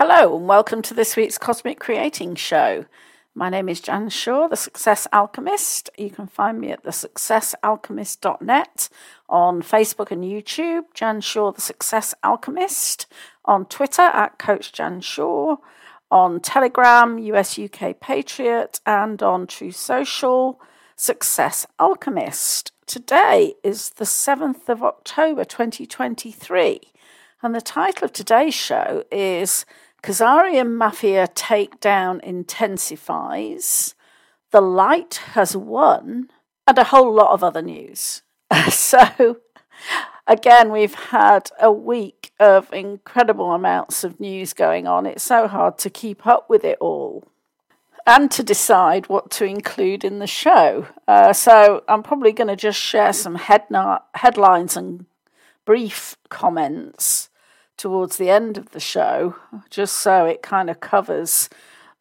Hello, 0.00 0.36
and 0.36 0.46
welcome 0.46 0.80
to 0.82 0.94
this 0.94 1.16
week's 1.16 1.38
Cosmic 1.38 1.80
Creating 1.80 2.36
Show. 2.36 2.84
My 3.34 3.50
name 3.50 3.68
is 3.68 3.80
Jan 3.80 4.10
Shaw, 4.10 4.46
the 4.46 4.54
Success 4.54 5.08
Alchemist. 5.12 5.90
You 5.98 6.10
can 6.10 6.28
find 6.28 6.60
me 6.60 6.70
at 6.70 6.84
thesuccessalchemist.net 6.84 8.88
on 9.28 9.60
Facebook 9.60 10.12
and 10.12 10.22
YouTube, 10.22 10.82
Jan 10.94 11.20
Shaw, 11.20 11.50
the 11.50 11.60
Success 11.60 12.14
Alchemist, 12.22 13.08
on 13.44 13.66
Twitter 13.66 14.02
at 14.02 14.38
Coach 14.38 14.72
Jan 14.72 15.00
Shaw, 15.00 15.56
on 16.12 16.38
Telegram, 16.38 17.18
US 17.18 17.58
UK 17.58 17.98
Patriot, 17.98 18.78
and 18.86 19.20
on 19.20 19.48
Truth 19.48 19.74
Social, 19.74 20.60
Success 20.94 21.66
Alchemist. 21.80 22.70
Today 22.86 23.54
is 23.64 23.90
the 23.90 24.04
7th 24.04 24.68
of 24.68 24.84
October 24.84 25.44
2023, 25.44 26.92
and 27.42 27.52
the 27.52 27.60
title 27.60 28.04
of 28.04 28.12
today's 28.12 28.54
show 28.54 29.02
is 29.10 29.66
Khazarian 30.02 30.74
mafia 30.76 31.26
takedown 31.28 32.20
intensifies, 32.22 33.94
the 34.52 34.60
light 34.60 35.20
has 35.32 35.56
won, 35.56 36.30
and 36.66 36.78
a 36.78 36.84
whole 36.84 37.12
lot 37.12 37.32
of 37.32 37.42
other 37.42 37.62
news. 37.62 38.22
so, 38.70 39.38
again, 40.26 40.70
we've 40.70 40.94
had 40.94 41.50
a 41.60 41.72
week 41.72 42.32
of 42.38 42.72
incredible 42.72 43.52
amounts 43.52 44.04
of 44.04 44.20
news 44.20 44.52
going 44.52 44.86
on. 44.86 45.04
It's 45.04 45.24
so 45.24 45.48
hard 45.48 45.78
to 45.78 45.90
keep 45.90 46.26
up 46.26 46.48
with 46.48 46.64
it 46.64 46.78
all 46.80 47.24
and 48.06 48.30
to 48.30 48.42
decide 48.42 49.08
what 49.08 49.30
to 49.32 49.44
include 49.44 50.04
in 50.04 50.20
the 50.20 50.26
show. 50.26 50.86
Uh, 51.08 51.32
so, 51.32 51.82
I'm 51.88 52.04
probably 52.04 52.32
going 52.32 52.48
to 52.48 52.56
just 52.56 52.78
share 52.78 53.12
some 53.12 53.36
headna- 53.36 54.02
headlines 54.14 54.76
and 54.76 55.06
brief 55.64 56.16
comments 56.28 57.27
towards 57.78 58.18
the 58.18 58.28
end 58.28 58.58
of 58.58 58.72
the 58.72 58.80
show, 58.80 59.36
just 59.70 59.96
so 59.96 60.26
it 60.26 60.42
kind 60.42 60.68
of 60.68 60.80
covers 60.80 61.48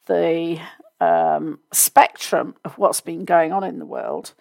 the 0.07 0.59
um, 0.99 1.59
spectrum 1.71 2.55
of 2.65 2.77
what's 2.77 2.99
been 2.99 3.23
going 3.23 3.53
on 3.53 3.63
in 3.63 3.79
the 3.79 3.85
world. 3.85 4.33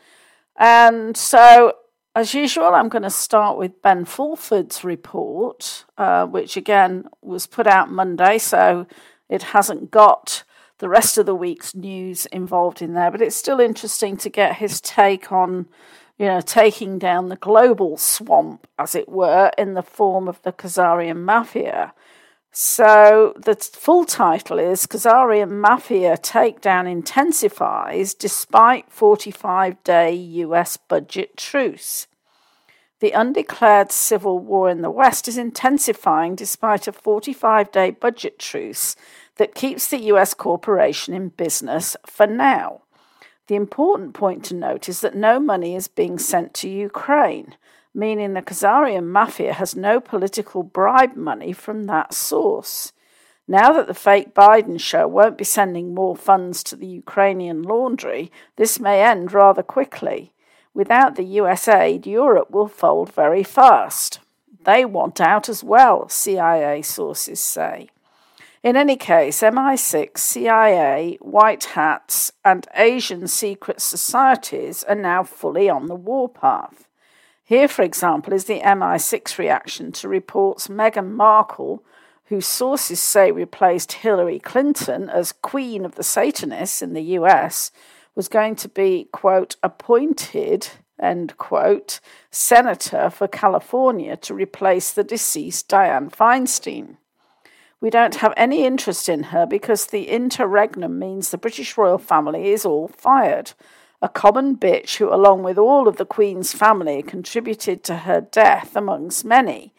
And 0.56 1.16
so, 1.16 1.74
as 2.14 2.34
usual, 2.34 2.74
I'm 2.74 2.88
going 2.88 3.02
to 3.02 3.10
start 3.10 3.58
with 3.58 3.82
Ben 3.82 4.04
Fulford's 4.06 4.82
report, 4.82 5.84
uh, 5.98 6.26
which 6.26 6.56
again 6.56 7.04
was 7.22 7.46
put 7.46 7.66
out 7.66 7.92
Monday, 7.92 8.38
so 8.38 8.86
it 9.28 9.42
hasn't 9.42 9.90
got 9.90 10.42
the 10.78 10.88
rest 10.88 11.18
of 11.18 11.26
the 11.26 11.34
week's 11.34 11.74
news 11.74 12.26
involved 12.26 12.82
in 12.82 12.94
there, 12.94 13.10
but 13.10 13.22
it's 13.22 13.36
still 13.36 13.60
interesting 13.60 14.16
to 14.18 14.28
get 14.28 14.56
his 14.56 14.80
take 14.80 15.32
on 15.32 15.66
you 16.18 16.26
know, 16.26 16.40
taking 16.40 16.98
down 16.98 17.28
the 17.28 17.36
global 17.36 17.96
swamp, 17.96 18.66
as 18.78 18.94
it 18.94 19.08
were, 19.08 19.50
in 19.58 19.74
the 19.74 19.82
form 19.82 20.28
of 20.28 20.40
the 20.42 20.52
Khazarian 20.52 21.18
Mafia. 21.18 21.92
So 22.50 23.34
the 23.36 23.54
full 23.54 24.06
title 24.06 24.58
is 24.58 24.86
Khazarian 24.86 25.50
Mafia 25.50 26.16
Takedown 26.16 26.90
Intensifies 26.90 28.14
Despite 28.14 28.90
45 28.90 29.84
Day 29.84 30.14
US 30.14 30.78
Budget 30.78 31.36
Truce. 31.36 32.06
The 33.00 33.10
undeclared 33.10 33.92
civil 33.92 34.38
war 34.38 34.70
in 34.70 34.80
the 34.80 34.90
West 34.90 35.28
is 35.28 35.36
intensifying 35.36 36.34
despite 36.34 36.88
a 36.88 36.92
45 36.92 37.70
day 37.70 37.90
budget 37.90 38.38
truce 38.38 38.96
that 39.36 39.54
keeps 39.54 39.88
the 39.88 40.02
US 40.12 40.34
corporation 40.34 41.14
in 41.14 41.28
business 41.30 41.96
for 42.04 42.26
now. 42.26 42.82
The 43.48 43.54
important 43.54 44.14
point 44.14 44.44
to 44.46 44.54
note 44.54 44.88
is 44.88 45.00
that 45.00 45.14
no 45.14 45.38
money 45.38 45.76
is 45.76 45.88
being 45.88 46.18
sent 46.18 46.52
to 46.54 46.68
Ukraine, 46.68 47.54
meaning 47.94 48.34
the 48.34 48.42
Khazarian 48.42 49.04
mafia 49.04 49.52
has 49.52 49.76
no 49.76 50.00
political 50.00 50.62
bribe 50.62 51.14
money 51.16 51.52
from 51.52 51.84
that 51.84 52.12
source. 52.12 52.92
Now 53.48 53.72
that 53.74 53.86
the 53.86 53.94
fake 53.94 54.34
Biden 54.34 54.80
show 54.80 55.06
won't 55.06 55.38
be 55.38 55.44
sending 55.44 55.94
more 55.94 56.16
funds 56.16 56.64
to 56.64 56.76
the 56.76 56.86
Ukrainian 56.86 57.62
laundry, 57.62 58.32
this 58.56 58.80
may 58.80 59.02
end 59.04 59.32
rather 59.32 59.62
quickly. 59.62 60.32
Without 60.74 61.14
the 61.14 61.24
US 61.40 61.68
aid, 61.68 62.06
Europe 62.06 62.50
will 62.50 62.66
fold 62.66 63.12
very 63.12 63.44
fast. 63.44 64.18
They 64.64 64.84
want 64.84 65.20
out 65.20 65.48
as 65.48 65.62
well, 65.62 66.08
CIA 66.08 66.82
sources 66.82 67.38
say. 67.38 67.88
In 68.66 68.74
any 68.74 68.96
case, 68.96 69.42
MI6, 69.42 70.18
CIA, 70.18 71.18
white 71.20 71.66
hats, 71.76 72.32
and 72.44 72.66
Asian 72.74 73.28
secret 73.28 73.80
societies 73.80 74.82
are 74.82 74.96
now 74.96 75.22
fully 75.22 75.70
on 75.70 75.86
the 75.86 75.94
warpath. 75.94 76.88
Here, 77.44 77.68
for 77.68 77.82
example, 77.82 78.32
is 78.32 78.46
the 78.46 78.58
MI6 78.58 79.38
reaction 79.38 79.92
to 79.92 80.08
reports 80.08 80.66
Meghan 80.66 81.12
Markle, 81.12 81.84
whose 82.24 82.48
sources 82.48 82.98
say 82.98 83.30
replaced 83.30 83.92
Hillary 83.92 84.40
Clinton 84.40 85.08
as 85.10 85.30
Queen 85.30 85.84
of 85.84 85.94
the 85.94 86.02
Satanists 86.02 86.82
in 86.82 86.92
the 86.92 87.14
US, 87.20 87.70
was 88.16 88.26
going 88.26 88.56
to 88.56 88.68
be, 88.68 89.08
quote, 89.12 89.54
appointed, 89.62 90.70
end 90.98 91.36
quote, 91.36 92.00
senator 92.32 93.10
for 93.10 93.28
California 93.28 94.16
to 94.16 94.34
replace 94.34 94.90
the 94.90 95.04
deceased 95.04 95.68
Dianne 95.68 96.10
Feinstein. 96.10 96.96
We 97.86 97.90
don't 97.90 98.16
have 98.16 98.34
any 98.36 98.64
interest 98.64 99.08
in 99.08 99.22
her 99.30 99.46
because 99.46 99.86
the 99.86 100.08
interregnum 100.08 100.98
means 100.98 101.30
the 101.30 101.38
British 101.38 101.78
royal 101.78 101.98
family 101.98 102.48
is 102.48 102.66
all 102.66 102.88
fired. 102.88 103.52
A 104.02 104.08
common 104.08 104.56
bitch 104.56 104.96
who, 104.96 105.08
along 105.14 105.44
with 105.44 105.56
all 105.56 105.86
of 105.86 105.96
the 105.96 106.04
Queen's 106.04 106.52
family, 106.52 107.00
contributed 107.00 107.84
to 107.84 107.98
her 107.98 108.20
death, 108.20 108.74
amongst 108.74 109.24
many. 109.24 109.72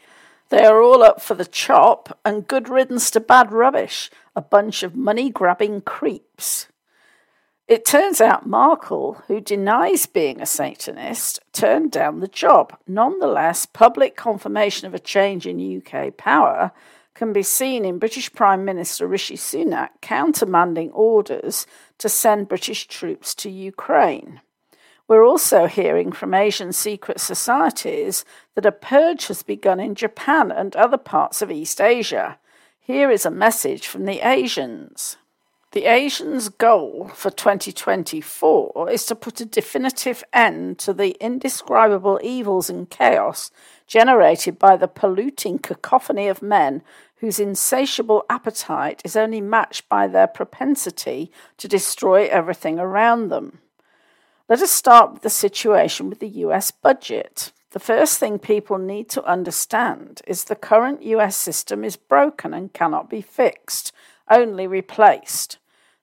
They 0.47 0.63
are 0.63 0.81
all 0.81 1.03
up 1.03 1.19
for 1.21 1.33
the 1.33 1.43
chop, 1.43 2.17
and 2.23 2.47
good 2.47 2.69
riddance 2.69 3.11
to 3.11 3.19
bad 3.19 3.51
rubbish, 3.51 4.09
a 4.37 4.41
bunch 4.41 4.83
of 4.83 4.95
money 4.95 5.29
grabbing 5.29 5.81
creeps. 5.81 6.67
It 7.67 7.83
turns 7.83 8.21
out 8.21 8.47
Markle, 8.47 9.21
who 9.27 9.41
denies 9.41 10.05
being 10.05 10.39
a 10.39 10.45
Satanist, 10.45 11.41
turned 11.51 11.91
down 11.91 12.21
the 12.21 12.29
job. 12.29 12.79
Nonetheless, 12.87 13.65
public 13.65 14.15
confirmation 14.15 14.87
of 14.87 14.93
a 14.93 14.99
change 14.99 15.45
in 15.45 15.81
UK 15.81 16.15
power 16.15 16.71
can 17.17 17.33
be 17.33 17.41
seen 17.41 17.83
in 17.83 17.97
British 17.97 18.31
Prime 18.31 18.63
Minister 18.63 19.07
Rishi 19.07 19.35
Sunak 19.35 19.89
countermanding 20.01 20.91
orders 20.93 21.65
to 21.97 22.07
send 22.07 22.47
British 22.47 22.85
troops 22.85 23.33
to 23.35 23.49
Ukraine. 23.49 24.39
We're 25.07 25.25
also 25.25 25.65
hearing 25.65 26.11
from 26.11 26.35
Asian 26.35 26.71
secret 26.71 27.19
societies 27.19 28.23
that 28.53 28.67
a 28.67 28.71
purge 28.71 29.27
has 29.27 29.41
begun 29.41 29.79
in 29.79 29.95
Japan 29.95 30.51
and 30.51 30.75
other 30.75 30.97
parts 30.97 31.41
of 31.41 31.49
East 31.49 31.81
Asia. 31.81 32.37
Here 32.79 33.09
is 33.09 33.25
a 33.25 33.31
message 33.31 33.87
from 33.87 34.05
the 34.05 34.19
Asians. 34.19 35.17
The 35.71 35.85
Asians' 35.85 36.49
goal 36.49 37.11
for 37.13 37.29
2024 37.29 38.89
is 38.89 39.05
to 39.05 39.15
put 39.15 39.41
a 39.41 39.45
definitive 39.45 40.23
end 40.31 40.79
to 40.79 40.93
the 40.93 41.15
indescribable 41.19 42.19
evils 42.23 42.69
and 42.69 42.89
chaos 42.89 43.51
generated 43.85 44.57
by 44.57 44.77
the 44.77 44.87
polluting 44.87 45.59
cacophony 45.59 46.27
of 46.27 46.41
men 46.41 46.83
whose 47.19 47.39
insatiable 47.39 48.25
appetite 48.29 49.01
is 49.03 49.15
only 49.15 49.41
matched 49.41 49.87
by 49.89 50.07
their 50.07 50.27
propensity 50.27 51.31
to 51.57 51.67
destroy 51.67 52.27
everything 52.27 52.79
around 52.79 53.29
them. 53.29 53.59
Let 54.49 54.61
us 54.61 54.71
start 54.71 55.13
with 55.13 55.21
the 55.23 55.29
situation 55.29 56.09
with 56.09 56.19
the 56.19 56.29
US 56.29 56.71
budget. 56.71 57.51
The 57.71 57.79
first 57.79 58.17
thing 58.17 58.39
people 58.39 58.77
need 58.77 59.09
to 59.09 59.25
understand 59.25 60.21
is 60.25 60.45
the 60.45 60.55
current 60.55 61.03
US 61.03 61.35
system 61.35 61.83
is 61.83 61.97
broken 61.97 62.53
and 62.53 62.71
cannot 62.71 63.09
be 63.09 63.21
fixed, 63.21 63.91
only 64.29 64.67
replaced. 64.67 65.57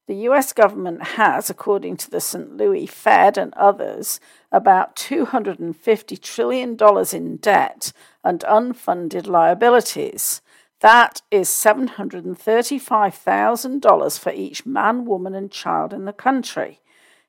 The 0.07 0.29
US 0.29 0.53
government 0.53 1.03
has, 1.17 1.49
according 1.49 1.97
to 1.99 2.11
the 2.11 2.21
St. 2.21 2.59
Louis 2.59 2.87
Fed 2.87 3.39
and 3.39 3.55
others, 3.55 4.21
about 4.53 4.97
$250 4.97 6.21
trillion 6.21 6.77
in 7.15 7.37
debt 7.39 7.93
and 8.23 8.41
unfunded 8.41 9.27
liabilities. 9.27 10.43
That 10.85 11.23
is 11.31 11.49
$735,000 11.49 14.19
for 14.19 14.33
each 14.33 14.67
man, 14.67 15.07
woman, 15.07 15.35
and 15.35 15.51
child 15.51 15.95
in 15.95 16.05
the 16.05 16.13
country. 16.13 16.83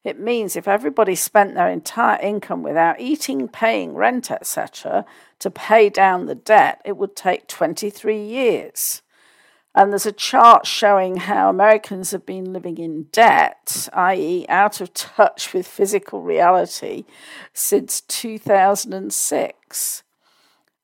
It 0.03 0.19
means 0.19 0.57
if 0.57 0.67
everybody 0.67 1.15
spent 1.15 1.55
their 1.55 1.69
entire 1.69 2.19
income 2.19 2.63
without 2.63 2.99
eating, 2.99 3.47
paying 3.47 3.95
rent, 3.95 4.29
etc., 4.29 5.05
to 5.39 5.49
pay 5.49 5.87
down 5.87 6.25
the 6.25 6.35
debt, 6.35 6.81
it 6.83 6.97
would 6.97 7.15
take 7.15 7.47
23 7.47 8.21
years. 8.21 9.01
And 9.73 9.89
there's 9.89 10.05
a 10.05 10.11
chart 10.11 10.67
showing 10.67 11.15
how 11.15 11.49
Americans 11.49 12.11
have 12.11 12.25
been 12.25 12.51
living 12.51 12.77
in 12.77 13.03
debt, 13.13 13.87
i.e., 13.93 14.45
out 14.49 14.81
of 14.81 14.93
touch 14.93 15.53
with 15.53 15.65
physical 15.65 16.21
reality, 16.21 17.05
since 17.53 18.01
2006. 18.01 20.03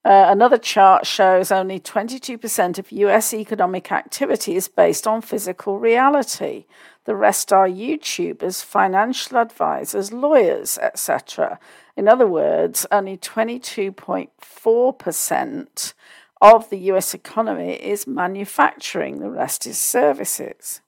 Uh, 0.03 0.25
another 0.29 0.57
chart 0.57 1.05
shows 1.05 1.51
only 1.51 1.79
22% 1.79 2.79
of 2.79 2.91
US 2.91 3.35
economic 3.35 3.91
activity 3.91 4.55
is 4.55 4.67
based 4.67 5.05
on 5.05 5.21
physical 5.21 5.77
reality. 5.77 6.65
The 7.05 7.15
rest 7.15 7.53
are 7.53 7.67
YouTubers, 7.67 8.63
financial 8.63 9.37
advisors, 9.37 10.11
lawyers, 10.11 10.79
etc. 10.79 11.59
In 11.95 12.07
other 12.07 12.25
words, 12.25 12.87
only 12.91 13.15
22.4% 13.15 15.93
of 16.41 16.69
the 16.71 16.77
US 16.77 17.13
economy 17.13 17.73
is 17.73 18.07
manufacturing, 18.07 19.19
the 19.19 19.29
rest 19.29 19.67
is 19.67 19.77
services. 19.77 20.81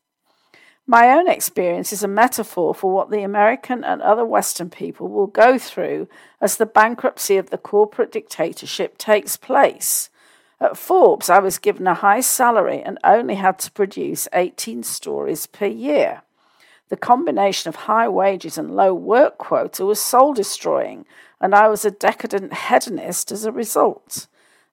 My 0.85 1.11
own 1.11 1.29
experience 1.29 1.93
is 1.93 2.03
a 2.03 2.09
metaphor 2.09 2.75
for 2.75 2.91
what 2.91 3.09
the 3.09 3.23
American 3.23 3.85
and 3.85 4.01
other 4.01 4.25
Western 4.25 4.69
people 4.69 5.07
will 5.07 5.27
go 5.27 5.57
through 5.57 6.09
as 6.41 6.57
the 6.57 6.65
bankruptcy 6.65 7.37
of 7.37 7.49
the 7.49 7.57
corporate 7.57 8.11
dictatorship 8.11 8.97
takes 8.97 9.37
place. 9.37 10.09
At 10.59 10.77
Forbes, 10.77 11.29
I 11.29 11.39
was 11.39 11.57
given 11.57 11.87
a 11.87 11.93
high 11.93 12.19
salary 12.19 12.81
and 12.81 12.97
only 13.03 13.35
had 13.35 13.59
to 13.59 13.71
produce 13.71 14.27
18 14.33 14.83
stories 14.83 15.47
per 15.47 15.67
year. 15.67 16.21
The 16.89 16.97
combination 16.97 17.69
of 17.69 17.75
high 17.75 18.09
wages 18.09 18.57
and 18.57 18.75
low 18.75 18.93
work 18.93 19.37
quota 19.37 19.85
was 19.85 20.01
soul 20.01 20.33
destroying, 20.33 21.05
and 21.39 21.55
I 21.55 21.69
was 21.69 21.85
a 21.85 21.91
decadent 21.91 22.53
hedonist 22.53 23.31
as 23.31 23.45
a 23.45 23.51
result. 23.53 24.27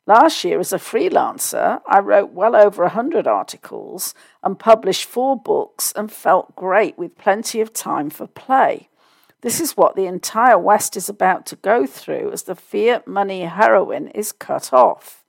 Last 0.06 0.44
year, 0.44 0.58
as 0.58 0.72
a 0.72 0.78
freelancer, 0.78 1.80
I 1.86 2.00
wrote 2.00 2.32
well 2.32 2.56
over 2.56 2.82
100 2.84 3.26
articles 3.26 4.14
and 4.42 4.58
published 4.58 5.04
four 5.04 5.40
books 5.40 5.92
and 5.94 6.10
felt 6.10 6.56
great 6.56 6.98
with 6.98 7.18
plenty 7.18 7.60
of 7.60 7.72
time 7.72 8.10
for 8.10 8.26
play. 8.26 8.88
This 9.42 9.60
is 9.60 9.76
what 9.76 9.96
the 9.96 10.06
entire 10.06 10.58
West 10.58 10.96
is 10.96 11.08
about 11.08 11.46
to 11.46 11.56
go 11.56 11.86
through 11.86 12.32
as 12.32 12.42
the 12.42 12.54
fiat 12.54 13.06
money 13.06 13.42
heroin 13.42 14.08
is 14.08 14.32
cut 14.32 14.72
off. 14.72 15.24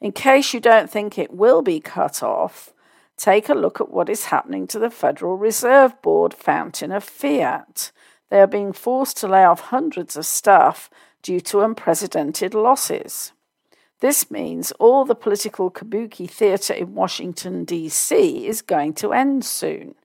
In 0.00 0.12
case 0.12 0.54
you 0.54 0.60
don't 0.60 0.90
think 0.90 1.18
it 1.18 1.32
will 1.32 1.62
be 1.62 1.80
cut 1.80 2.22
off, 2.22 2.72
take 3.16 3.48
a 3.48 3.54
look 3.54 3.80
at 3.80 3.90
what 3.90 4.08
is 4.08 4.26
happening 4.26 4.66
to 4.68 4.78
the 4.78 4.90
Federal 4.90 5.36
Reserve 5.36 6.00
Board 6.02 6.34
fountain 6.34 6.92
of 6.92 7.04
fiat. 7.04 7.90
They 8.30 8.40
are 8.40 8.46
being 8.46 8.72
forced 8.72 9.16
to 9.18 9.28
lay 9.28 9.44
off 9.44 9.60
hundreds 9.60 10.16
of 10.16 10.26
staff 10.26 10.90
due 11.22 11.40
to 11.40 11.60
unprecedented 11.60 12.54
losses. 12.54 13.32
This 14.00 14.30
means 14.30 14.70
all 14.72 15.04
the 15.04 15.16
political 15.16 15.72
kabuki 15.72 16.30
theatre 16.30 16.74
in 16.74 16.94
Washington, 16.94 17.64
D.C. 17.64 18.46
is 18.46 18.62
going 18.62 18.94
to 18.94 19.12
end 19.12 19.44
soon. 19.44 19.96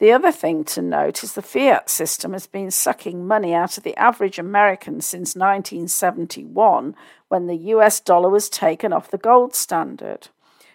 The 0.00 0.10
other 0.10 0.32
thing 0.32 0.64
to 0.64 0.82
note 0.82 1.22
is 1.22 1.34
the 1.34 1.40
fiat 1.40 1.88
system 1.88 2.32
has 2.32 2.48
been 2.48 2.72
sucking 2.72 3.24
money 3.24 3.54
out 3.54 3.78
of 3.78 3.84
the 3.84 3.96
average 3.96 4.40
American 4.40 5.00
since 5.00 5.36
1971 5.36 6.96
when 7.28 7.46
the 7.46 7.56
US 7.56 8.00
dollar 8.00 8.28
was 8.28 8.48
taken 8.48 8.92
off 8.92 9.12
the 9.12 9.16
gold 9.16 9.54
standard. 9.54 10.28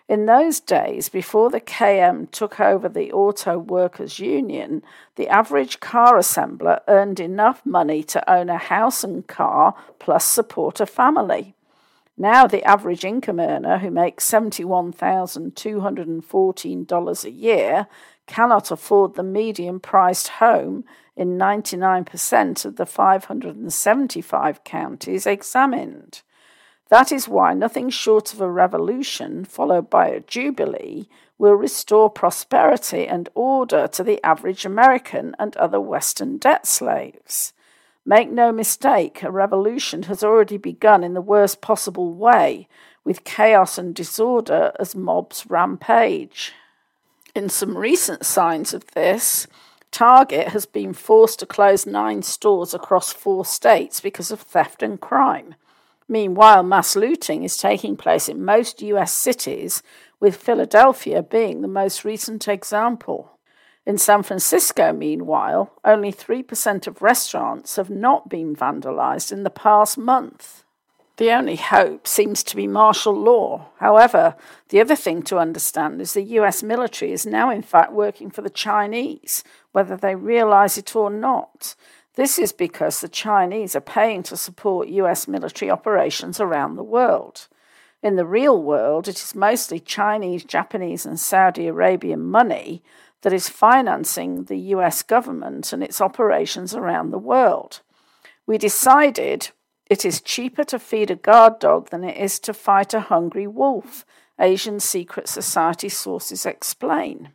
In 0.08 0.26
those 0.26 0.62
days, 0.62 1.10
before 1.10 1.50
the 1.50 1.62
KM 1.62 2.32
took 2.32 2.62
over 2.62 2.88
the 2.88 3.12
Auto 3.12 3.60
Workers 3.60 4.18
Union, 4.18 4.82
the 5.18 5.28
average 5.28 5.82
car 5.82 6.16
assembler 6.16 6.80
earned 6.88 7.20
enough 7.20 7.64
money 7.66 8.02
to 8.04 8.32
own 8.32 8.50
a 8.50 8.58
house 8.58 9.04
and 9.04 9.28
car 9.28 9.76
plus 10.00 10.24
support 10.24 10.80
a 10.80 10.86
family. 10.86 11.54
Now, 12.22 12.48
the 12.48 12.62
average 12.66 13.06
income 13.06 13.40
earner 13.40 13.78
who 13.78 13.90
makes 13.90 14.30
$71,214 14.30 17.24
a 17.24 17.32
year 17.32 17.88
cannot 18.28 18.72
afford 18.72 19.16
the 19.16 19.24
median 19.24 19.80
priced 19.80 20.28
home 20.28 20.84
in 21.16 21.38
99% 21.38 22.66
of 22.66 22.76
the 22.76 22.86
575 22.86 24.64
counties 24.66 25.26
examined. 25.26 26.22
That 26.90 27.14
is 27.14 27.30
why 27.30 27.54
nothing 27.54 27.90
short 27.90 28.34
of 28.34 28.42
a 28.42 28.52
revolution, 28.52 29.46
followed 29.46 29.90
by 29.90 30.10
a 30.10 30.20
jubilee, 30.20 31.08
will 31.38 31.54
restore 31.54 32.10
prosperity 32.10 33.08
and 33.08 33.30
order 33.34 33.88
to 33.88 34.04
the 34.04 34.22
average 34.26 34.66
American 34.66 35.38
and 35.40 35.56
other 35.56 35.80
Western 35.80 36.38
debt 36.38 36.68
slaves. 36.68 37.54
Make 38.06 38.32
no 38.32 38.52
mistake, 38.52 39.22
a 39.24 39.32
revolution 39.32 40.04
has 40.04 40.24
already 40.24 40.58
begun 40.58 41.04
in 41.04 41.14
the 41.14 41.22
worst 41.22 41.62
possible 41.62 42.14
way, 42.14 42.68
with 43.04 43.24
chaos 43.24 43.78
and 43.78 43.94
disorder 43.94 44.72
as 44.80 44.96
mobs 44.96 45.46
rampage. 45.48 46.54
In 47.36 47.50
some 47.50 47.78
recent 47.78 48.26
signs 48.26 48.74
of 48.74 48.86
this, 48.92 49.48
Target 49.92 50.50
has 50.50 50.66
been 50.66 50.94
forced 50.94 51.40
to 51.40 51.46
close 51.46 51.86
nine 51.86 52.22
stores 52.22 52.74
across 52.74 53.12
four 53.12 53.44
states 53.44 54.00
because 54.00 54.32
of 54.32 54.42
theft 54.42 54.84
and 54.84 55.00
crime. 55.00 55.56
Meanwhile, 56.08 56.64
mass 56.64 56.96
looting 56.96 57.44
is 57.44 57.58
taking 57.58 57.98
place 57.98 58.30
in 58.30 58.44
most 58.44 58.82
US 58.82 59.12
cities, 59.12 59.84
with 60.20 60.36
Philadelphia 60.36 61.24
being 61.24 61.62
the 61.62 61.68
most 61.68 62.04
recent 62.04 62.48
example. 62.48 63.39
In 63.90 63.98
San 63.98 64.22
Francisco, 64.22 64.94
meanwhile, 64.94 65.74
only 65.84 66.14
3% 66.14 66.86
of 66.86 67.02
restaurants 67.02 67.76
have 67.76 67.90
not 67.90 68.30
been 68.30 68.56
vandalized 68.56 69.32
in 69.32 69.42
the 69.42 69.50
past 69.50 69.98
month. 69.98 70.64
The 71.18 71.32
only 71.32 71.56
hope 71.56 72.08
seems 72.08 72.44
to 72.44 72.56
be 72.56 72.68
martial 72.68 73.16
law. 73.16 73.70
However, 73.80 74.36
the 74.68 74.80
other 74.80 74.96
thing 74.96 75.24
to 75.24 75.40
understand 75.40 76.00
is 76.02 76.14
the 76.14 76.22
US 76.22 76.62
military 76.62 77.14
is 77.14 77.26
now, 77.26 77.50
in 77.50 77.64
fact, 77.64 77.92
working 77.92 78.30
for 78.30 78.44
the 78.44 78.52
Chinese, 78.52 79.44
whether 79.72 79.98
they 79.98 80.14
realize 80.14 80.78
it 80.78 80.96
or 80.96 81.10
not. 81.10 81.74
This 82.14 82.38
is 82.38 82.54
because 82.54 83.02
the 83.02 83.10
Chinese 83.10 83.76
are 83.76 83.82
paying 83.82 84.22
to 84.22 84.38
support 84.38 84.88
US 84.90 85.28
military 85.28 85.72
operations 85.72 86.40
around 86.40 86.76
the 86.76 86.84
world. 86.84 87.48
In 88.04 88.18
the 88.18 88.26
real 88.26 88.62
world, 88.62 89.08
it 89.08 89.18
is 89.18 89.34
mostly 89.34 89.80
Chinese, 89.80 90.46
Japanese, 90.46 91.08
and 91.08 91.20
Saudi 91.20 91.66
Arabian 91.68 92.24
money 92.24 92.84
that 93.22 93.34
is 93.34 93.50
financing 93.50 94.46
the 94.46 94.58
US 94.76 95.04
government 95.04 95.74
and 95.74 95.84
its 95.84 96.02
operations 96.02 96.74
around 96.74 97.12
the 97.12 97.18
world. 97.18 97.82
We 98.46 98.58
decided 98.58 99.50
it 99.90 100.06
is 100.06 100.22
cheaper 100.22 100.64
to 100.66 100.80
feed 100.80 101.12
a 101.12 101.16
guard 101.16 101.60
dog 101.60 101.90
than 101.90 102.04
it 102.04 102.18
is 102.18 102.40
to 102.40 102.54
fight 102.54 102.94
a 102.94 103.02
hungry 103.02 103.48
wolf, 103.48 104.06
Asian 104.40 104.80
Secret 104.80 105.28
Society 105.28 105.90
sources 105.90 106.46
explain. 106.46 107.32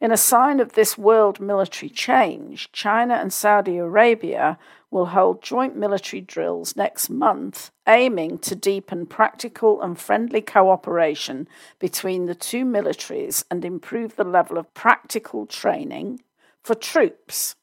In 0.00 0.10
a 0.10 0.16
sign 0.16 0.60
of 0.60 0.72
this 0.72 0.98
world 0.98 1.40
military 1.40 1.88
change, 1.88 2.70
China 2.72 3.14
and 3.14 3.32
Saudi 3.32 3.78
Arabia 3.78 4.58
will 4.94 5.06
hold 5.06 5.42
joint 5.42 5.76
military 5.76 6.20
drills 6.20 6.76
next 6.76 7.10
month, 7.10 7.72
aiming 7.88 8.38
to 8.38 8.54
deepen 8.54 9.04
practical 9.04 9.82
and 9.82 9.98
friendly 9.98 10.40
cooperation 10.40 11.48
between 11.80 12.26
the 12.26 12.34
two 12.34 12.64
militaries 12.64 13.44
and 13.50 13.64
improve 13.64 14.14
the 14.14 14.22
level 14.22 14.56
of 14.56 14.72
practical 14.72 15.46
training 15.46 16.20
for 16.62 16.76
troops. 16.76 17.56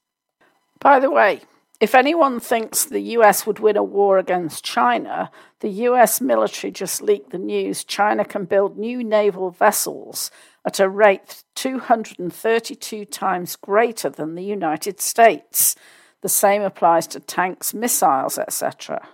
By 0.82 1.00
the 1.00 1.10
way, 1.10 1.40
if 1.80 1.96
anyone 1.96 2.42
thinks 2.42 2.84
the 2.84 3.16
US 3.18 3.48
would 3.48 3.60
win 3.60 3.78
a 3.78 3.84
war 3.84 4.18
against 4.18 4.66
China, 4.66 5.32
the 5.62 5.70
US 5.88 6.20
military 6.20 6.70
just 6.70 7.02
leaked 7.02 7.32
the 7.32 7.38
news 7.38 7.86
China 7.86 8.26
can 8.26 8.44
build 8.44 8.78
new 8.78 9.06
naval 9.06 9.52
vessels 9.52 10.32
at 10.66 10.82
a 10.82 10.90
rate 10.90 11.46
232 11.56 13.06
times 13.06 13.56
greater 13.56 14.10
than 14.10 14.36
the 14.36 14.44
United 14.44 15.00
States. 15.00 15.78
The 16.22 16.30
same 16.30 16.62
applies 16.62 17.08
to 17.08 17.20
tanks, 17.20 17.74
missiles, 17.74 18.38
etc. 18.38 19.08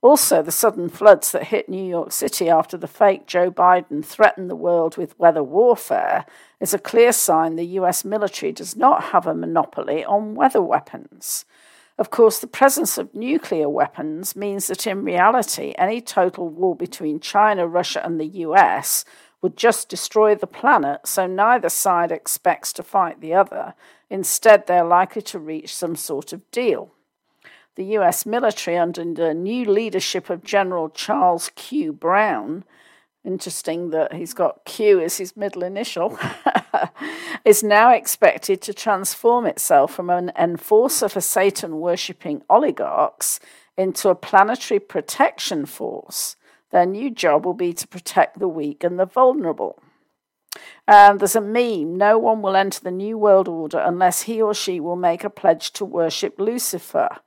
Also, 0.00 0.42
the 0.42 0.50
sudden 0.50 0.88
floods 0.88 1.30
that 1.30 1.44
hit 1.44 1.68
New 1.68 1.84
York 1.84 2.10
City 2.10 2.50
after 2.50 2.76
the 2.76 2.88
fake 2.88 3.26
Joe 3.28 3.52
Biden 3.52 4.04
threatened 4.04 4.50
the 4.50 4.56
world 4.56 4.96
with 4.96 5.18
weather 5.18 5.44
warfare 5.44 6.26
is 6.58 6.74
a 6.74 6.78
clear 6.78 7.12
sign 7.12 7.54
the 7.54 7.78
US 7.78 8.04
military 8.04 8.50
does 8.50 8.76
not 8.76 9.04
have 9.04 9.28
a 9.28 9.34
monopoly 9.34 10.04
on 10.04 10.34
weather 10.34 10.60
weapons. 10.60 11.44
Of 11.98 12.10
course, 12.10 12.40
the 12.40 12.48
presence 12.48 12.98
of 12.98 13.14
nuclear 13.14 13.68
weapons 13.68 14.34
means 14.34 14.66
that 14.66 14.88
in 14.88 15.04
reality, 15.04 15.72
any 15.78 16.00
total 16.00 16.48
war 16.48 16.74
between 16.74 17.20
China, 17.20 17.68
Russia, 17.68 18.04
and 18.04 18.18
the 18.18 18.26
US 18.46 19.04
would 19.40 19.56
just 19.56 19.88
destroy 19.88 20.34
the 20.34 20.46
planet, 20.48 21.06
so 21.06 21.28
neither 21.28 21.68
side 21.68 22.10
expects 22.10 22.72
to 22.72 22.82
fight 22.82 23.20
the 23.20 23.34
other, 23.34 23.74
Instead, 24.12 24.66
they're 24.66 24.84
likely 24.84 25.22
to 25.22 25.38
reach 25.38 25.74
some 25.74 25.96
sort 25.96 26.34
of 26.34 26.50
deal. 26.50 26.92
The 27.76 27.96
US 27.96 28.26
military, 28.26 28.76
under 28.76 29.02
the 29.04 29.32
new 29.32 29.64
leadership 29.64 30.28
of 30.28 30.44
General 30.44 30.90
Charles 30.90 31.50
Q. 31.54 31.94
Brown, 31.94 32.64
interesting 33.24 33.88
that 33.88 34.12
he's 34.12 34.34
got 34.34 34.66
Q 34.66 35.00
as 35.00 35.16
his 35.16 35.34
middle 35.34 35.62
initial, 35.62 36.18
is 37.46 37.62
now 37.62 37.90
expected 37.90 38.60
to 38.60 38.74
transform 38.74 39.46
itself 39.46 39.94
from 39.94 40.10
an 40.10 40.30
enforcer 40.38 41.08
for 41.08 41.22
Satan 41.22 41.80
worshipping 41.80 42.42
oligarchs 42.50 43.40
into 43.78 44.10
a 44.10 44.14
planetary 44.14 44.78
protection 44.78 45.64
force. 45.64 46.36
Their 46.70 46.84
new 46.84 47.08
job 47.08 47.46
will 47.46 47.54
be 47.54 47.72
to 47.72 47.88
protect 47.88 48.40
the 48.40 48.48
weak 48.48 48.84
and 48.84 48.98
the 48.98 49.06
vulnerable. 49.06 49.82
And 50.86 51.20
there's 51.20 51.36
a 51.36 51.40
meme 51.40 51.96
no 51.96 52.18
one 52.18 52.42
will 52.42 52.56
enter 52.56 52.80
the 52.80 52.90
New 52.90 53.16
World 53.16 53.48
Order 53.48 53.78
unless 53.78 54.22
he 54.22 54.42
or 54.42 54.54
she 54.54 54.80
will 54.80 54.96
make 54.96 55.24
a 55.24 55.30
pledge 55.30 55.72
to 55.72 55.84
worship 55.84 56.38
Lucifer. 56.38 57.18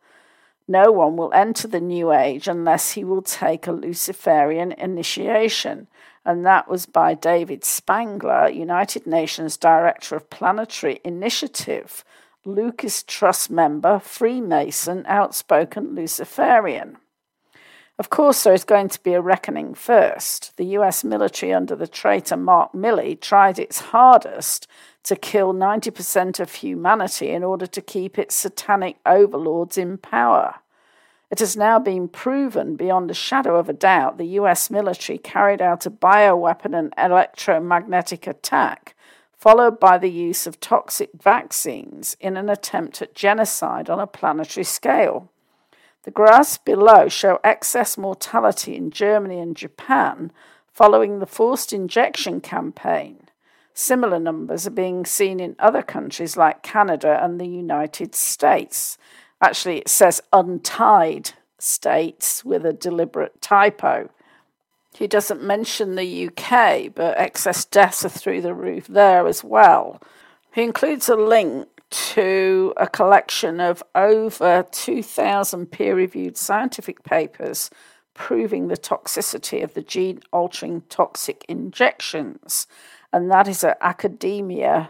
No 0.67 0.91
one 0.91 1.15
will 1.15 1.31
enter 1.33 1.67
the 1.67 1.79
New 1.79 2.11
Age 2.11 2.47
unless 2.47 2.91
he 2.91 3.03
will 3.03 3.21
take 3.21 3.67
a 3.67 3.71
Luciferian 3.71 4.71
initiation. 4.71 5.87
And 6.25 6.45
that 6.45 6.67
was 6.67 6.87
by 6.87 7.13
David 7.13 7.63
Spangler, 7.63 8.49
United 8.49 9.05
Nations 9.05 9.57
Director 9.57 10.15
of 10.15 10.29
Planetary 10.31 10.99
Initiative, 11.03 12.03
Lucis 12.43 13.03
Trust 13.03 13.51
member, 13.51 13.99
Freemason, 13.99 15.05
outspoken 15.07 15.93
Luciferian. 15.93 16.97
Of 17.97 18.09
course, 18.09 18.43
there 18.43 18.53
is 18.53 18.65
going 18.65 18.89
to 18.89 19.03
be 19.03 19.13
a 19.13 19.21
reckoning 19.21 19.73
first. 19.73 20.57
The 20.57 20.65
US 20.77 21.05
military, 21.05 21.53
under 21.53 21.77
the 21.77 21.87
traitor 21.87 22.35
Mark 22.35 22.73
Milley, 22.73 23.19
tried 23.19 23.57
its 23.57 23.79
hardest 23.79 24.67
to 25.03 25.15
kill 25.15 25.53
90% 25.53 26.41
of 26.41 26.55
humanity 26.55 27.29
in 27.29 27.41
order 27.41 27.65
to 27.67 27.81
keep 27.81 28.19
its 28.19 28.35
satanic 28.35 28.97
overlords 29.05 29.77
in 29.77 29.97
power. 29.97 30.55
It 31.31 31.39
has 31.39 31.55
now 31.55 31.79
been 31.79 32.09
proven 32.09 32.75
beyond 32.75 33.09
a 33.11 33.13
shadow 33.13 33.55
of 33.55 33.69
a 33.69 33.73
doubt 33.73 34.17
the 34.17 34.39
US 34.39 34.69
military 34.69 35.17
carried 35.17 35.61
out 35.61 35.85
a 35.85 35.91
bioweapon 35.91 36.77
and 36.77 36.93
electromagnetic 36.97 38.27
attack, 38.27 38.93
followed 39.37 39.79
by 39.79 39.97
the 39.97 40.11
use 40.11 40.45
of 40.45 40.59
toxic 40.59 41.11
vaccines 41.21 42.17
in 42.19 42.35
an 42.35 42.49
attempt 42.49 43.01
at 43.01 43.15
genocide 43.15 43.89
on 43.89 44.01
a 44.01 44.07
planetary 44.07 44.65
scale. 44.65 45.31
The 46.05 46.11
graphs 46.11 46.59
below 46.59 47.09
show 47.09 47.39
excess 47.43 47.97
mortality 47.97 48.75
in 48.75 48.91
Germany 48.91 49.39
and 49.39 49.57
Japan 49.57 50.31
following 50.71 51.17
the 51.17 51.25
forced 51.25 51.73
injection 51.73 52.41
campaign. 52.41 53.27
Similar 53.73 54.19
numbers 54.19 54.67
are 54.67 54.71
being 54.71 55.07
seen 55.07 55.39
in 55.39 55.55
other 55.57 55.81
countries 55.81 56.37
like 56.37 56.61
Canada 56.61 57.19
and 57.23 57.41
the 57.41 57.47
United 57.47 58.13
States. 58.13 58.99
Actually, 59.41 59.79
it 59.79 59.89
says 59.89 60.21
untied 60.31 61.31
states 61.57 62.45
with 62.45 62.67
a 62.67 62.71
deliberate 62.71 63.41
typo. 63.41 64.11
He 64.93 65.07
doesn't 65.07 65.41
mention 65.41 65.95
the 65.95 66.27
UK, 66.27 66.93
but 66.93 67.17
excess 67.17 67.65
deaths 67.65 68.05
are 68.05 68.09
through 68.09 68.41
the 68.43 68.53
roof 68.53 68.85
there 68.85 69.25
as 69.25 69.43
well. 69.43 69.99
He 70.53 70.61
includes 70.61 71.09
a 71.09 71.15
link 71.15 71.74
to 71.95 72.73
a 72.75 72.87
collection 72.87 73.59
of 73.59 73.81
over 73.95 74.65
2,000 74.71 75.67
peer 75.71 75.95
reviewed 75.95 76.35
scientific 76.35 77.03
papers 77.03 77.69
proving 78.13 78.67
the 78.67 78.77
toxicity 78.77 79.63
of 79.63 79.73
the 79.73 79.81
gene 79.81 80.19
altering 80.31 80.81
toxic 80.89 81.45
injections 81.47 82.67
and 83.13 83.31
that 83.31 83.47
is 83.47 83.63
at 83.63 83.77
academia.edu. 83.79 84.89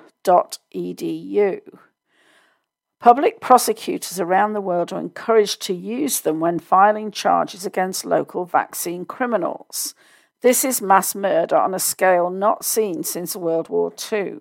Public 3.00 3.40
prosecutors 3.40 4.20
around 4.20 4.54
the 4.54 4.62
world 4.62 4.92
are 4.92 5.00
encouraged 5.00 5.62
to 5.62 5.76
use 5.76 6.22
them 6.22 6.40
when 6.40 6.58
filing 6.58 7.12
charges 7.12 7.68
against 7.68 8.04
local 8.04 8.46
vaccine 8.46 9.06
criminals. 9.06 9.94
This 10.42 10.66
is 10.66 10.82
mass 10.82 11.14
murder 11.14 11.56
on 11.56 11.76
a 11.76 11.80
scale 11.80 12.32
not 12.32 12.66
seen 12.66 13.04
since 13.04 13.36
World 13.36 13.70
War 13.70 13.94
II. 14.12 14.40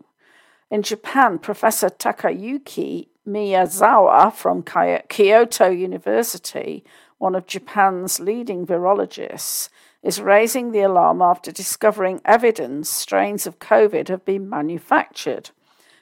In 0.75 0.83
Japan, 0.83 1.39
Professor 1.39 1.89
Takayuki 1.89 3.07
Miyazawa 3.25 4.33
from 4.33 4.65
Kyoto 4.65 5.69
University, 5.71 6.83
one 7.19 7.37
of 7.37 7.47
Japan's 7.47 8.19
leading 8.19 8.67
virologists, 8.67 9.69
is 10.03 10.21
raising 10.21 10.73
the 10.73 10.81
alarm 10.81 11.23
after 11.23 11.53
discovering 11.53 12.21
evidence 12.25 12.91
strains 12.91 13.47
of 13.47 13.61
COVID 13.61 14.09
have 14.09 14.25
been 14.25 14.51
manufactured. 14.51 15.51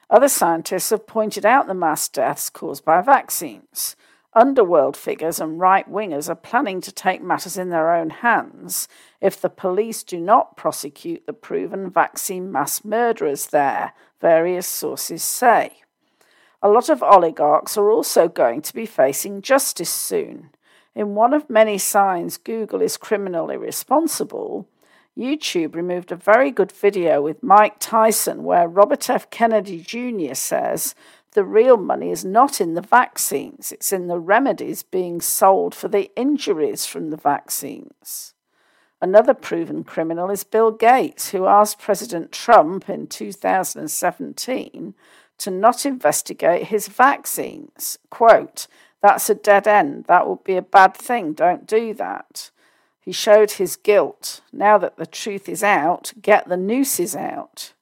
Other 0.08 0.30
scientists 0.30 0.88
have 0.88 1.06
pointed 1.06 1.44
out 1.44 1.66
the 1.66 1.74
mass 1.74 2.08
deaths 2.08 2.48
caused 2.48 2.82
by 2.82 3.02
vaccines. 3.02 3.94
Underworld 4.32 4.96
figures 4.96 5.38
and 5.38 5.60
right 5.60 5.86
wingers 5.86 6.30
are 6.30 6.34
planning 6.34 6.80
to 6.80 6.90
take 6.90 7.22
matters 7.22 7.58
in 7.58 7.68
their 7.68 7.94
own 7.94 8.08
hands 8.08 8.88
if 9.20 9.38
the 9.38 9.50
police 9.50 10.02
do 10.02 10.18
not 10.18 10.56
prosecute 10.56 11.26
the 11.26 11.34
proven 11.34 11.90
vaccine 11.90 12.50
mass 12.50 12.82
murderers 12.82 13.48
there, 13.48 13.92
various 14.22 14.66
sources 14.68 15.22
say. 15.22 15.82
A 16.62 16.68
lot 16.68 16.88
of 16.88 17.02
oligarchs 17.02 17.76
are 17.76 17.90
also 17.90 18.28
going 18.28 18.62
to 18.62 18.72
be 18.72 18.86
facing 18.86 19.42
justice 19.42 19.90
soon. 19.90 20.50
In 20.94 21.16
one 21.16 21.34
of 21.34 21.50
many 21.50 21.76
signs 21.76 22.38
Google 22.38 22.80
is 22.80 22.96
criminally 22.96 23.56
responsible, 23.56 24.68
YouTube 25.18 25.74
removed 25.74 26.12
a 26.12 26.16
very 26.16 26.52
good 26.52 26.70
video 26.70 27.20
with 27.20 27.42
Mike 27.42 27.76
Tyson 27.80 28.44
where 28.44 28.68
Robert 28.68 29.10
F. 29.10 29.28
Kennedy 29.28 29.80
Jr. 29.80 30.34
says 30.34 30.94
the 31.32 31.44
real 31.44 31.76
money 31.76 32.10
is 32.10 32.24
not 32.24 32.60
in 32.60 32.74
the 32.74 32.80
vaccines, 32.80 33.72
it's 33.72 33.92
in 33.92 34.06
the 34.06 34.20
remedies 34.20 34.82
being 34.82 35.20
sold 35.20 35.74
for 35.74 35.88
the 35.88 36.10
injuries 36.14 36.86
from 36.86 37.10
the 37.10 37.16
vaccines. 37.16 38.31
Another 39.02 39.34
proven 39.34 39.82
criminal 39.82 40.30
is 40.30 40.44
Bill 40.44 40.70
Gates, 40.70 41.30
who 41.30 41.46
asked 41.46 41.80
President 41.80 42.30
Trump 42.30 42.88
in 42.88 43.08
2017 43.08 44.94
to 45.38 45.50
not 45.50 45.84
investigate 45.84 46.68
his 46.68 46.86
vaccines. 46.86 47.98
Quote, 48.10 48.68
that's 49.02 49.28
a 49.28 49.34
dead 49.34 49.66
end. 49.66 50.04
That 50.04 50.28
would 50.28 50.44
be 50.44 50.56
a 50.56 50.62
bad 50.62 50.94
thing. 50.94 51.32
Don't 51.32 51.66
do 51.66 51.92
that. 51.94 52.52
He 53.00 53.10
showed 53.10 53.50
his 53.52 53.74
guilt. 53.74 54.40
Now 54.52 54.78
that 54.78 54.96
the 54.96 55.06
truth 55.06 55.48
is 55.48 55.64
out, 55.64 56.12
get 56.22 56.48
the 56.48 56.56
nooses 56.56 57.16
out. 57.16 57.72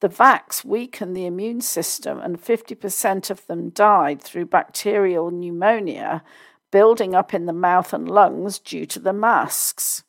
The 0.00 0.08
vax 0.08 0.64
weakened 0.64 1.16
the 1.16 1.26
immune 1.26 1.60
system, 1.60 2.18
and 2.18 2.42
50% 2.42 3.30
of 3.30 3.46
them 3.46 3.68
died 3.68 4.20
through 4.20 4.46
bacterial 4.46 5.30
pneumonia 5.30 6.24
building 6.72 7.14
up 7.14 7.32
in 7.32 7.46
the 7.46 7.52
mouth 7.52 7.92
and 7.92 8.08
lungs 8.08 8.58
due 8.58 8.86
to 8.86 8.98
the 8.98 9.12
masks. 9.12 10.02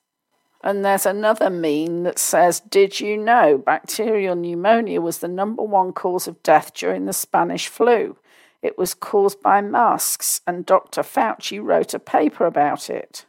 And 0.63 0.85
there's 0.85 1.05
another 1.05 1.49
meme 1.49 2.03
that 2.03 2.17
says, 2.17 2.61
Did 2.61 3.01
you 3.01 3.17
know 3.17 3.57
bacterial 3.57 4.35
pneumonia 4.35 5.01
was 5.01 5.17
the 5.17 5.27
number 5.27 5.61
one 5.61 5.91
cause 5.91 6.25
of 6.25 6.41
death 6.41 6.73
during 6.73 7.05
the 7.05 7.13
Spanish 7.13 7.67
flu? 7.67 8.17
It 8.61 8.77
was 8.77 8.93
caused 8.93 9.41
by 9.41 9.59
masks, 9.59 10.39
and 10.47 10.65
Dr. 10.65 11.01
Fauci 11.01 11.61
wrote 11.61 11.93
a 11.93 11.99
paper 11.99 12.45
about 12.45 12.89
it. 12.89 13.25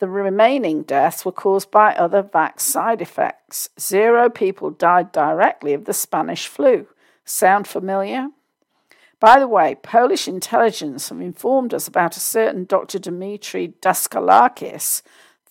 The 0.00 0.08
remaining 0.08 0.82
deaths 0.82 1.24
were 1.24 1.32
caused 1.32 1.70
by 1.70 1.94
other 1.94 2.22
vax 2.22 2.60
side 2.60 3.00
effects. 3.00 3.70
Zero 3.78 4.28
people 4.28 4.70
died 4.70 5.12
directly 5.12 5.72
of 5.72 5.86
the 5.86 5.94
Spanish 5.94 6.46
flu. 6.46 6.86
Sound 7.24 7.68
familiar? 7.68 8.28
By 9.18 9.38
the 9.38 9.48
way, 9.48 9.76
Polish 9.82 10.28
intelligence 10.28 11.08
have 11.08 11.20
informed 11.20 11.72
us 11.72 11.88
about 11.88 12.16
a 12.16 12.20
certain 12.20 12.64
Dr. 12.64 12.98
Dmitry 12.98 13.74
Daskalakis, 13.82 15.02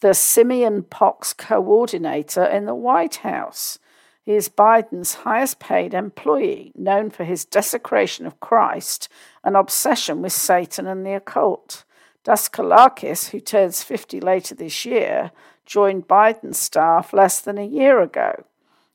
the 0.02 0.14
simian 0.14 0.84
pox 0.84 1.34
coordinator 1.34 2.46
in 2.46 2.66
the 2.66 2.76
White 2.76 3.18
House. 3.18 3.80
He 4.24 4.36
is 4.36 4.48
Biden's 4.48 5.16
highest 5.16 5.60
paid 5.60 5.94
employee, 5.94 6.72
known 6.76 7.10
for 7.10 7.24
his 7.24 7.46
desecration 7.46 8.26
of 8.26 8.40
Christ 8.40 9.10
and 9.44 9.58
obsession 9.58 10.22
with 10.22 10.34
Satan 10.34 10.88
and 10.88 11.06
the 11.06 11.16
occult. 11.16 11.84
Daskalakis, 12.24 13.30
who 13.30 13.40
turns 13.40 13.84
50 13.84 14.22
later 14.22 14.56
this 14.56 14.86
year, 14.86 15.32
joined 15.66 16.08
Biden's 16.08 16.60
staff 16.60 17.14
less 17.14 17.42
than 17.42 17.58
a 17.58 17.66
year 17.66 18.02
ago. 18.02 18.46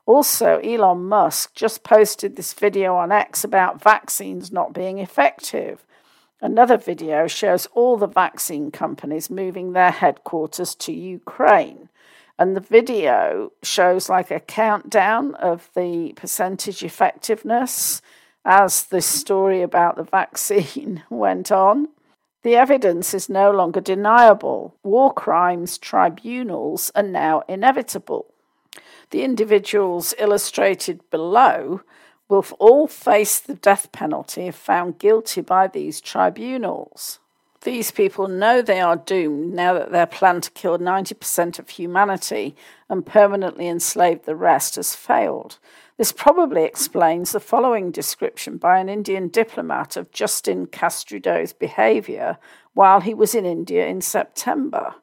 Also, 0.05 0.59
Elon 0.59 1.03
Musk 1.03 1.53
just 1.53 1.83
posted 1.83 2.35
this 2.35 2.53
video 2.53 2.95
on 2.95 3.11
X 3.11 3.43
about 3.43 3.81
vaccines 3.81 4.51
not 4.51 4.73
being 4.73 4.99
effective. 4.99 5.85
Another 6.39 6.77
video 6.77 7.27
shows 7.27 7.65
all 7.73 7.97
the 7.97 8.07
vaccine 8.07 8.71
companies 8.71 9.29
moving 9.29 9.73
their 9.73 9.91
headquarters 9.91 10.75
to 10.75 10.93
Ukraine. 10.93 11.89
And 12.39 12.55
the 12.55 12.61
video 12.61 13.51
shows 13.63 14.07
like 14.07 14.29
a 14.29 14.39
countdown 14.39 15.33
of 15.35 15.69
the 15.75 16.13
percentage 16.15 16.83
effectiveness 16.83 18.01
as 18.45 18.85
the 18.85 19.01
story 19.01 19.61
about 19.61 19.97
the 19.97 20.03
vaccine 20.19 21.03
went 21.09 21.51
on. 21.51 21.89
The 22.47 22.55
evidence 22.55 23.13
is 23.13 23.27
no 23.27 23.51
longer 23.51 23.81
deniable. 23.81 24.77
War 24.81 25.13
crimes 25.13 25.77
tribunals 25.77 26.93
are 26.95 27.03
now 27.03 27.43
inevitable. 27.49 28.33
The 29.09 29.23
individuals 29.23 30.13
illustrated 30.17 31.01
below 31.09 31.81
will 32.29 32.45
all 32.57 32.87
face 32.87 33.37
the 33.41 33.55
death 33.55 33.91
penalty 33.91 34.43
if 34.43 34.55
found 34.55 34.97
guilty 34.97 35.41
by 35.41 35.67
these 35.67 35.99
tribunals. 35.99 37.19
These 37.63 37.91
people 37.91 38.27
know 38.27 38.61
they 38.61 38.79
are 38.79 38.95
doomed 38.95 39.53
now 39.53 39.73
that 39.73 39.91
their 39.91 40.05
plan 40.05 40.41
to 40.41 40.51
kill 40.51 40.77
90% 40.77 41.59
of 41.59 41.69
humanity 41.69 42.55
and 42.87 43.05
permanently 43.05 43.67
enslave 43.67 44.23
the 44.23 44.35
rest 44.35 44.75
has 44.75 44.95
failed. 44.95 45.57
This 45.97 46.11
probably 46.11 46.63
explains 46.63 47.31
the 47.31 47.39
following 47.39 47.89
description 47.89 48.57
by 48.57 48.77
an 48.77 48.87
Indian 48.87 49.29
diplomat 49.29 49.97
of 49.97 50.11
Justin 50.11 50.67
Trudeau's 50.67 51.53
behaviour 51.53 52.37
while 52.73 53.01
he 53.01 53.15
was 53.15 53.33
in 53.33 53.45
India 53.45 53.87
in 53.87 54.01
September. 54.01 54.95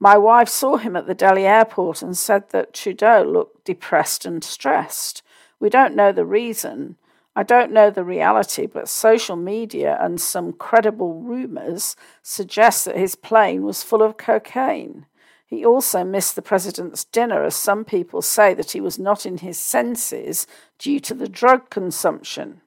My 0.00 0.18
wife 0.18 0.48
saw 0.48 0.76
him 0.76 0.96
at 0.96 1.06
the 1.06 1.14
Delhi 1.14 1.46
airport 1.46 2.02
and 2.02 2.18
said 2.18 2.50
that 2.50 2.74
Trudeau 2.74 3.22
looked 3.22 3.64
depressed 3.64 4.26
and 4.26 4.42
stressed. 4.42 5.22
We 5.60 5.70
don't 5.70 5.94
know 5.94 6.10
the 6.10 6.26
reason. 6.26 6.96
I 7.36 7.42
don't 7.42 7.72
know 7.72 7.90
the 7.90 8.04
reality, 8.04 8.66
but 8.66 8.88
social 8.88 9.34
media 9.34 9.98
and 10.00 10.20
some 10.20 10.52
credible 10.52 11.14
rumours 11.14 11.96
suggest 12.22 12.84
that 12.84 12.96
his 12.96 13.16
plane 13.16 13.64
was 13.64 13.82
full 13.82 14.02
of 14.02 14.16
cocaine. 14.16 15.06
He 15.44 15.64
also 15.64 16.04
missed 16.04 16.36
the 16.36 16.42
president's 16.42 17.04
dinner, 17.04 17.44
as 17.44 17.56
some 17.56 17.84
people 17.84 18.22
say 18.22 18.54
that 18.54 18.72
he 18.72 18.80
was 18.80 18.98
not 18.98 19.26
in 19.26 19.38
his 19.38 19.58
senses 19.58 20.46
due 20.78 21.00
to 21.00 21.14
the 21.14 21.28
drug 21.28 21.70
consumption. 21.70 22.60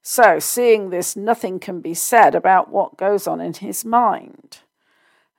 So, 0.00 0.38
seeing 0.38 0.90
this, 0.90 1.16
nothing 1.16 1.58
can 1.58 1.80
be 1.80 1.94
said 1.94 2.34
about 2.34 2.70
what 2.70 2.96
goes 2.96 3.26
on 3.26 3.40
in 3.40 3.54
his 3.54 3.84
mind. 3.84 4.58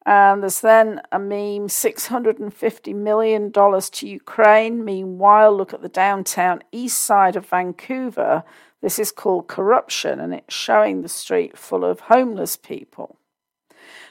And 0.05 0.43
there's 0.43 0.61
then 0.61 1.01
a 1.11 1.17
meme 1.17 1.67
$650 1.67 2.95
million 2.95 3.51
to 3.51 4.07
Ukraine. 4.07 4.85
Meanwhile, 4.85 5.57
look 5.57 5.73
at 5.73 5.81
the 5.81 5.89
downtown 5.89 6.61
east 6.71 6.99
side 6.99 7.35
of 7.35 7.47
Vancouver. 7.47 8.43
This 8.81 8.99
is 8.99 9.11
called 9.11 9.47
corruption, 9.47 10.19
and 10.19 10.33
it's 10.33 10.53
showing 10.53 11.01
the 11.01 11.09
street 11.09 11.57
full 11.57 11.83
of 11.83 12.01
homeless 12.01 12.55
people. 12.55 13.17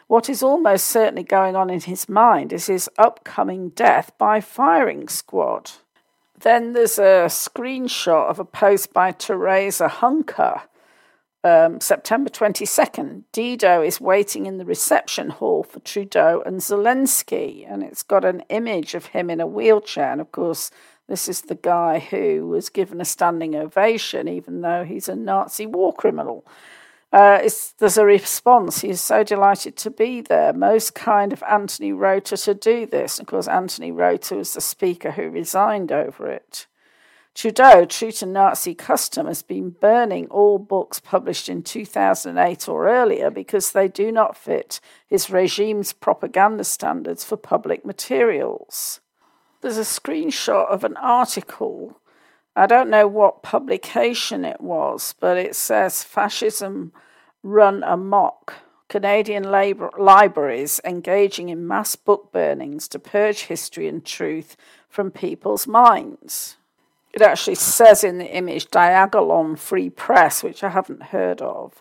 What 0.08 0.28
is 0.28 0.42
almost 0.42 0.86
certainly 0.88 1.22
going 1.22 1.54
on 1.54 1.70
in 1.70 1.80
his 1.80 2.08
mind 2.08 2.52
is 2.52 2.66
his 2.66 2.90
upcoming 2.98 3.70
death 3.70 4.12
by 4.18 4.40
firing 4.40 5.08
squad. 5.08 5.70
Then 6.38 6.72
there's 6.72 6.98
a 6.98 7.26
screenshot 7.28 8.28
of 8.28 8.40
a 8.40 8.44
post 8.44 8.92
by 8.92 9.12
Teresa 9.12 9.88
Hunker 9.88 10.62
um, 11.44 11.80
September 11.80 12.30
22nd, 12.30 13.24
Dido 13.30 13.82
is 13.82 14.00
waiting 14.00 14.46
in 14.46 14.56
the 14.56 14.64
reception 14.64 15.28
hall 15.28 15.62
for 15.62 15.78
Trudeau 15.80 16.42
and 16.46 16.60
Zelensky, 16.60 17.70
and 17.70 17.82
it's 17.82 18.02
got 18.02 18.24
an 18.24 18.42
image 18.48 18.94
of 18.94 19.06
him 19.06 19.28
in 19.28 19.40
a 19.40 19.46
wheelchair. 19.46 20.10
And 20.10 20.20
of 20.22 20.32
course, 20.32 20.70
this 21.06 21.28
is 21.28 21.42
the 21.42 21.54
guy 21.54 21.98
who 21.98 22.48
was 22.48 22.70
given 22.70 23.00
a 23.00 23.04
standing 23.04 23.54
ovation, 23.54 24.26
even 24.26 24.62
though 24.62 24.84
he's 24.84 25.08
a 25.08 25.14
Nazi 25.14 25.66
war 25.66 25.92
criminal. 25.92 26.46
Uh, 27.12 27.48
there's 27.78 27.98
a 27.98 28.04
response. 28.04 28.80
He's 28.80 29.00
so 29.00 29.22
delighted 29.22 29.76
to 29.76 29.90
be 29.90 30.22
there. 30.22 30.52
Most 30.52 30.94
kind 30.94 31.32
of 31.32 31.44
Anthony 31.44 31.92
Rota 31.92 32.36
to 32.38 32.54
do 32.54 32.86
this. 32.86 33.20
Of 33.20 33.26
course, 33.26 33.46
Anthony 33.46 33.92
Rota 33.92 34.34
was 34.36 34.54
the 34.54 34.60
speaker 34.60 35.12
who 35.12 35.28
resigned 35.28 35.92
over 35.92 36.28
it. 36.28 36.66
Trudeau, 37.34 37.84
true 37.84 38.12
to 38.12 38.26
Nazi 38.26 38.76
custom, 38.76 39.26
has 39.26 39.42
been 39.42 39.70
burning 39.70 40.28
all 40.28 40.58
books 40.58 41.00
published 41.00 41.48
in 41.48 41.64
2008 41.64 42.68
or 42.68 42.88
earlier 42.88 43.28
because 43.28 43.72
they 43.72 43.88
do 43.88 44.12
not 44.12 44.36
fit 44.36 44.80
his 45.08 45.30
regime's 45.30 45.92
propaganda 45.92 46.62
standards 46.62 47.24
for 47.24 47.36
public 47.36 47.84
materials. 47.84 49.00
There's 49.62 49.78
a 49.78 49.80
screenshot 49.80 50.68
of 50.68 50.84
an 50.84 50.96
article. 50.98 52.00
I 52.54 52.66
don't 52.66 52.88
know 52.88 53.08
what 53.08 53.42
publication 53.42 54.44
it 54.44 54.60
was, 54.60 55.16
but 55.18 55.36
it 55.36 55.56
says 55.56 56.04
Fascism 56.04 56.92
Run 57.42 57.82
Amok. 57.82 58.54
Canadian 58.88 59.50
labor- 59.50 59.90
libraries 59.98 60.80
engaging 60.84 61.48
in 61.48 61.66
mass 61.66 61.96
book 61.96 62.30
burnings 62.30 62.86
to 62.88 62.98
purge 63.00 63.44
history 63.44 63.88
and 63.88 64.04
truth 64.04 64.56
from 64.88 65.10
people's 65.10 65.66
minds. 65.66 66.58
It 67.14 67.22
actually 67.22 67.54
says 67.54 68.02
in 68.02 68.18
the 68.18 68.26
image 68.26 68.66
Diagolon 68.66 69.56
Free 69.56 69.88
Press, 69.88 70.42
which 70.42 70.64
I 70.64 70.70
haven't 70.70 71.04
heard 71.04 71.40
of. 71.40 71.80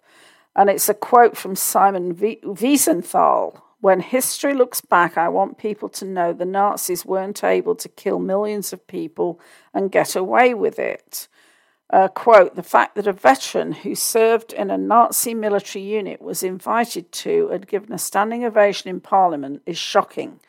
And 0.56 0.70
it's 0.70 0.88
a 0.90 0.94
quote 0.94 1.36
from 1.36 1.56
Simon 1.56 2.14
Wiesenthal. 2.14 3.60
When 3.82 4.00
history 4.00 4.54
looks 4.54 4.80
back, 4.80 5.18
I 5.18 5.30
want 5.30 5.58
people 5.58 5.90
to 5.90 6.06
know 6.06 6.34
the 6.34 6.46
Nazis 6.46 7.04
weren't 7.04 7.44
able 7.44 7.74
to 7.78 7.90
kill 7.90 8.20
millions 8.20 8.74
of 8.74 8.86
people 8.86 9.40
and 9.74 9.92
get 9.92 10.16
away 10.16 10.54
with 10.54 10.78
it. 10.78 11.28
Uh, 11.90 12.10
quote, 12.10 12.56
the 12.56 12.62
fact 12.62 12.94
that 12.94 13.08
a 13.08 13.12
veteran 13.12 13.72
who 13.72 13.96
served 13.96 14.54
in 14.54 14.70
a 14.70 14.78
Nazi 14.78 15.34
military 15.34 15.84
unit 15.84 16.22
was 16.22 16.44
invited 16.44 17.12
to 17.12 17.50
and 17.52 17.66
given 17.66 17.92
a 17.92 17.98
standing 17.98 18.46
ovation 18.46 18.88
in 18.88 19.02
Parliament 19.02 19.64
is 19.66 19.80
shocking 19.80 20.40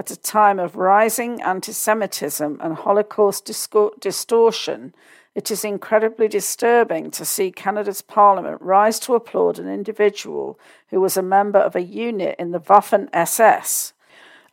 at 0.00 0.10
a 0.10 0.16
time 0.16 0.58
of 0.58 0.76
rising 0.76 1.42
anti 1.42 1.72
Semitism 1.72 2.58
and 2.62 2.74
Holocaust 2.74 3.44
distortion, 4.00 4.94
it 5.34 5.50
is 5.50 5.62
incredibly 5.62 6.26
disturbing 6.26 7.10
to 7.10 7.22
see 7.26 7.52
Canada's 7.52 8.00
Parliament 8.00 8.62
rise 8.62 8.98
to 9.00 9.14
applaud 9.14 9.58
an 9.58 9.68
individual 9.68 10.58
who 10.88 11.02
was 11.02 11.18
a 11.18 11.22
member 11.22 11.58
of 11.58 11.76
a 11.76 11.82
unit 11.82 12.34
in 12.38 12.52
the 12.52 12.60
Waffen 12.60 13.10
SS, 13.12 13.92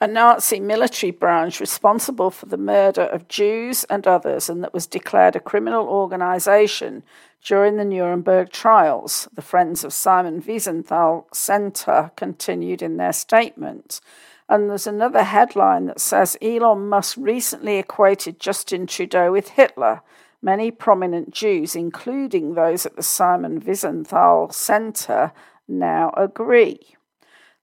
a 0.01 0.07
Nazi 0.07 0.59
military 0.59 1.11
branch 1.11 1.61
responsible 1.61 2.29
for 2.29 2.47
the 2.47 2.57
murder 2.57 3.03
of 3.03 3.29
Jews 3.29 3.85
and 3.85 4.05
others, 4.05 4.49
and 4.49 4.61
that 4.65 4.73
was 4.73 4.85
declared 4.85 5.37
a 5.37 5.39
criminal 5.39 5.87
organisation 5.87 7.03
during 7.41 7.77
the 7.77 7.85
Nuremberg 7.85 8.51
trials. 8.51 9.29
The 9.33 9.41
Friends 9.41 9.85
of 9.85 9.93
Simon 9.93 10.41
Wiesenthal 10.41 11.33
Centre 11.33 12.11
continued 12.17 12.81
in 12.81 12.97
their 12.97 13.13
statement. 13.13 14.01
And 14.49 14.69
there's 14.69 14.87
another 14.87 15.23
headline 15.23 15.87
that 15.87 15.99
says 15.99 16.37
Elon 16.41 16.87
Musk 16.87 17.17
recently 17.19 17.77
equated 17.77 18.39
Justin 18.39 18.87
Trudeau 18.87 19.31
with 19.31 19.49
Hitler. 19.49 20.01
Many 20.41 20.71
prominent 20.71 21.31
Jews, 21.31 21.75
including 21.75 22.53
those 22.53 22.85
at 22.85 22.95
the 22.95 23.03
Simon 23.03 23.59
Wiesenthal 23.59 24.53
Center, 24.53 25.33
now 25.67 26.13
agree. 26.15 26.95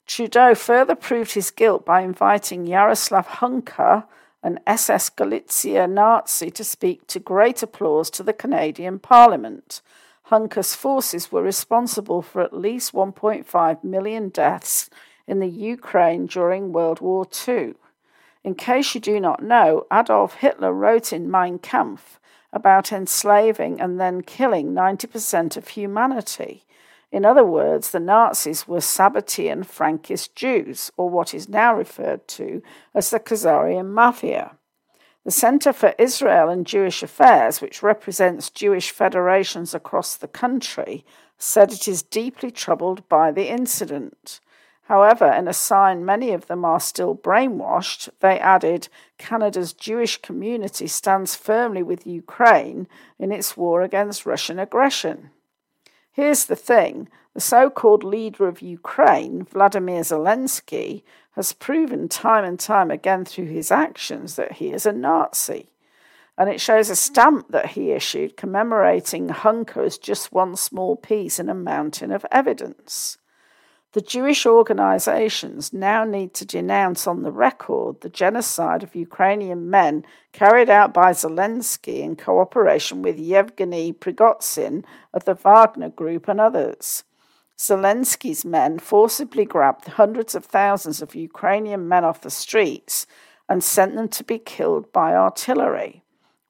Trudeau 0.07 0.55
further 0.55 0.95
proved 0.95 1.33
his 1.33 1.51
guilt 1.51 1.87
by 1.87 2.03
inviting 2.03 2.67
Yaroslav 2.67 3.27
Hunka, 3.27 4.05
an 4.43 4.61
SS 4.67 5.09
Galicia 5.09 5.87
Nazi, 5.87 6.51
to 6.51 6.65
speak 6.65 7.07
to 7.07 7.19
great 7.19 7.63
applause 7.63 8.11
to 8.11 8.23
the 8.23 8.35
Canadian 8.35 8.99
Parliament. 8.99 9.81
Hunka's 10.31 10.75
forces 10.75 11.33
were 11.33 11.43
responsible 11.43 12.21
for 12.21 12.43
at 12.43 12.53
least 12.53 12.93
1.5 12.93 13.85
million 13.85 14.29
deaths 14.29 14.91
in 15.27 15.41
the 15.41 15.49
Ukraine 15.49 16.27
during 16.27 16.73
World 16.73 17.01
War 17.01 17.27
II. 17.47 17.75
In 18.43 18.55
case 18.55 18.95
you 18.95 19.01
do 19.01 19.19
not 19.19 19.43
know, 19.43 19.87
Adolf 19.93 20.35
Hitler 20.35 20.73
wrote 20.73 21.13
in 21.13 21.31
Mein 21.31 21.59
Kampf 21.59 22.21
about 22.53 22.93
enslaving 22.93 23.81
and 23.81 23.99
then 23.99 24.23
killing 24.23 24.73
90% 24.73 25.57
of 25.57 25.69
humanity. 25.69 26.65
In 27.11 27.25
other 27.25 27.45
words, 27.45 27.91
the 27.91 28.01
Nazis 28.01 28.69
were 28.69 28.79
Sabbatean 28.79 29.65
Frankist 29.65 30.35
Jews, 30.35 30.91
or 30.97 31.09
what 31.09 31.33
is 31.33 31.49
now 31.49 31.75
referred 31.75 32.27
to 32.29 32.63
as 32.95 33.11
the 33.11 33.21
Khazarian 33.21 33.91
Mafia. 33.91 34.57
The 35.25 35.31
Center 35.31 35.73
for 35.73 35.95
Israel 35.99 36.51
and 36.51 36.67
Jewish 36.67 37.03
Affairs, 37.03 37.63
which 37.63 37.83
represents 37.83 38.51
Jewish 38.51 38.91
federations 38.91 39.75
across 39.75 40.17
the 40.17 40.29
country, 40.29 41.05
said 41.39 41.73
it 41.73 41.89
is 41.89 42.03
deeply 42.03 42.51
troubled 42.51 43.09
by 43.09 43.33
the 43.33 43.49
incident. 43.49 44.41
However, 44.85 45.33
in 45.33 45.49
a 45.49 45.55
sign 45.55 46.05
many 46.05 46.33
of 46.33 46.47
them 46.47 46.65
are 46.65 46.81
still 46.81 47.15
brainwashed, 47.15 48.11
they 48.21 48.39
added 48.39 48.89
Canada's 49.17 49.73
Jewish 49.73 50.21
community 50.21 50.87
stands 50.87 51.35
firmly 51.35 51.83
with 51.83 52.07
Ukraine 52.07 52.87
in 53.19 53.33
its 53.33 53.57
war 53.57 53.81
against 53.81 54.27
Russian 54.27 54.59
aggression. 54.59 55.31
Here's 56.13 56.45
the 56.45 56.57
thing 56.57 57.09
the 57.33 57.41
so 57.41 57.71
called 57.71 58.05
leader 58.05 58.47
of 58.47 58.61
Ukraine, 58.61 59.45
Vladimir 59.45 60.03
Zelensky, 60.03 61.03
has 61.33 61.53
proven 61.53 62.09
time 62.09 62.45
and 62.45 62.61
time 62.61 62.91
again 62.91 63.25
through 63.25 63.47
his 63.47 63.73
actions 63.73 64.37
that 64.37 64.53
he 64.53 64.71
is 64.71 64.85
a 64.85 64.93
Nazi. 64.93 65.71
And 66.37 66.51
it 66.51 66.61
shows 66.61 66.91
a 66.91 66.97
stamp 66.97 67.49
that 67.51 67.71
he 67.71 67.93
issued 67.93 68.37
commemorating 68.37 69.29
Hunka 69.29 69.87
as 69.87 69.99
just 69.99 70.33
one 70.33 70.57
small 70.57 70.95
piece 70.95 71.39
in 71.39 71.49
a 71.49 71.55
mountain 71.55 72.13
of 72.13 72.27
evidence. 72.31 73.19
The 73.95 74.01
Jewish 74.01 74.45
organizations 74.45 75.73
now 75.73 76.03
need 76.03 76.35
to 76.35 76.45
denounce 76.45 77.07
on 77.07 77.23
the 77.23 77.31
record 77.31 78.01
the 78.01 78.09
genocide 78.09 78.83
of 78.83 78.97
Ukrainian 78.97 79.71
men 79.71 80.05
carried 80.33 80.69
out 80.69 80.93
by 80.93 81.13
Zelensky 81.13 82.01
in 82.01 82.17
cooperation 82.17 83.03
with 83.03 83.21
Yevgeny 83.21 83.93
Prigozhin 83.93 84.85
of 85.13 85.27
the 85.27 85.35
Wagner 85.35 85.91
Group 85.91 86.27
and 86.27 86.41
others. 86.41 87.05
Zelensky's 87.57 88.45
men 88.45 88.81
forcibly 88.81 89.45
grabbed 89.45 89.87
hundreds 89.87 90.35
of 90.35 90.45
thousands 90.45 91.01
of 91.01 91.15
Ukrainian 91.15 91.87
men 91.87 92.05
off 92.05 92.21
the 92.21 92.31
streets 92.31 93.07
and 93.49 93.63
sent 93.63 93.95
them 93.95 94.09
to 94.09 94.25
be 94.25 94.41
killed 94.41 94.93
by 94.93 95.15
artillery. 95.15 96.04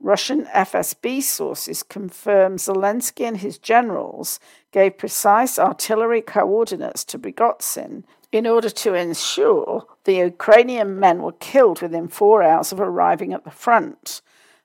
Russian 0.04 0.44
FSB 0.54 1.22
sources 1.22 1.82
confirm 1.82 2.56
Zelensky 2.58 3.26
and 3.26 3.38
his 3.38 3.56
generals 3.56 4.38
gave 4.70 4.98
precise 4.98 5.58
artillery 5.58 6.20
coordinates 6.20 7.04
to 7.04 7.18
Prigozhin 7.18 8.04
in 8.30 8.46
order 8.46 8.68
to 8.68 8.92
ensure 8.92 9.86
the 10.04 10.16
Ukrainian 10.16 11.00
men 11.00 11.22
were 11.22 11.32
killed 11.32 11.80
within 11.80 12.08
four 12.08 12.42
hours 12.42 12.70
of 12.70 12.80
arriving 12.80 13.32
at 13.32 13.44
the 13.44 13.50
front. 13.50 14.20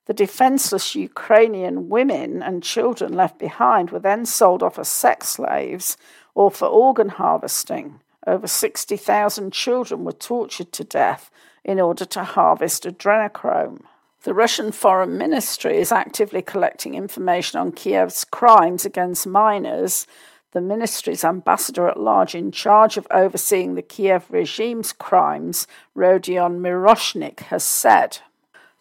The 0.07 0.13
defenseless 0.13 0.93
Ukrainian 0.93 1.87
women 1.87 2.43
and 2.43 2.61
children 2.61 3.13
left 3.13 3.39
behind 3.39 3.91
were 3.91 3.99
then 3.99 4.25
sold 4.25 4.61
off 4.61 4.77
as 4.77 4.89
sex 4.89 5.29
slaves 5.29 5.95
or 6.35 6.51
for 6.51 6.67
organ 6.67 7.07
harvesting. 7.07 8.01
Over 8.27 8.45
60,000 8.45 9.53
children 9.53 10.03
were 10.03 10.11
tortured 10.11 10.73
to 10.73 10.83
death 10.83 11.31
in 11.63 11.79
order 11.79 12.03
to 12.03 12.25
harvest 12.25 12.83
adrenochrome. 12.83 13.83
The 14.23 14.33
Russian 14.33 14.71
Foreign 14.71 15.17
Ministry 15.17 15.77
is 15.77 15.91
actively 15.91 16.41
collecting 16.41 16.93
information 16.93 17.59
on 17.59 17.71
Kiev's 17.71 18.25
crimes 18.25 18.85
against 18.85 19.25
minors 19.25 20.05
the 20.51 20.61
ministry's 20.61 21.23
ambassador 21.23 21.87
at 21.87 21.99
large 21.99 22.33
in 22.33 22.51
charge 22.51 22.97
of 22.97 23.07
overseeing 23.11 23.75
the 23.75 23.83
Kiev 23.83 24.25
regime's 24.31 24.91
crimes, 24.91 25.67
Rodion 25.95 26.59
Miroshnik, 26.59 27.41
has 27.41 27.63
said. 27.63 28.19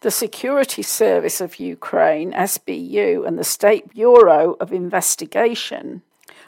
The 0.01 0.11
Security 0.11 0.83
Service 0.83 1.41
of 1.43 1.61
Ukraine, 1.61 2.33
SBU, 2.33 3.27
and 3.27 3.39
the 3.39 3.45
State 3.45 3.91
Bureau 3.91 4.57
of 4.61 4.73
Investigation 4.73 6.03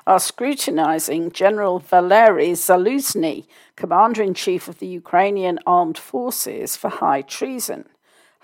are 0.07 0.21
scrutinizing 0.21 1.33
General 1.33 1.81
Valery 1.81 2.53
Zaluzhny, 2.53 3.45
Commander 3.77 4.23
in 4.23 4.33
Chief 4.33 4.69
of 4.69 4.79
the 4.79 4.87
Ukrainian 4.87 5.59
Armed 5.67 5.99
Forces, 5.99 6.77
for 6.77 6.89
high 6.89 7.21
treason. 7.21 7.90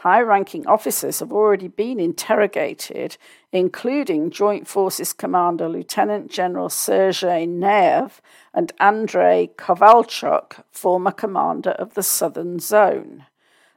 High 0.01 0.21
ranking 0.21 0.67
officers 0.67 1.21
have 1.21 1.33
already 1.33 1.69
been 1.69 1.99
interrogated, 1.99 3.17
including 3.51 4.31
Joint 4.31 4.69
Forces 4.69 5.15
Commander 5.15 5.71
Lieutenant 5.71 6.31
General 6.31 6.69
Sergei 6.69 7.47
Naev 7.47 8.21
and 8.53 8.73
Andrei 8.79 9.51
Kovalchuk, 9.57 10.63
former 10.71 11.13
commander 11.13 11.71
of 11.71 11.95
the 11.95 12.03
Southern 12.03 12.59
Zone. 12.59 13.25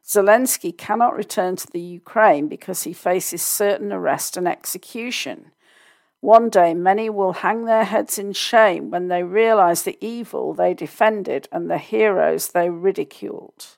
Zelensky 0.06 0.78
cannot 0.78 1.16
return 1.16 1.56
to 1.56 1.68
the 1.72 1.80
Ukraine 1.80 2.50
because 2.50 2.84
he 2.84 2.92
faces 2.92 3.42
certain 3.42 3.94
arrest 3.94 4.36
and 4.36 4.48
execution. 4.48 5.52
One 6.20 6.50
day, 6.50 6.74
many 6.74 7.10
will 7.10 7.32
hang 7.32 7.64
their 7.64 7.86
heads 7.86 8.20
in 8.20 8.34
shame 8.34 8.92
when 8.92 9.08
they 9.08 9.24
realize 9.24 9.84
the 9.84 9.98
evil 10.02 10.54
they 10.54 10.74
defended 10.74 11.48
and 11.50 11.70
the 11.70 11.78
heroes 11.78 12.50
they 12.50 12.70
ridiculed. 12.70 13.78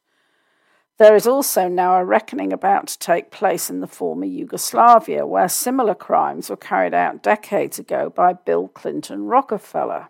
There 1.01 1.15
is 1.15 1.25
also 1.25 1.67
now 1.67 1.95
a 1.95 2.05
reckoning 2.05 2.53
about 2.53 2.85
to 2.85 2.99
take 2.99 3.31
place 3.31 3.71
in 3.71 3.79
the 3.79 3.87
former 3.87 4.25
Yugoslavia, 4.25 5.25
where 5.25 5.49
similar 5.49 5.95
crimes 5.95 6.47
were 6.47 6.55
carried 6.55 6.93
out 6.93 7.23
decades 7.23 7.79
ago 7.79 8.11
by 8.11 8.33
Bill 8.33 8.67
Clinton 8.67 9.25
Rockefeller. 9.25 10.09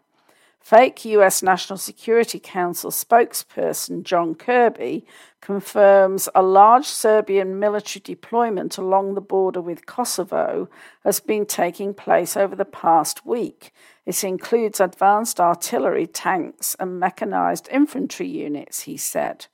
Fake 0.60 1.06
US 1.06 1.42
National 1.42 1.78
Security 1.78 2.42
Council 2.42 2.92
spokesperson 2.92 4.04
John 4.04 4.36
Kirby 4.36 5.06
confirms 5.40 6.28
a 6.36 6.42
large 6.42 6.88
Serbian 6.88 7.58
military 7.58 8.02
deployment 8.02 8.78
along 8.78 9.14
the 9.14 9.22
border 9.22 9.62
with 9.62 9.86
Kosovo 9.86 10.68
has 11.06 11.22
been 11.22 11.46
taking 11.46 11.94
place 11.94 12.36
over 12.36 12.54
the 12.54 12.66
past 12.66 13.26
week. 13.26 13.72
It 14.06 14.26
includes 14.26 14.82
advanced 14.82 15.40
artillery, 15.40 16.06
tanks, 16.06 16.76
and 16.82 17.00
mechanized 17.00 17.70
infantry 17.72 18.28
units, 18.28 18.82
he 18.82 18.98
said. 18.98 19.48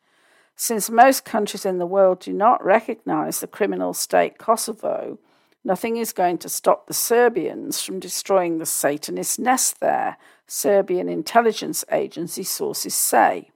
Since 0.59 0.89
most 0.89 1.23
countries 1.23 1.67
in 1.67 1.77
the 1.77 1.85
world 1.85 2.19
do 2.19 2.33
not 2.33 2.65
recognize 2.65 3.39
the 3.39 3.47
criminal 3.47 3.93
state 3.93 4.39
Kosovo, 4.39 5.19
nothing 5.63 5.97
is 5.97 6.11
going 6.11 6.39
to 6.39 6.49
stop 6.49 6.87
the 6.87 6.95
Serbians 6.95 7.79
from 7.79 7.99
destroying 7.99 8.57
the 8.57 8.65
Satanist 8.65 9.37
nest 9.37 9.79
there, 9.79 10.17
Serbian 10.47 11.07
intelligence 11.09 11.85
agency 11.91 12.41
sources 12.41 12.95
say. 12.95 13.51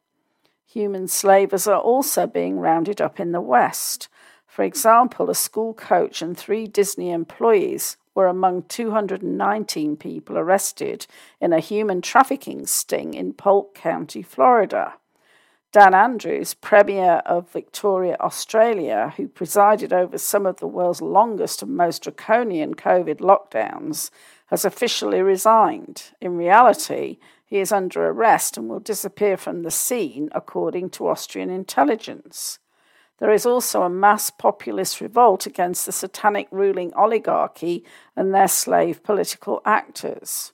Human 0.67 1.07
slavers 1.07 1.65
are 1.65 1.81
also 1.81 2.27
being 2.27 2.59
rounded 2.59 3.01
up 3.01 3.19
in 3.19 3.31
the 3.31 3.41
West. 3.41 4.07
For 4.45 4.63
example, 4.63 5.31
a 5.31 5.35
school 5.35 5.73
coach 5.73 6.21
and 6.21 6.37
three 6.37 6.67
Disney 6.67 7.09
employees 7.09 7.97
were 8.13 8.27
among 8.27 8.63
219 8.63 9.97
people 9.97 10.37
arrested 10.37 11.07
in 11.39 11.51
a 11.51 11.59
human 11.59 11.99
trafficking 12.03 12.67
sting 12.67 13.15
in 13.15 13.33
Polk 13.33 13.73
County, 13.73 14.21
Florida. 14.21 14.93
Dan 15.71 15.93
Andrews, 15.93 16.53
Premier 16.53 17.21
of 17.25 17.49
Victoria, 17.49 18.17
Australia, 18.19 19.13
who 19.15 19.29
presided 19.29 19.93
over 19.93 20.17
some 20.17 20.45
of 20.45 20.57
the 20.57 20.67
world's 20.67 21.01
longest 21.01 21.61
and 21.63 21.77
most 21.77 22.03
draconian 22.03 22.75
COVID 22.75 23.19
lockdowns, 23.19 24.09
has 24.47 24.65
officially 24.65 25.21
resigned. 25.21 26.11
In 26.19 26.35
reality, 26.35 27.19
he 27.45 27.59
is 27.59 27.71
under 27.71 28.05
arrest 28.05 28.57
and 28.57 28.67
will 28.67 28.81
disappear 28.81 29.37
from 29.37 29.63
the 29.63 29.71
scene, 29.71 30.27
according 30.33 30.89
to 30.89 31.07
Austrian 31.07 31.49
intelligence. 31.49 32.59
There 33.19 33.31
is 33.31 33.45
also 33.45 33.83
a 33.83 33.89
mass 33.89 34.29
populist 34.29 34.99
revolt 34.99 35.45
against 35.45 35.85
the 35.85 35.93
satanic 35.93 36.49
ruling 36.51 36.93
oligarchy 36.95 37.85
and 38.13 38.33
their 38.33 38.49
slave 38.49 39.03
political 39.03 39.61
actors. 39.63 40.51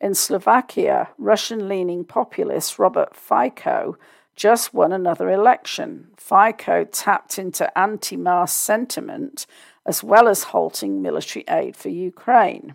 In 0.00 0.14
Slovakia, 0.14 1.10
Russian 1.18 1.68
leaning 1.68 2.04
populist 2.04 2.80
Robert 2.80 3.14
Fico 3.14 3.96
just 4.36 4.74
won 4.74 4.92
another 4.92 5.30
election. 5.30 6.08
Fico 6.16 6.84
tapped 6.84 7.38
into 7.38 7.76
anti 7.76 8.16
mass 8.16 8.52
sentiment 8.52 9.46
as 9.86 10.04
well 10.04 10.28
as 10.28 10.44
halting 10.44 11.00
military 11.00 11.44
aid 11.48 11.74
for 11.74 11.88
Ukraine. 11.88 12.74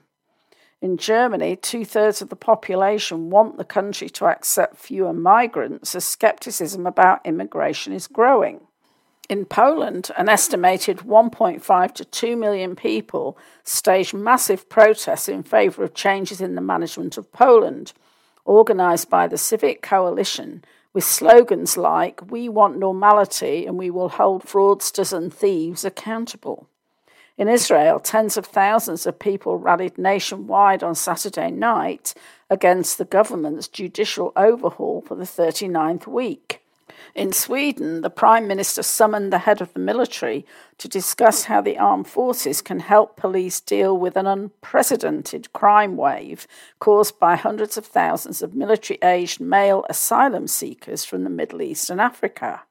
In 0.82 0.98
Germany, 0.98 1.56
two 1.56 1.86
thirds 1.86 2.24
of 2.24 2.30
the 2.30 2.36
population 2.36 3.30
want 3.30 3.58
the 3.58 3.64
country 3.64 4.10
to 4.10 4.26
accept 4.26 4.78
fewer 4.78 5.14
migrants 5.14 5.94
as 5.94 6.06
skepticism 6.06 6.88
about 6.88 7.24
immigration 7.24 7.94
is 7.94 8.08
growing. 8.08 8.62
In 9.30 9.46
Poland, 9.46 10.10
an 10.18 10.28
estimated 10.28 11.00
1.5 11.00 11.94
to 11.94 12.04
2 12.04 12.36
million 12.36 12.76
people 12.76 13.38
staged 13.64 14.14
massive 14.16 14.68
protests 14.68 15.30
in 15.30 15.44
favour 15.44 15.84
of 15.84 15.94
changes 15.94 16.42
in 16.42 16.56
the 16.56 16.62
management 16.62 17.16
of 17.16 17.32
Poland, 17.32 17.94
organised 18.48 19.10
by 19.10 19.28
the 19.28 19.38
Civic 19.38 19.84
Coalition, 19.84 20.66
with 20.94 21.04
slogans 21.04 21.78
like, 21.78 22.32
We 22.32 22.50
want 22.50 22.78
normality 22.78 23.66
and 23.66 23.78
we 23.78 23.90
will 23.90 24.10
hold 24.10 24.44
fraudsters 24.44 25.14
and 25.14 25.34
thieves 25.34 25.86
accountable. 25.86 26.68
In 27.38 27.48
Israel, 27.48 28.00
tens 28.00 28.38
of 28.38 28.46
thousands 28.46 29.06
of 29.06 29.18
people 29.18 29.58
rallied 29.58 29.98
nationwide 29.98 30.84
on 30.84 30.94
Saturday 30.96 31.50
night 31.50 32.14
against 32.50 32.98
the 32.98 33.06
government's 33.06 33.68
judicial 33.68 34.32
overhaul 34.36 35.02
for 35.02 35.16
the 35.16 35.24
39th 35.24 36.06
week. 36.08 36.61
In 37.14 37.34
Sweden, 37.34 38.02
the 38.02 38.10
Prime 38.10 38.48
Minister 38.48 38.82
summoned 38.82 39.34
the 39.34 39.40
head 39.40 39.60
of 39.60 39.74
the 39.74 39.82
military 39.82 40.46
to 40.78 40.88
discuss 40.88 41.44
how 41.44 41.60
the 41.60 41.78
armed 41.78 42.08
forces 42.08 42.62
can 42.62 42.80
help 42.80 43.18
police 43.18 43.60
deal 43.60 43.98
with 43.98 44.16
an 44.16 44.28
unprecedented 44.28 45.52
crime 45.52 45.98
wave 45.98 46.48
caused 46.80 47.20
by 47.20 47.36
hundreds 47.36 47.78
of 47.78 47.86
thousands 47.86 48.42
of 48.42 48.56
military 48.56 48.98
aged 49.04 49.42
male 49.42 49.86
asylum 49.90 50.48
seekers 50.48 51.04
from 51.04 51.26
the 51.26 51.30
Middle 51.30 51.62
East 51.62 51.90
and 51.90 52.00
Africa. 52.00 52.62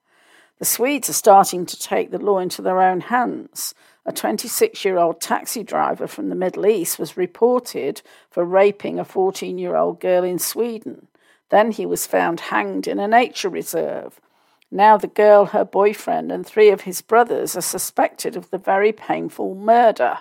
The 0.59 0.64
Swedes 0.64 1.11
are 1.11 1.14
starting 1.14 1.66
to 1.66 1.79
take 1.79 2.11
the 2.11 2.18
law 2.18 2.38
into 2.38 2.62
their 2.62 2.81
own 2.81 3.03
hands. 3.03 3.74
A 4.07 4.12
26 4.12 4.83
year 4.87 4.96
old 4.96 5.20
taxi 5.20 5.62
driver 5.62 6.07
from 6.07 6.31
the 6.31 6.35
Middle 6.35 6.66
East 6.66 6.98
was 6.98 7.16
reported 7.16 8.00
for 8.31 8.46
raping 8.46 8.98
a 8.98 9.05
14 9.05 9.59
year 9.59 9.76
old 9.76 10.00
girl 10.00 10.24
in 10.24 10.38
Sweden. 10.38 11.09
Then 11.50 11.72
he 11.72 11.85
was 11.85 12.07
found 12.07 12.40
hanged 12.40 12.87
in 12.87 12.98
a 12.98 13.07
nature 13.07 13.50
reserve. 13.50 14.18
Now 14.70 14.96
the 14.96 15.09
girl, 15.09 15.46
her 15.46 15.64
boyfriend, 15.64 16.30
and 16.30 16.46
three 16.46 16.70
of 16.70 16.83
his 16.83 17.02
brothers 17.02 17.56
are 17.56 17.61
suspected 17.61 18.37
of 18.37 18.50
the 18.50 18.59
very 18.59 18.92
painful 18.92 19.54
murder. 19.54 20.18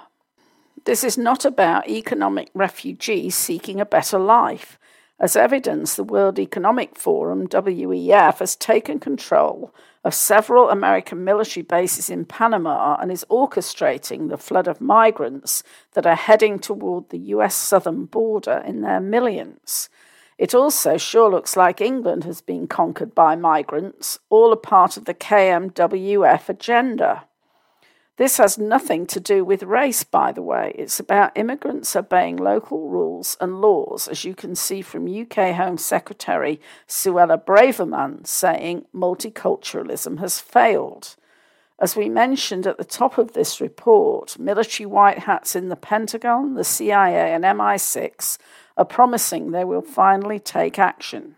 This 0.85 1.03
is 1.03 1.17
not 1.17 1.45
about 1.45 1.87
economic 1.87 2.49
refugees 2.53 3.35
seeking 3.35 3.79
a 3.79 3.85
better 3.85 4.17
life. 4.17 4.79
As 5.19 5.35
evidence, 5.35 5.95
the 5.95 6.03
World 6.03 6.39
Economic 6.39 6.97
Forum, 6.97 7.47
WEF, 7.47 8.39
has 8.39 8.55
taken 8.55 8.99
control 8.99 9.73
of 10.03 10.13
several 10.13 10.69
American 10.69 11.23
military 11.25 11.63
bases 11.63 12.09
in 12.09 12.25
Panama 12.25 12.95
and 13.01 13.11
is 13.11 13.25
orchestrating 13.29 14.29
the 14.29 14.37
flood 14.37 14.67
of 14.67 14.79
migrants 14.79 15.61
that 15.93 16.07
are 16.07 16.15
heading 16.15 16.57
toward 16.57 17.09
the 17.09 17.19
US 17.35 17.53
southern 17.53 18.05
border 18.05 18.63
in 18.65 18.81
their 18.81 19.01
millions. 19.01 19.89
It 20.39 20.55
also 20.55 20.95
sure 20.95 21.29
looks 21.29 21.57
like 21.57 21.81
England 21.81 22.23
has 22.23 22.39
been 22.39 22.65
conquered 22.65 23.13
by 23.13 23.35
migrants, 23.35 24.19
all 24.29 24.53
a 24.53 24.55
part 24.55 24.95
of 24.95 25.03
the 25.03 25.13
KMWF 25.13 26.47
agenda. 26.47 27.25
This 28.15 28.37
has 28.37 28.57
nothing 28.57 29.05
to 29.07 29.19
do 29.19 29.43
with 29.43 29.63
race, 29.63 30.05
by 30.05 30.31
the 30.31 30.41
way. 30.41 30.73
It's 30.77 30.97
about 30.97 31.37
immigrants 31.37 31.93
obeying 31.93 32.37
local 32.37 32.87
rules 32.87 33.35
and 33.41 33.59
laws, 33.59 34.07
as 34.07 34.23
you 34.23 34.33
can 34.33 34.55
see 34.55 34.81
from 34.81 35.13
UK 35.13 35.55
Home 35.55 35.77
Secretary 35.77 36.61
Suella 36.87 37.43
Braverman 37.43 38.25
saying 38.25 38.85
multiculturalism 38.95 40.19
has 40.19 40.39
failed. 40.39 41.17
As 41.81 41.95
we 41.95 42.09
mentioned 42.09 42.67
at 42.67 42.77
the 42.77 42.83
top 42.83 43.17
of 43.17 43.33
this 43.33 43.59
report, 43.61 44.37
military 44.39 44.85
white 44.85 45.19
hats 45.19 45.55
in 45.55 45.69
the 45.69 45.77
Pentagon, 45.77 46.55
the 46.55 46.65
CIA, 46.65 47.33
and 47.33 47.43
MI6 47.43 48.37
are 48.79 48.85
promising 48.85 49.51
they 49.51 49.65
will 49.65 49.81
finally 49.81 50.39
take 50.39 50.79
action. 50.79 51.35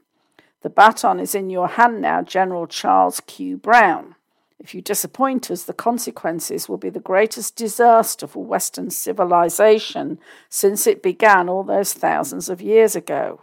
The 0.62 0.70
baton 0.70 1.20
is 1.20 1.34
in 1.34 1.50
your 1.50 1.70
hand 1.70 2.00
now, 2.00 2.22
General 2.22 2.68
Charles 2.68 3.20
Q. 3.22 3.58
Brown. 3.58 4.16
If 4.60 4.76
you 4.76 4.82
disappoint 4.82 5.50
us, 5.50 5.64
the 5.64 5.74
consequences 5.74 6.70
will 6.70 6.78
be 6.78 6.92
the 6.92 7.00
greatest 7.00 7.56
disaster 7.56 8.28
for 8.28 8.46
Western 8.46 8.92
civilization 8.92 10.20
since 10.50 10.86
it 10.86 11.02
began 11.02 11.50
all 11.50 11.64
those 11.64 11.94
thousands 11.94 12.48
of 12.48 12.62
years 12.62 12.96
ago. 12.96 13.42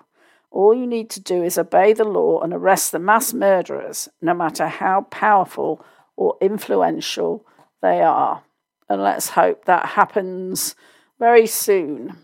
All 0.52 0.72
you 0.72 0.87
need 0.87 1.11
to 1.11 1.20
do 1.20 1.42
is 1.42 1.58
obey 1.58 1.92
the 1.92 2.04
law 2.04 2.40
and 2.40 2.54
arrest 2.54 2.92
the 2.92 3.00
mass 3.00 3.34
murderers, 3.34 4.08
no 4.22 4.32
matter 4.32 4.68
how 4.68 5.08
powerful 5.11 5.84
or 6.14 6.37
influential 6.40 7.44
they 7.82 8.00
are. 8.00 8.44
And 8.88 9.02
let's 9.02 9.30
hope 9.30 9.64
that 9.64 9.87
happens 9.87 10.76
very 11.18 11.48
soon. 11.48 12.16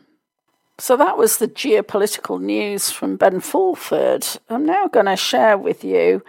So 0.78 0.96
that 0.96 1.16
was 1.16 1.36
the 1.36 1.46
geopolitical 1.46 2.40
news 2.40 2.90
from 2.90 3.16
Ben 3.16 3.40
Fulford. 3.40 4.26
I'm 4.50 4.66
now 4.66 4.88
going 4.88 5.06
to 5.06 5.16
share 5.16 5.56
with 5.56 5.84
you 5.84 6.24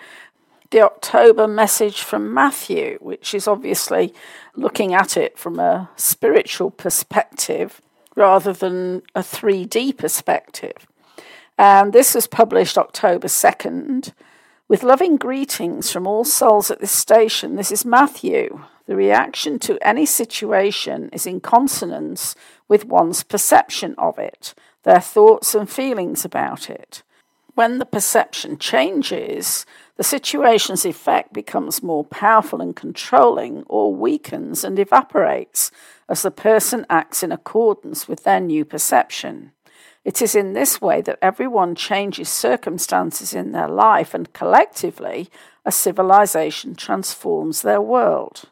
the 0.70 0.82
October 0.82 1.48
message 1.48 2.02
from 2.02 2.34
Matthew, 2.34 3.00
which 3.02 3.34
is 3.34 3.48
obviously 3.48 4.14
looking 4.56 4.94
at 4.94 5.18
it 5.18 5.38
from 5.38 5.60
a 5.60 5.90
spiritual 5.96 6.70
perspective 6.70 7.82
rather 8.16 8.54
than 8.54 9.02
a 9.16 9.22
3D 9.22 9.98
perspective. 9.98 10.86
And 11.58 11.92
this 11.92 12.14
was 12.14 12.28
published 12.28 12.78
October 12.78 13.28
2nd. 13.28 14.14
With 14.68 14.84
loving 14.84 15.18
greetings 15.18 15.92
from 15.92 16.06
all 16.06 16.24
souls 16.24 16.70
at 16.70 16.82
this 16.82 16.92
station, 16.92 17.56
this 17.56 17.72
is 17.72 17.84
Matthew. 17.84 18.64
The 18.86 18.96
reaction 18.96 19.58
to 19.60 19.80
any 19.82 20.06
situation 20.06 21.10
is 21.12 21.26
in 21.26 21.40
consonance 21.42 22.36
with 22.68 22.86
one's 22.86 23.24
perception 23.24 23.96
of 23.98 24.20
it, 24.20 24.54
their 24.84 25.02
thoughts 25.02 25.56
and 25.56 25.70
feelings 25.70 26.24
about 26.24 26.70
it. 26.70 27.02
When 27.56 27.80
the 27.80 27.86
perception 27.86 28.58
changes, 28.58 29.66
the 29.96 30.04
situation's 30.04 30.86
effect 30.86 31.34
becomes 31.34 31.82
more 31.82 32.04
powerful 32.04 32.62
and 32.62 32.76
controlling 32.76 33.64
or 33.68 33.96
weakens 33.96 34.64
and 34.64 34.78
evaporates 34.78 35.72
as 36.10 36.22
the 36.22 36.32
person 36.32 36.86
acts 36.90 37.24
in 37.24 37.32
accordance 37.32 38.08
with 38.08 38.24
their 38.24 38.42
new 38.42 38.66
perception. 38.66 39.54
It 40.04 40.22
is 40.22 40.36
in 40.36 40.54
this 40.54 40.80
way 40.80 41.02
that 41.02 41.18
everyone 41.22 41.74
changes 41.74 42.30
circumstances 42.30 43.34
in 43.34 43.54
their 43.54 43.70
life 43.70 44.14
and 44.14 44.32
collectively 44.34 45.30
a 45.64 45.72
civilization 45.72 46.76
transforms 46.76 47.64
their 47.64 47.82
world. 47.82 48.50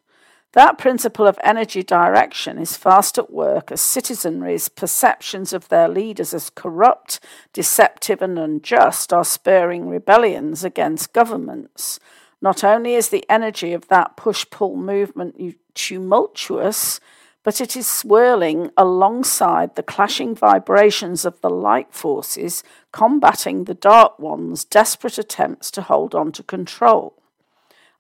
That 0.54 0.78
principle 0.78 1.26
of 1.26 1.40
energy 1.44 1.82
direction 1.82 2.60
is 2.60 2.78
fast 2.78 3.18
at 3.18 3.34
work 3.34 3.72
as 3.72 3.82
citizenry's 3.82 4.70
perceptions 4.70 5.52
of 5.52 5.68
their 5.70 5.88
leaders 5.88 6.32
as 6.32 6.52
corrupt, 6.52 7.20
deceptive, 7.54 8.22
and 8.22 8.38
unjust 8.38 9.12
are 9.12 9.26
spurring 9.26 9.90
rebellions 9.90 10.64
against 10.64 11.12
governments. 11.12 12.00
Not 12.40 12.64
only 12.64 12.94
is 12.94 13.10
the 13.10 13.26
energy 13.28 13.74
of 13.74 13.88
that 13.88 14.16
push 14.16 14.46
pull 14.52 14.76
movement 14.76 15.56
tumultuous, 15.74 17.00
but 17.42 17.60
it 17.60 17.76
is 17.76 17.88
swirling 17.88 18.70
alongside 18.78 19.74
the 19.74 19.82
clashing 19.82 20.36
vibrations 20.36 21.26
of 21.26 21.42
the 21.42 21.50
light 21.50 21.92
forces 21.92 22.64
combating 22.92 23.64
the 23.64 23.74
dark 23.74 24.20
ones' 24.20 24.64
desperate 24.64 25.18
attempts 25.18 25.72
to 25.72 25.82
hold 25.82 26.14
on 26.14 26.32
to 26.32 26.44
control 26.44 27.23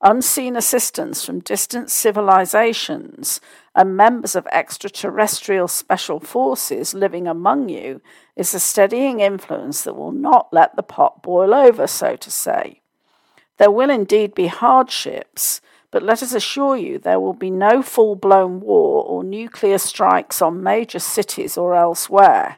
unseen 0.04 0.56
assistance 0.56 1.26
from 1.26 1.40
distant 1.40 1.90
civilizations, 1.90 3.40
and 3.74 3.98
members 3.98 4.36
of 4.36 4.46
extraterrestrial 4.52 5.68
special 5.68 6.20
forces 6.20 6.94
living 6.94 7.28
among 7.28 7.70
you 7.70 8.02
is 8.36 8.54
a 8.54 8.60
steadying 8.60 9.22
influence 9.22 9.84
that 9.84 9.96
will 9.96 10.12
not 10.12 10.52
let 10.52 10.76
the 10.76 10.84
pot 10.84 11.24
boil 11.24 11.54
over, 11.54 11.88
so 11.88 12.16
to 12.16 12.30
say. 12.30 12.82
There 13.58 13.72
will 13.72 13.90
indeed 13.90 14.36
be 14.36 14.48
hardships, 14.48 15.62
but 15.90 16.04
let 16.04 16.22
us 16.22 16.34
assure 16.34 16.76
you 16.76 17.00
there 17.00 17.20
will 17.20 17.34
be 17.34 17.50
no 17.50 17.82
full 17.82 18.16
blown 18.16 18.60
war 18.60 19.04
or 19.06 19.24
nuclear 19.24 19.78
strikes 19.78 20.42
on 20.42 20.62
major 20.62 21.00
cities 21.00 21.58
or 21.58 21.76
elsewhere. 21.76 22.58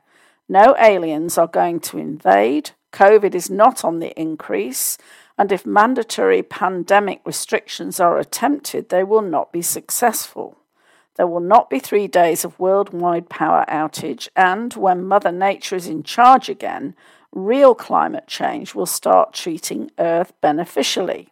No 0.49 0.75
aliens 0.79 1.38
are 1.38 1.47
going 1.47 1.79
to 1.81 1.97
invade. 1.97 2.71
COVID 2.91 3.36
is 3.36 3.49
not 3.49 3.84
on 3.84 3.99
the 3.99 4.19
increase 4.19 4.97
and 5.37 5.51
if 5.51 5.65
mandatory 5.65 6.41
pandemic 6.41 7.21
restrictions 7.25 7.99
are 7.99 8.17
attempted, 8.17 8.89
they 8.89 9.03
will 9.03 9.21
not 9.21 9.51
be 9.51 9.61
successful. 9.61 10.57
There 11.15 11.27
will 11.27 11.41
not 11.41 11.69
be 11.69 11.79
three 11.79 12.07
days 12.07 12.43
of 12.43 12.59
worldwide 12.59 13.29
power 13.29 13.65
outage, 13.67 14.27
and 14.35 14.73
when 14.73 15.05
Mother 15.05 15.31
Nature 15.31 15.75
is 15.77 15.87
in 15.87 16.03
charge 16.03 16.49
again, 16.49 16.95
real 17.31 17.75
climate 17.75 18.27
change 18.27 18.75
will 18.75 18.85
start 18.85 19.33
treating 19.33 19.91
Earth 19.97 20.33
beneficially. 20.41 21.29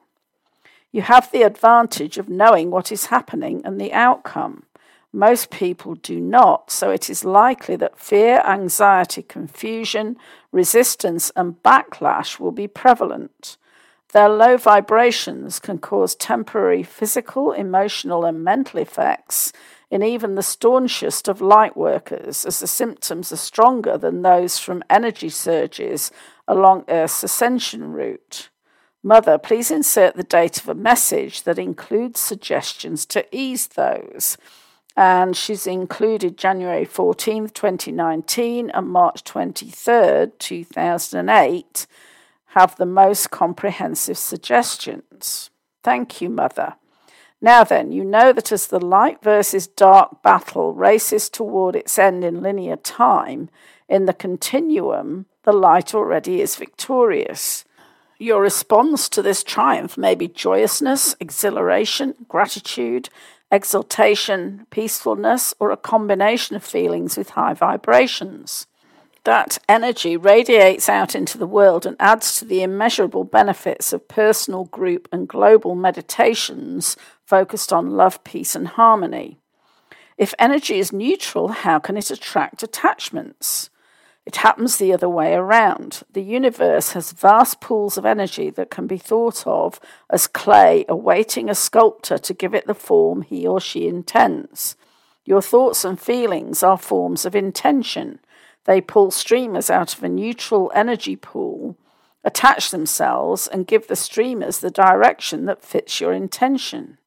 You 0.92 1.02
have 1.02 1.32
the 1.32 1.42
advantage 1.42 2.18
of 2.18 2.30
knowing 2.30 2.72
what 2.72 2.92
is 2.92 3.08
happening 3.08 3.62
and 3.66 3.80
the 3.80 3.92
outcome. 3.94 4.64
Most 5.12 5.50
people 5.50 5.96
do 5.96 6.20
not, 6.20 6.72
so 6.72 6.90
it 6.90 7.10
is 7.10 7.26
likely 7.26 7.76
that 7.78 8.00
fear, 8.00 8.42
anxiety, 8.46 9.22
confusion, 9.22 10.18
resistance, 10.52 11.32
and 11.36 11.62
backlash 11.64 12.40
will 12.40 12.52
be 12.52 12.68
prevalent. 12.68 13.58
Their 14.14 14.30
low 14.30 14.58
vibrations 14.58 15.60
can 15.60 15.80
cause 15.80 16.14
temporary 16.14 16.84
physical, 16.84 17.52
emotional, 17.52 18.26
and 18.26 18.44
mental 18.44 18.80
effects 18.80 19.52
in 19.90 20.04
even 20.04 20.36
the 20.36 20.44
staunchest 20.44 21.28
of 21.28 21.42
light 21.42 21.76
workers, 21.76 22.46
as 22.46 22.60
the 22.60 22.68
symptoms 22.68 23.34
are 23.34 23.38
stronger 23.38 23.98
than 23.98 24.22
those 24.22 24.60
from 24.60 24.84
energy 24.88 25.30
surges 25.30 26.12
along 26.48 26.86
Earth's 26.88 27.24
ascension 27.24 27.92
route. 27.92 28.50
Mother, 29.02 29.40
please 29.40 29.72
insert 29.72 30.16
the 30.16 30.24
date 30.24 30.60
of 30.60 30.70
a 30.70 30.76
message 30.76 31.42
that 31.44 31.58
includes 31.58 32.20
suggestions 32.20 33.08
to 33.08 33.26
ease 33.36 33.66
those. 33.68 34.38
And 34.96 35.36
she's 35.36 35.66
included 35.66 36.38
January 36.38 36.86
14th, 36.86 37.54
2019 37.54 38.70
and 38.70 38.88
March 38.88 39.24
23rd, 39.24 40.38
2008 40.38 41.88
have 42.54 42.76
the 42.76 42.86
most 42.86 43.32
comprehensive 43.32 44.18
suggestions. 44.18 45.50
Thank 45.84 46.22
you, 46.22 46.30
Mother. 46.30 46.76
Now 47.42 47.64
then, 47.64 47.92
you 47.92 48.06
know 48.06 48.32
that 48.32 48.52
as 48.52 48.68
the 48.68 48.80
light 48.80 49.24
versus 49.24 49.66
dark 49.68 50.22
battle 50.22 50.74
races 50.74 51.30
toward 51.30 51.76
its 51.76 51.98
end 51.98 52.24
in 52.24 52.44
linear 52.44 52.76
time, 52.76 53.50
in 53.90 54.06
the 54.06 54.14
continuum, 54.14 55.26
the 55.44 55.52
light 55.52 55.96
already 55.96 56.42
is 56.42 56.56
victorious. 56.56 57.66
Your 58.20 58.42
response 58.42 59.10
to 59.10 59.24
this 59.24 59.44
triumph 59.44 59.98
may 59.98 60.14
be 60.14 60.28
joyousness, 60.28 61.16
exhilaration, 61.20 62.14
gratitude, 62.28 63.10
exultation, 63.52 64.68
peacefulness, 64.70 65.56
or 65.60 65.72
a 65.72 65.78
combination 65.78 66.56
of 66.56 66.64
feelings 66.64 67.18
with 67.18 67.32
high 67.32 67.56
vibrations 67.56 68.68
that 69.24 69.58
energy 69.70 70.18
radiates 70.18 70.90
out 70.90 71.16
into 71.16 71.38
the 71.38 71.48
world 71.48 71.86
and 71.86 71.96
adds 72.00 72.38
to 72.38 72.46
the 72.46 72.62
immeasurable 72.62 73.24
benefits 73.24 73.94
of 73.94 74.08
personal, 74.08 74.66
group, 74.66 75.08
and 75.12 75.28
global 75.28 75.76
meditations 75.76 76.98
focused 77.26 77.72
on 77.72 77.92
love, 77.92 78.24
peace, 78.24 78.56
and 78.56 78.68
harmony. 78.70 79.38
If 80.18 80.34
energy 80.38 80.78
is 80.78 80.92
neutral, 80.92 81.50
how 81.50 81.80
can 81.80 81.98
it 81.98 82.12
attract 82.12 82.64
attachments? 82.64 83.70
It 84.26 84.38
happens 84.38 84.78
the 84.78 84.94
other 84.94 85.10
way 85.10 85.34
around. 85.34 86.04
The 86.12 86.22
universe 86.22 86.92
has 86.92 87.12
vast 87.12 87.60
pools 87.60 87.98
of 87.98 88.06
energy 88.06 88.50
that 88.52 88.70
can 88.70 88.88
be 88.88 88.98
thought 88.98 89.46
of 89.46 89.80
as 90.10 90.28
clay 90.28 90.86
awaiting 90.88 91.50
a 91.50 91.56
sculptor 91.56 92.18
to 92.18 92.34
give 92.34 92.54
it 92.54 92.68
the 92.68 92.74
form 92.74 93.24
he 93.24 93.46
or 93.46 93.60
she 93.60 93.88
intends. 93.88 94.76
Your 95.26 95.42
thoughts 95.42 95.84
and 95.84 96.00
feelings 96.00 96.64
are 96.64 96.78
forms 96.78 97.26
of 97.26 97.36
intention. 97.36 98.20
They 98.66 98.80
pull 98.82 99.12
streamers 99.12 99.70
out 99.70 99.96
of 99.96 100.04
a 100.04 100.10
neutral 100.10 100.72
energy 100.74 101.16
pool, 101.16 101.78
attach 102.24 102.72
themselves, 102.72 103.48
and 103.48 103.68
give 103.68 103.88
the 103.88 103.96
streamers 103.96 104.60
the 104.60 104.72
direction 104.72 105.46
that 105.46 105.64
fits 105.64 106.00
your 106.00 106.14
intention. 106.14 106.98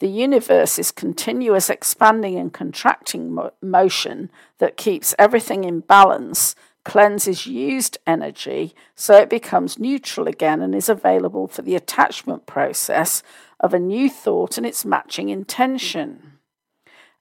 The 0.00 0.08
universe 0.08 0.78
is 0.78 0.90
continuous 0.90 1.70
expanding 1.70 2.36
and 2.36 2.52
contracting 2.52 3.32
mo- 3.32 3.52
motion 3.62 4.30
that 4.58 4.76
keeps 4.76 5.14
everything 5.18 5.64
in 5.64 5.80
balance, 5.80 6.54
cleanses 6.84 7.46
used 7.46 7.98
energy 8.06 8.74
so 8.96 9.14
it 9.14 9.30
becomes 9.30 9.78
neutral 9.78 10.26
again 10.26 10.60
and 10.60 10.74
is 10.74 10.88
available 10.88 11.46
for 11.46 11.62
the 11.62 11.76
attachment 11.76 12.44
process 12.44 13.22
of 13.60 13.72
a 13.72 13.78
new 13.78 14.10
thought 14.10 14.58
and 14.58 14.66
its 14.66 14.84
matching 14.84 15.28
intention. 15.28 16.32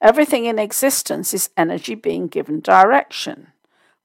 Everything 0.02 0.46
in 0.46 0.58
existence 0.58 1.36
is 1.36 1.52
energy 1.56 1.94
being 1.94 2.28
given 2.28 2.60
direction 2.60 3.50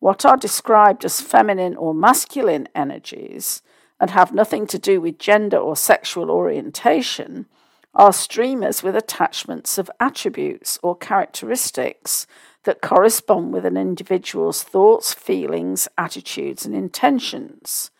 what 0.00 0.24
are 0.24 0.36
described 0.36 1.04
as 1.04 1.20
feminine 1.20 1.76
or 1.76 1.94
masculine 1.94 2.68
energies 2.74 3.62
and 3.98 4.10
have 4.10 4.34
nothing 4.34 4.66
to 4.66 4.78
do 4.78 5.00
with 5.00 5.18
gender 5.18 5.56
or 5.56 5.76
sexual 5.76 6.30
orientation 6.30 7.46
are 7.94 8.12
streamers 8.12 8.82
with 8.82 8.94
attachments 8.94 9.78
of 9.78 9.90
attributes 9.98 10.78
or 10.82 10.94
characteristics 10.94 12.26
that 12.64 12.82
correspond 12.82 13.52
with 13.52 13.64
an 13.64 13.76
individual's 13.76 14.62
thoughts, 14.62 15.14
feelings, 15.14 15.88
attitudes, 15.96 16.66
and 16.66 16.74
intentions. 16.74 17.90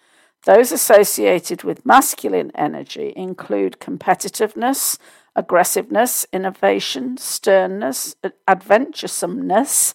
Those 0.45 0.71
associated 0.71 1.65
with 1.65 1.87
masculine 1.87 2.53
energy 2.55 3.13
include 3.17 3.81
competitiveness, 3.81 4.99
aggressiveness, 5.35 6.27
innovation, 6.33 7.17
sternness, 7.17 8.17
adventuresomeness, 8.47 9.95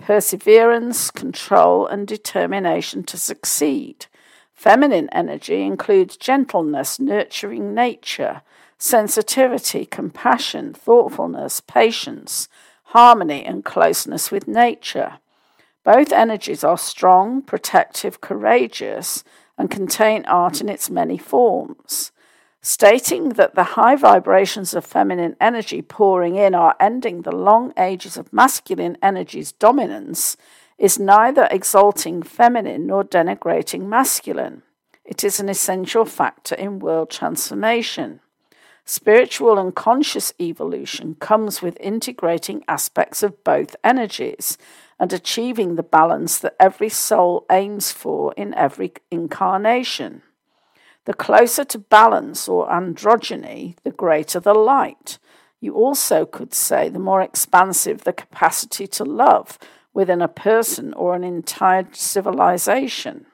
perseverance, 0.00 1.10
control, 1.10 1.86
and 1.86 2.06
determination 2.06 3.04
to 3.04 3.16
succeed. 3.16 4.06
Feminine 4.54 5.08
energy 5.12 5.62
includes 5.62 6.16
gentleness, 6.16 6.98
nurturing 6.98 7.74
nature, 7.74 8.42
sensitivity, 8.78 9.84
compassion, 9.86 10.74
thoughtfulness, 10.74 11.60
patience, 11.60 12.48
harmony, 12.84 13.44
and 13.44 13.64
closeness 13.64 14.30
with 14.30 14.48
nature. 14.48 15.18
Both 15.84 16.12
energies 16.12 16.64
are 16.64 16.78
strong, 16.78 17.42
protective, 17.42 18.20
courageous, 18.20 19.22
and 19.56 19.70
contain 19.70 20.24
art 20.24 20.60
in 20.60 20.68
its 20.68 20.90
many 20.90 21.18
forms. 21.18 22.12
Stating 22.62 23.30
that 23.30 23.54
the 23.54 23.72
high 23.72 23.96
vibrations 23.96 24.74
of 24.74 24.84
feminine 24.84 25.34
energy 25.40 25.80
pouring 25.80 26.36
in 26.36 26.54
are 26.54 26.76
ending 26.78 27.22
the 27.22 27.34
long 27.34 27.72
ages 27.78 28.18
of 28.18 28.32
masculine 28.34 28.98
energy's 29.02 29.52
dominance 29.52 30.36
is 30.76 30.98
neither 30.98 31.48
exalting 31.50 32.22
feminine 32.22 32.86
nor 32.86 33.02
denigrating 33.02 33.86
masculine. 33.86 34.62
It 35.06 35.24
is 35.24 35.40
an 35.40 35.48
essential 35.48 36.04
factor 36.04 36.54
in 36.54 36.80
world 36.80 37.10
transformation. 37.10 38.20
Spiritual 38.84 39.58
and 39.58 39.74
conscious 39.74 40.34
evolution 40.38 41.14
comes 41.14 41.62
with 41.62 41.78
integrating 41.80 42.62
aspects 42.68 43.22
of 43.22 43.42
both 43.42 43.74
energies 43.82 44.58
and 44.98 45.12
achieving 45.14 45.76
the 45.76 45.82
balance 45.82 46.38
that 46.38 46.56
every 46.60 46.90
soul 46.90 47.46
aims 47.50 47.90
for 47.90 48.34
in 48.34 48.52
every 48.52 48.92
incarnation. 49.10 50.22
The 51.10 51.14
closer 51.14 51.64
to 51.64 51.78
balance 51.80 52.46
or 52.46 52.68
androgyny, 52.68 53.74
the 53.82 53.90
greater 53.90 54.38
the 54.38 54.54
light. 54.54 55.18
You 55.58 55.74
also 55.74 56.24
could 56.24 56.54
say 56.54 56.88
the 56.88 57.00
more 57.00 57.20
expansive 57.20 58.04
the 58.04 58.12
capacity 58.12 58.86
to 58.86 59.04
love 59.04 59.58
within 59.92 60.22
a 60.22 60.28
person 60.28 60.94
or 60.94 61.16
an 61.16 61.24
entire 61.24 61.88
civilization. 61.90 63.26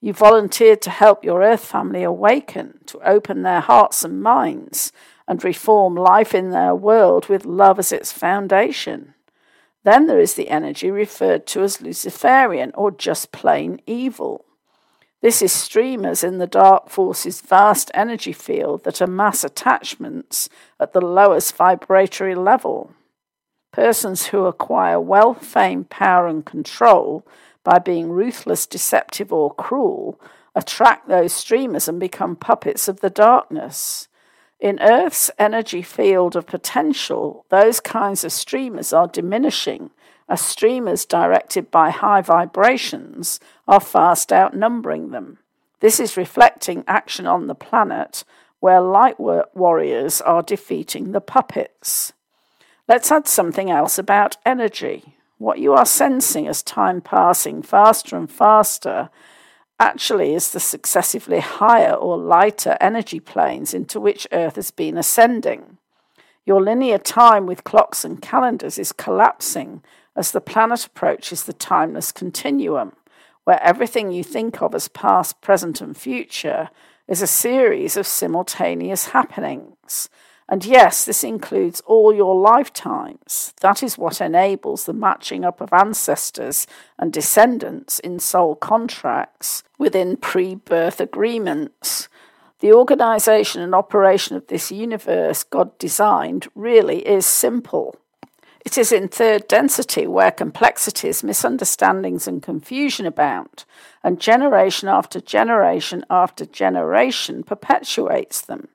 You 0.00 0.14
volunteered 0.14 0.80
to 0.80 0.88
help 0.88 1.22
your 1.22 1.42
Earth 1.42 1.66
family 1.66 2.04
awaken, 2.04 2.78
to 2.86 3.06
open 3.06 3.42
their 3.42 3.60
hearts 3.60 4.02
and 4.02 4.22
minds, 4.22 4.90
and 5.28 5.44
reform 5.44 5.94
life 5.94 6.34
in 6.34 6.52
their 6.52 6.74
world 6.74 7.28
with 7.28 7.44
love 7.44 7.78
as 7.78 7.92
its 7.92 8.12
foundation. 8.12 9.12
Then 9.82 10.06
there 10.06 10.20
is 10.20 10.36
the 10.36 10.48
energy 10.48 10.90
referred 10.90 11.46
to 11.48 11.64
as 11.64 11.82
Luciferian 11.82 12.72
or 12.74 12.90
just 12.90 13.30
plain 13.30 13.82
evil. 13.86 14.43
This 15.24 15.40
is 15.40 15.52
streamers 15.52 16.22
in 16.22 16.36
the 16.36 16.46
dark 16.46 16.90
force's 16.90 17.40
vast 17.40 17.90
energy 17.94 18.34
field 18.34 18.84
that 18.84 19.00
amass 19.00 19.42
attachments 19.42 20.50
at 20.78 20.92
the 20.92 21.00
lowest 21.00 21.56
vibratory 21.56 22.34
level. 22.34 22.92
Persons 23.72 24.26
who 24.26 24.44
acquire 24.44 25.00
wealth, 25.00 25.42
fame, 25.42 25.84
power, 25.84 26.26
and 26.26 26.44
control 26.44 27.26
by 27.62 27.78
being 27.78 28.10
ruthless, 28.10 28.66
deceptive, 28.66 29.32
or 29.32 29.54
cruel, 29.54 30.20
attract 30.54 31.08
those 31.08 31.32
streamers 31.32 31.88
and 31.88 31.98
become 31.98 32.36
puppets 32.36 32.86
of 32.86 33.00
the 33.00 33.08
darkness. 33.08 34.08
In 34.60 34.78
Earth's 34.78 35.30
energy 35.38 35.80
field 35.80 36.36
of 36.36 36.46
potential, 36.46 37.46
those 37.48 37.80
kinds 37.80 38.24
of 38.24 38.32
streamers 38.32 38.92
are 38.92 39.08
diminishing 39.08 39.88
as 40.28 40.40
streamers 40.40 41.04
directed 41.04 41.70
by 41.70 41.90
high 41.90 42.20
vibrations 42.20 43.40
are 43.68 43.80
fast 43.80 44.32
outnumbering 44.32 45.10
them. 45.10 45.38
This 45.80 46.00
is 46.00 46.16
reflecting 46.16 46.84
action 46.86 47.26
on 47.26 47.46
the 47.46 47.54
planet 47.54 48.24
where 48.60 48.80
light 48.80 49.20
warriors 49.20 50.22
are 50.22 50.42
defeating 50.42 51.12
the 51.12 51.20
puppets. 51.20 52.14
Let's 52.88 53.12
add 53.12 53.28
something 53.28 53.70
else 53.70 53.98
about 53.98 54.38
energy. 54.46 55.16
What 55.36 55.58
you 55.58 55.74
are 55.74 55.84
sensing 55.84 56.48
as 56.48 56.62
time 56.62 57.02
passing 57.02 57.62
faster 57.62 58.16
and 58.16 58.30
faster 58.30 59.10
actually 59.78 60.34
is 60.34 60.52
the 60.52 60.60
successively 60.60 61.40
higher 61.40 61.92
or 61.92 62.16
lighter 62.16 62.78
energy 62.80 63.20
planes 63.20 63.74
into 63.74 64.00
which 64.00 64.26
Earth 64.32 64.56
has 64.56 64.70
been 64.70 64.96
ascending. 64.96 65.76
Your 66.46 66.62
linear 66.62 66.98
time 66.98 67.46
with 67.46 67.64
clocks 67.64 68.04
and 68.04 68.22
calendars 68.22 68.78
is 68.78 68.92
collapsing 68.92 69.82
as 70.16 70.30
the 70.30 70.40
planet 70.40 70.86
approaches 70.86 71.44
the 71.44 71.52
timeless 71.52 72.12
continuum, 72.12 72.92
where 73.44 73.62
everything 73.62 74.10
you 74.10 74.24
think 74.24 74.62
of 74.62 74.74
as 74.74 74.88
past, 74.88 75.40
present, 75.40 75.80
and 75.80 75.96
future 75.96 76.70
is 77.06 77.20
a 77.20 77.26
series 77.26 77.96
of 77.96 78.06
simultaneous 78.06 79.08
happenings. 79.08 80.08
And 80.48 80.64
yes, 80.64 81.04
this 81.04 81.24
includes 81.24 81.80
all 81.86 82.14
your 82.14 82.36
lifetimes. 82.36 83.54
That 83.60 83.82
is 83.82 83.96
what 83.96 84.20
enables 84.20 84.84
the 84.84 84.92
matching 84.92 85.44
up 85.44 85.60
of 85.60 85.72
ancestors 85.72 86.66
and 86.98 87.12
descendants 87.12 87.98
in 87.98 88.18
soul 88.18 88.54
contracts 88.54 89.62
within 89.78 90.16
pre 90.16 90.54
birth 90.54 91.00
agreements. 91.00 92.08
The 92.60 92.72
organization 92.72 93.62
and 93.62 93.74
operation 93.74 94.36
of 94.36 94.46
this 94.46 94.70
universe 94.70 95.44
God 95.44 95.76
designed 95.78 96.48
really 96.54 97.06
is 97.06 97.26
simple. 97.26 97.96
It 98.64 98.78
is 98.78 98.92
in 98.92 99.08
third 99.08 99.46
density 99.46 100.06
where 100.06 100.30
complexities, 100.30 101.22
misunderstandings, 101.22 102.26
and 102.26 102.42
confusion 102.42 103.04
abound, 103.04 103.64
and 104.02 104.18
generation 104.18 104.88
after 104.88 105.20
generation 105.20 106.04
after 106.08 106.46
generation 106.46 107.42
perpetuates 107.42 108.40
them. 108.40 108.68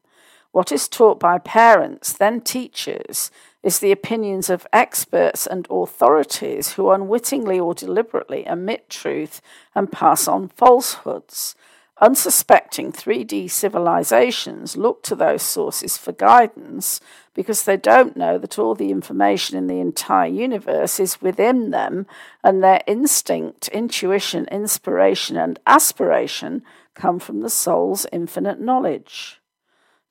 What 0.51 0.71
is 0.71 0.87
taught 0.87 1.19
by 1.19 1.39
parents, 1.39 2.13
then 2.13 2.41
teachers, 2.41 3.31
is 3.63 3.79
the 3.79 3.91
opinions 3.91 4.49
of 4.49 4.67
experts 4.71 5.45
and 5.45 5.67
authorities 5.69 6.73
who 6.73 6.91
unwittingly 6.91 7.59
or 7.59 7.73
deliberately 7.73 8.47
omit 8.47 8.89
truth 8.89 9.41
and 9.75 9.91
pass 9.91 10.27
on 10.27 10.49
falsehoods. 10.49 11.55
Unsuspecting 12.01 12.93
3D 12.93 13.51
civilizations 13.51 14.77
look 14.77 15.03
to 15.03 15.15
those 15.15 15.41
sources 15.41 15.97
for 15.97 16.13
guidance 16.13 17.01
because 17.39 17.63
they 17.63 17.77
don't 17.77 18.17
know 18.17 18.37
that 18.37 18.59
all 18.59 18.75
the 18.75 18.91
information 18.91 19.57
in 19.57 19.67
the 19.67 19.79
entire 19.79 20.27
universe 20.27 20.99
is 20.99 21.21
within 21.21 21.69
them 21.69 22.05
and 22.43 22.61
their 22.61 22.81
instinct, 22.85 23.69
intuition, 23.69 24.45
inspiration, 24.51 25.37
and 25.37 25.57
aspiration 25.65 26.61
come 26.95 27.17
from 27.17 27.39
the 27.39 27.49
soul's 27.49 28.05
infinite 28.11 28.59
knowledge. 28.59 29.39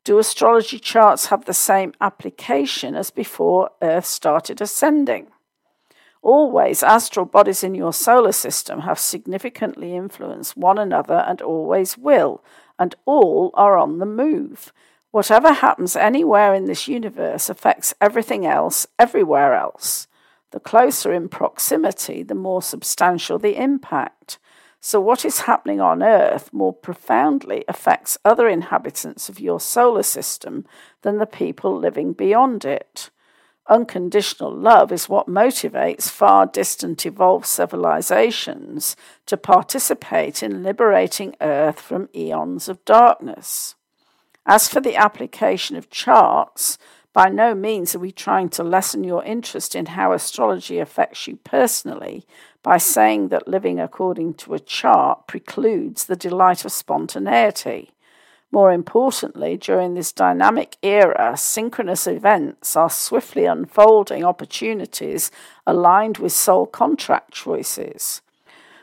Do 0.04 0.18
astrology 0.18 0.78
charts 0.78 1.26
have 1.26 1.44
the 1.44 1.52
same 1.52 1.92
application 2.00 2.94
as 2.94 3.10
before 3.10 3.72
Earth 3.82 4.06
started 4.06 4.62
ascending? 4.62 5.26
Always, 6.22 6.82
astral 6.82 7.26
bodies 7.26 7.62
in 7.62 7.74
your 7.74 7.92
solar 7.92 8.32
system 8.32 8.80
have 8.80 8.98
significantly 8.98 9.94
influenced 9.94 10.56
one 10.56 10.78
another 10.78 11.22
and 11.28 11.42
always 11.42 11.98
will, 11.98 12.42
and 12.78 12.94
all 13.04 13.50
are 13.52 13.76
on 13.76 13.98
the 13.98 14.06
move. 14.06 14.72
Whatever 15.10 15.54
happens 15.54 15.96
anywhere 15.96 16.52
in 16.52 16.66
this 16.66 16.86
universe 16.86 17.48
affects 17.48 17.94
everything 18.00 18.44
else 18.44 18.86
everywhere 18.98 19.54
else. 19.54 20.06
The 20.50 20.60
closer 20.60 21.12
in 21.12 21.28
proximity, 21.28 22.22
the 22.22 22.34
more 22.34 22.60
substantial 22.60 23.38
the 23.38 23.56
impact. 23.56 24.38
So, 24.80 25.00
what 25.00 25.24
is 25.24 25.40
happening 25.40 25.80
on 25.80 26.02
Earth 26.02 26.52
more 26.52 26.72
profoundly 26.72 27.64
affects 27.68 28.18
other 28.24 28.48
inhabitants 28.48 29.28
of 29.28 29.40
your 29.40 29.60
solar 29.60 30.02
system 30.02 30.66
than 31.02 31.18
the 31.18 31.26
people 31.26 31.76
living 31.76 32.12
beyond 32.12 32.64
it. 32.64 33.10
Unconditional 33.66 34.54
love 34.54 34.92
is 34.92 35.08
what 35.08 35.26
motivates 35.26 36.08
far 36.08 36.46
distant 36.46 37.04
evolved 37.04 37.46
civilizations 37.46 38.94
to 39.26 39.36
participate 39.36 40.42
in 40.42 40.62
liberating 40.62 41.34
Earth 41.40 41.80
from 41.80 42.08
eons 42.14 42.68
of 42.68 42.82
darkness. 42.84 43.74
As 44.50 44.66
for 44.66 44.80
the 44.80 44.96
application 44.96 45.76
of 45.76 45.90
charts, 45.90 46.78
by 47.12 47.28
no 47.28 47.54
means 47.54 47.94
are 47.94 47.98
we 47.98 48.10
trying 48.10 48.48
to 48.50 48.64
lessen 48.64 49.04
your 49.04 49.22
interest 49.22 49.74
in 49.74 49.84
how 49.84 50.12
astrology 50.12 50.78
affects 50.78 51.26
you 51.26 51.36
personally 51.44 52.24
by 52.62 52.78
saying 52.78 53.28
that 53.28 53.46
living 53.46 53.78
according 53.78 54.32
to 54.34 54.54
a 54.54 54.58
chart 54.58 55.26
precludes 55.26 56.06
the 56.06 56.16
delight 56.16 56.64
of 56.64 56.72
spontaneity. 56.72 57.90
More 58.50 58.72
importantly, 58.72 59.58
during 59.58 59.92
this 59.92 60.12
dynamic 60.12 60.78
era, 60.82 61.34
synchronous 61.36 62.06
events 62.06 62.74
are 62.74 62.88
swiftly 62.88 63.44
unfolding 63.44 64.24
opportunities 64.24 65.30
aligned 65.66 66.16
with 66.16 66.32
soul 66.32 66.64
contract 66.64 67.32
choices. 67.32 68.22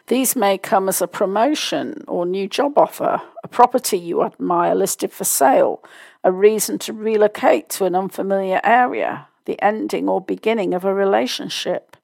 These 0.07 0.35
may 0.35 0.59
come 0.59 0.87
as 0.87 1.01
a 1.01 1.07
promotion 1.07 2.03
or 2.07 2.27
new 2.27 2.47
job 2.47 2.77
offer, 2.77 3.23
a 3.43 3.47
property 3.47 3.97
you 3.97 4.23
admire 4.23 4.75
listed 4.75 5.11
for 5.11 5.23
sale, 5.23 5.83
a 6.23 6.31
reason 6.31 6.77
to 6.79 6.93
relocate 6.93 7.69
to 7.69 7.85
an 7.85 7.95
unfamiliar 7.95 8.61
area, 8.63 9.27
the 9.45 9.59
ending 9.63 10.07
or 10.07 10.21
beginning 10.21 10.75
of 10.75 10.85
a 10.85 10.93
relationship. 10.93 11.97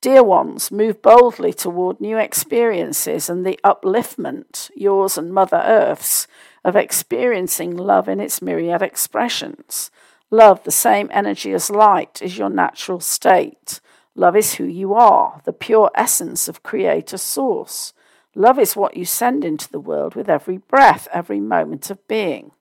Dear 0.00 0.22
ones, 0.22 0.70
move 0.70 1.02
boldly 1.02 1.52
toward 1.52 2.00
new 2.00 2.16
experiences 2.16 3.28
and 3.28 3.44
the 3.44 3.58
upliftment, 3.64 4.70
yours 4.76 5.18
and 5.18 5.32
Mother 5.32 5.62
Earth's, 5.64 6.28
of 6.64 6.76
experiencing 6.76 7.76
love 7.76 8.08
in 8.08 8.20
its 8.20 8.40
myriad 8.40 8.82
expressions. 8.82 9.90
Love, 10.30 10.62
the 10.62 10.70
same 10.70 11.08
energy 11.12 11.52
as 11.52 11.70
light, 11.70 12.22
is 12.22 12.38
your 12.38 12.50
natural 12.50 13.00
state. 13.00 13.80
Love 14.14 14.36
is 14.36 14.54
who 14.54 14.64
you 14.64 14.92
are, 14.94 15.40
the 15.44 15.52
pure 15.52 15.90
essence 15.94 16.46
of 16.48 16.62
Creator 16.62 17.16
Source. 17.16 17.94
Love 18.34 18.58
is 18.58 18.76
what 18.76 18.96
you 18.96 19.04
send 19.04 19.44
into 19.44 19.70
the 19.70 19.80
world 19.80 20.14
with 20.14 20.28
every 20.28 20.58
breath, 20.58 21.08
every 21.12 21.40
moment 21.40 21.90
of 21.90 22.06
being. 22.08 22.52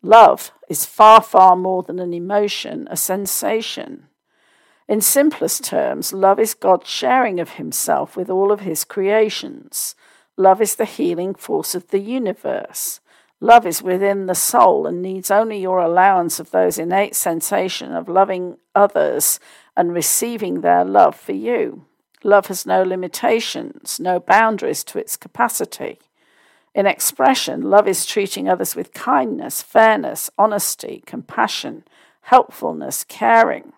Love 0.00 0.52
is 0.68 0.84
far, 0.84 1.20
far 1.20 1.56
more 1.56 1.82
than 1.82 1.98
an 1.98 2.12
emotion, 2.12 2.86
a 2.90 2.96
sensation. 2.96 4.06
In 4.88 5.00
simplest 5.00 5.64
terms, 5.64 6.12
love 6.12 6.38
is 6.38 6.54
God's 6.54 6.88
sharing 6.88 7.40
of 7.40 7.50
himself 7.50 8.16
with 8.16 8.28
all 8.28 8.50
of 8.52 8.60
his 8.60 8.84
creations. 8.84 9.94
Love 10.36 10.60
is 10.60 10.76
the 10.76 10.84
healing 10.84 11.34
force 11.34 11.74
of 11.74 11.88
the 11.88 12.00
universe. 12.00 13.00
Love 13.40 13.66
is 13.66 13.82
within 13.82 14.26
the 14.26 14.34
soul 14.34 14.86
and 14.86 15.02
needs 15.02 15.30
only 15.30 15.58
your 15.58 15.78
allowance 15.78 16.38
of 16.38 16.50
those 16.50 16.78
innate 16.78 17.14
sensation 17.16 17.92
of 17.92 18.08
loving 18.08 18.56
others 18.74 19.40
and 19.76 19.92
receiving 19.92 20.60
their 20.60 20.84
love 20.84 21.16
for 21.16 21.32
you. 21.32 21.84
Love 22.24 22.46
has 22.46 22.66
no 22.66 22.82
limitations, 22.82 23.98
no 23.98 24.20
boundaries 24.20 24.84
to 24.84 24.98
its 24.98 25.16
capacity. 25.16 25.98
In 26.74 26.86
expression, 26.86 27.62
love 27.62 27.86
is 27.86 28.06
treating 28.06 28.48
others 28.48 28.74
with 28.74 28.94
kindness, 28.94 29.60
fairness, 29.62 30.30
honesty, 30.38 31.02
compassion, 31.06 31.84
helpfulness, 32.22 33.04
caring. 33.04 33.72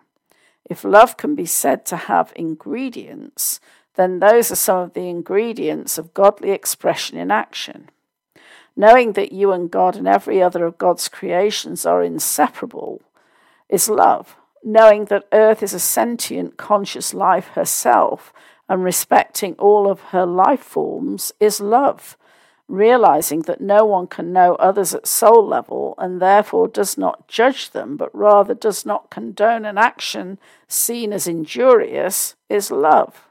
If 0.69 0.83
love 0.83 1.17
can 1.17 1.35
be 1.35 1.45
said 1.45 1.85
to 1.87 1.97
have 1.97 2.33
ingredients, 2.35 3.59
then 3.95 4.19
those 4.19 4.51
are 4.51 4.55
some 4.55 4.79
of 4.79 4.93
the 4.93 5.09
ingredients 5.09 5.97
of 5.97 6.13
godly 6.13 6.51
expression 6.51 7.17
in 7.17 7.31
action. 7.31 7.89
Knowing 8.75 9.13
that 9.13 9.31
you 9.31 9.51
and 9.51 9.71
God 9.71 9.95
and 9.95 10.07
every 10.07 10.41
other 10.41 10.65
of 10.65 10.77
God's 10.77 11.07
creations 11.07 11.85
are 11.85 12.03
inseparable 12.03 13.01
is 13.69 13.89
love. 13.89 14.35
Knowing 14.65 15.05
that 15.05 15.27
Earth 15.31 15.63
is 15.63 15.73
a 15.73 15.79
sentient, 15.79 16.57
conscious 16.57 17.13
life 17.13 17.47
herself 17.49 18.33
and 18.67 18.83
respecting 18.83 19.53
all 19.59 19.89
of 19.89 20.01
her 20.09 20.25
life 20.25 20.59
forms 20.59 21.31
is 21.39 21.61
love 21.61 22.17
realizing 22.67 23.41
that 23.41 23.61
no 23.61 23.85
one 23.85 24.07
can 24.07 24.33
know 24.33 24.55
others 24.55 24.93
at 24.93 25.07
soul 25.07 25.45
level 25.45 25.93
and 25.97 26.21
therefore 26.21 26.67
does 26.67 26.97
not 26.97 27.27
judge 27.27 27.71
them, 27.71 27.95
but 27.95 28.13
rather 28.15 28.53
does 28.53 28.85
not 28.85 29.09
condone 29.09 29.65
an 29.65 29.77
action 29.77 30.39
seen 30.67 31.13
as 31.13 31.27
injurious, 31.27 32.35
is 32.49 32.71
love. 32.71 33.29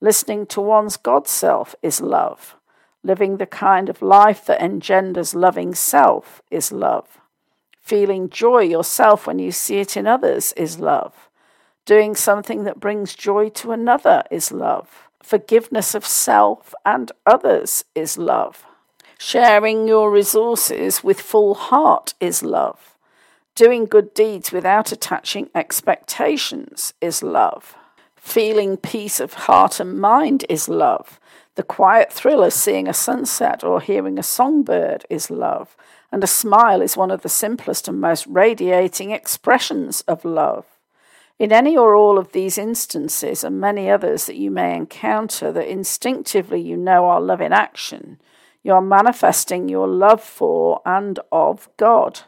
Listening 0.00 0.46
to 0.46 0.60
one's 0.60 0.96
God 0.96 1.26
self 1.26 1.74
is 1.82 2.00
love. 2.00 2.54
Living 3.02 3.38
the 3.38 3.46
kind 3.46 3.88
of 3.88 4.02
life 4.02 4.44
that 4.46 4.60
engenders 4.60 5.34
loving 5.34 5.74
self 5.74 6.40
is 6.50 6.70
love. 6.70 7.17
Feeling 7.88 8.28
joy 8.28 8.64
yourself 8.64 9.26
when 9.26 9.38
you 9.38 9.50
see 9.50 9.78
it 9.78 9.96
in 9.96 10.06
others 10.06 10.52
is 10.58 10.78
love. 10.78 11.30
Doing 11.86 12.14
something 12.14 12.64
that 12.64 12.80
brings 12.80 13.14
joy 13.14 13.48
to 13.60 13.72
another 13.72 14.24
is 14.30 14.52
love. 14.52 15.08
Forgiveness 15.22 15.94
of 15.94 16.04
self 16.04 16.74
and 16.84 17.10
others 17.24 17.86
is 17.94 18.18
love. 18.18 18.66
Sharing 19.18 19.88
your 19.88 20.10
resources 20.10 21.02
with 21.02 21.18
full 21.18 21.54
heart 21.54 22.12
is 22.20 22.42
love. 22.42 22.98
Doing 23.54 23.86
good 23.86 24.12
deeds 24.12 24.52
without 24.52 24.92
attaching 24.92 25.48
expectations 25.54 26.92
is 27.00 27.22
love. 27.22 27.74
Feeling 28.16 28.76
peace 28.76 29.18
of 29.18 29.32
heart 29.32 29.80
and 29.80 29.98
mind 29.98 30.44
is 30.50 30.68
love. 30.68 31.18
The 31.54 31.62
quiet 31.62 32.12
thrill 32.12 32.44
of 32.44 32.52
seeing 32.52 32.86
a 32.86 32.92
sunset 32.92 33.64
or 33.64 33.80
hearing 33.80 34.18
a 34.18 34.22
songbird 34.22 35.06
is 35.08 35.30
love. 35.30 35.74
And 36.10 36.24
a 36.24 36.26
smile 36.26 36.80
is 36.80 36.96
one 36.96 37.10
of 37.10 37.22
the 37.22 37.28
simplest 37.28 37.88
and 37.88 38.00
most 38.00 38.26
radiating 38.26 39.10
expressions 39.10 40.00
of 40.02 40.24
love. 40.24 40.64
In 41.38 41.52
any 41.52 41.76
or 41.76 41.94
all 41.94 42.18
of 42.18 42.32
these 42.32 42.58
instances, 42.58 43.44
and 43.44 43.60
many 43.60 43.88
others 43.88 44.26
that 44.26 44.36
you 44.36 44.50
may 44.50 44.74
encounter 44.74 45.52
that 45.52 45.70
instinctively 45.70 46.60
you 46.60 46.76
know 46.76 47.06
are 47.06 47.20
love 47.20 47.40
in 47.40 47.52
action, 47.52 48.20
you're 48.64 48.80
manifesting 48.80 49.68
your 49.68 49.86
love 49.86 50.22
for 50.22 50.80
and 50.84 51.20
of 51.30 51.68
God. 51.76 52.20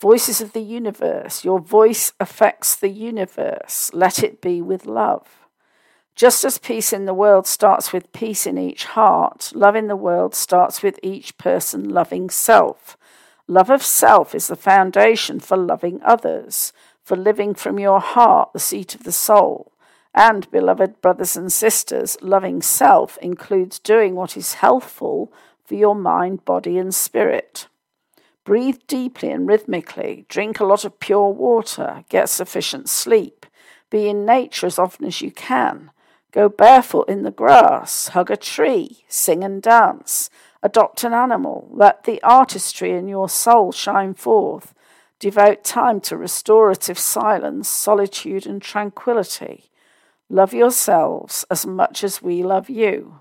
Voices 0.00 0.40
of 0.40 0.52
the 0.52 0.62
universe. 0.62 1.44
Your 1.44 1.60
voice 1.60 2.12
affects 2.18 2.74
the 2.74 2.88
universe. 2.88 3.90
Let 3.92 4.22
it 4.24 4.40
be 4.40 4.60
with 4.62 4.86
love. 4.86 5.46
Just 6.16 6.44
as 6.44 6.58
peace 6.58 6.92
in 6.92 7.04
the 7.04 7.14
world 7.14 7.46
starts 7.46 7.92
with 7.92 8.12
peace 8.12 8.46
in 8.46 8.58
each 8.58 8.84
heart, 8.84 9.52
love 9.54 9.76
in 9.76 9.86
the 9.86 9.96
world 9.96 10.34
starts 10.34 10.82
with 10.82 10.98
each 11.02 11.38
person 11.38 11.88
loving 11.88 12.28
self. 12.28 12.96
Love 13.50 13.68
of 13.68 13.82
self 13.82 14.32
is 14.32 14.46
the 14.46 14.54
foundation 14.54 15.40
for 15.40 15.56
loving 15.56 16.00
others, 16.04 16.72
for 17.02 17.16
living 17.16 17.52
from 17.52 17.80
your 17.80 17.98
heart, 17.98 18.52
the 18.52 18.60
seat 18.60 18.94
of 18.94 19.02
the 19.02 19.10
soul. 19.10 19.72
And, 20.14 20.48
beloved 20.52 21.00
brothers 21.00 21.36
and 21.36 21.50
sisters, 21.50 22.16
loving 22.22 22.62
self 22.62 23.18
includes 23.18 23.80
doing 23.80 24.14
what 24.14 24.36
is 24.36 24.54
healthful 24.54 25.32
for 25.64 25.74
your 25.74 25.96
mind, 25.96 26.44
body, 26.44 26.78
and 26.78 26.94
spirit. 26.94 27.66
Breathe 28.44 28.78
deeply 28.86 29.32
and 29.32 29.48
rhythmically, 29.48 30.26
drink 30.28 30.60
a 30.60 30.64
lot 30.64 30.84
of 30.84 31.00
pure 31.00 31.32
water, 31.32 32.04
get 32.08 32.28
sufficient 32.28 32.88
sleep, 32.88 33.46
be 33.90 34.08
in 34.08 34.24
nature 34.24 34.66
as 34.66 34.78
often 34.78 35.06
as 35.06 35.22
you 35.22 35.32
can, 35.32 35.90
go 36.30 36.48
barefoot 36.48 37.08
in 37.08 37.24
the 37.24 37.32
grass, 37.32 38.08
hug 38.08 38.30
a 38.30 38.36
tree, 38.36 39.04
sing 39.08 39.42
and 39.42 39.60
dance, 39.60 40.30
adopt 40.62 41.04
an 41.04 41.12
animal, 41.12 41.68
let 41.70 42.04
the 42.04 42.22
artistry 42.22 42.92
in 42.92 43.08
your 43.08 43.28
soul 43.28 43.72
shine 43.72 44.14
forth, 44.14 44.74
devote 45.18 45.64
time 45.64 46.00
to 46.00 46.16
restorative 46.16 46.98
silence, 46.98 47.68
solitude, 47.68 48.46
and 48.46 48.60
tranquility. 48.60 49.70
Love 50.28 50.54
yourselves 50.54 51.44
as 51.50 51.66
much 51.66 52.04
as 52.04 52.22
we 52.22 52.42
love 52.42 52.70
you. 52.70 53.20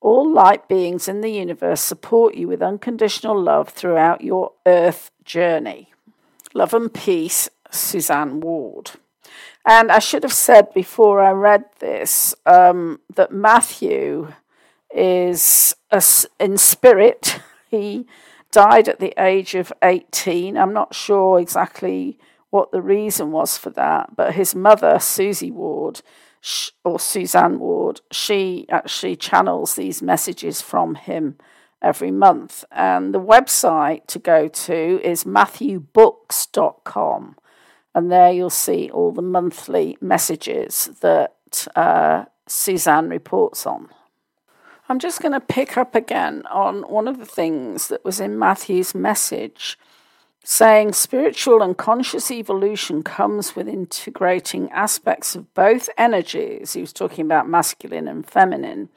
All 0.00 0.30
light 0.30 0.68
beings 0.68 1.08
in 1.08 1.22
the 1.22 1.30
universe 1.30 1.80
support 1.80 2.34
you 2.34 2.46
with 2.46 2.62
unconditional 2.62 3.40
love 3.40 3.70
throughout 3.70 4.20
your 4.20 4.52
earth 4.66 5.10
journey. 5.24 5.92
Love 6.52 6.74
and 6.74 6.92
peace, 6.92 7.48
Suzanne 7.70 8.40
Ward. 8.40 8.92
And 9.64 9.90
I 9.90 9.98
should 9.98 10.22
have 10.22 10.32
said 10.32 10.74
before 10.74 11.22
I 11.22 11.30
read 11.30 11.64
this 11.78 12.34
um, 12.44 13.00
that 13.14 13.32
Matthew 13.32 14.34
is 14.94 15.74
a, 15.90 16.02
in 16.38 16.56
spirit. 16.56 17.40
He 17.68 18.06
died 18.52 18.88
at 18.88 19.00
the 19.00 19.12
age 19.18 19.56
of 19.56 19.72
18. 19.82 20.56
I'm 20.56 20.72
not 20.72 20.94
sure 20.94 21.40
exactly 21.40 22.16
what 22.50 22.70
the 22.70 22.80
reason 22.80 23.32
was 23.32 23.58
for 23.58 23.70
that, 23.70 24.14
but 24.14 24.34
his 24.34 24.54
mother, 24.54 25.00
Susie 25.00 25.50
Ward, 25.50 26.02
or 26.84 27.00
Suzanne 27.00 27.58
Ward, 27.58 28.02
she 28.12 28.66
actually 28.70 29.16
channels 29.16 29.74
these 29.74 30.00
messages 30.00 30.62
from 30.62 30.94
him 30.94 31.36
every 31.82 32.12
month. 32.12 32.64
And 32.70 33.12
the 33.12 33.20
website 33.20 34.06
to 34.06 34.20
go 34.20 34.46
to 34.46 35.00
is 35.02 35.24
matthewbooks.com. 35.24 37.36
And 37.94 38.12
there 38.12 38.32
you'll 38.32 38.50
see 38.50 38.90
all 38.90 39.12
the 39.12 39.22
monthly 39.22 39.96
messages 40.00 40.90
that 41.00 41.34
uh, 41.74 42.26
Suzanne 42.46 43.08
reports 43.08 43.66
on. 43.66 43.88
I'm 44.86 44.98
just 44.98 45.22
going 45.22 45.32
to 45.32 45.40
pick 45.40 45.78
up 45.78 45.94
again 45.94 46.42
on 46.50 46.82
one 46.82 47.08
of 47.08 47.18
the 47.18 47.24
things 47.24 47.88
that 47.88 48.04
was 48.04 48.20
in 48.20 48.38
Matthew's 48.38 48.94
message 48.94 49.78
saying 50.46 50.92
spiritual 50.92 51.62
and 51.62 51.74
conscious 51.74 52.30
evolution 52.30 53.02
comes 53.02 53.56
with 53.56 53.66
integrating 53.66 54.70
aspects 54.72 55.34
of 55.34 55.52
both 55.54 55.88
energies. 55.96 56.74
He 56.74 56.82
was 56.82 56.92
talking 56.92 57.24
about 57.24 57.48
masculine 57.48 58.06
and 58.06 58.28
feminine, 58.28 58.90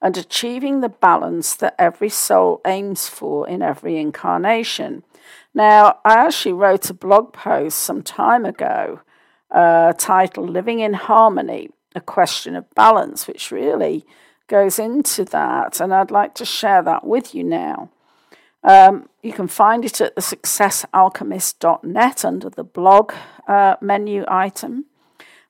and 0.00 0.16
achieving 0.16 0.80
the 0.80 0.88
balance 0.88 1.56
that 1.56 1.74
every 1.76 2.08
soul 2.08 2.60
aims 2.64 3.08
for 3.08 3.48
in 3.48 3.62
every 3.62 3.98
incarnation. 3.98 5.02
Now, 5.52 5.98
I 6.04 6.24
actually 6.24 6.52
wrote 6.52 6.88
a 6.88 6.94
blog 6.94 7.32
post 7.32 7.78
some 7.78 8.02
time 8.02 8.44
ago 8.44 9.00
uh, 9.50 9.92
titled 9.94 10.50
Living 10.50 10.78
in 10.78 10.94
Harmony 10.94 11.70
A 11.96 12.00
Question 12.00 12.54
of 12.54 12.72
Balance, 12.76 13.26
which 13.26 13.50
really 13.50 14.04
goes 14.52 14.78
into 14.78 15.24
that, 15.24 15.80
and 15.80 15.92
I'd 15.94 16.10
like 16.10 16.34
to 16.34 16.44
share 16.44 16.82
that 16.82 17.06
with 17.06 17.34
you 17.34 17.42
now. 17.42 17.88
Um, 18.62 19.08
you 19.22 19.32
can 19.32 19.48
find 19.48 19.82
it 19.82 19.98
at 20.02 20.14
the 20.14 20.20
successalchemist.net 20.20 22.22
under 22.22 22.50
the 22.50 22.62
blog 22.62 23.14
uh, 23.48 23.76
menu 23.80 24.26
item. 24.28 24.84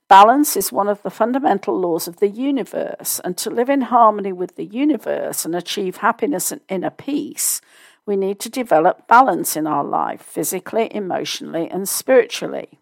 Balance 0.07 0.57
is 0.57 0.71
one 0.71 0.89
of 0.89 1.03
the 1.03 1.11
fundamental 1.11 1.81
laws 1.81 2.07
of 2.07 2.21
the 2.21 2.29
universe, 2.29 3.21
and 3.25 3.37
to 3.39 3.51
live 3.51 3.69
in 3.69 3.81
harmony 3.81 4.33
with 4.33 4.55
the 4.55 4.67
universe 4.67 5.45
and 5.45 5.57
achieve 5.57 5.97
happiness 5.97 6.53
and 6.53 6.61
inner 6.69 6.91
peace, 6.91 7.61
we 8.07 8.15
need 8.15 8.39
to 8.39 8.49
develop 8.49 9.09
balance 9.09 9.57
in 9.57 9.67
our 9.67 9.83
life, 9.83 10.23
physically, 10.23 10.95
emotionally, 10.95 11.69
and 11.69 11.89
spiritually. 11.89 12.79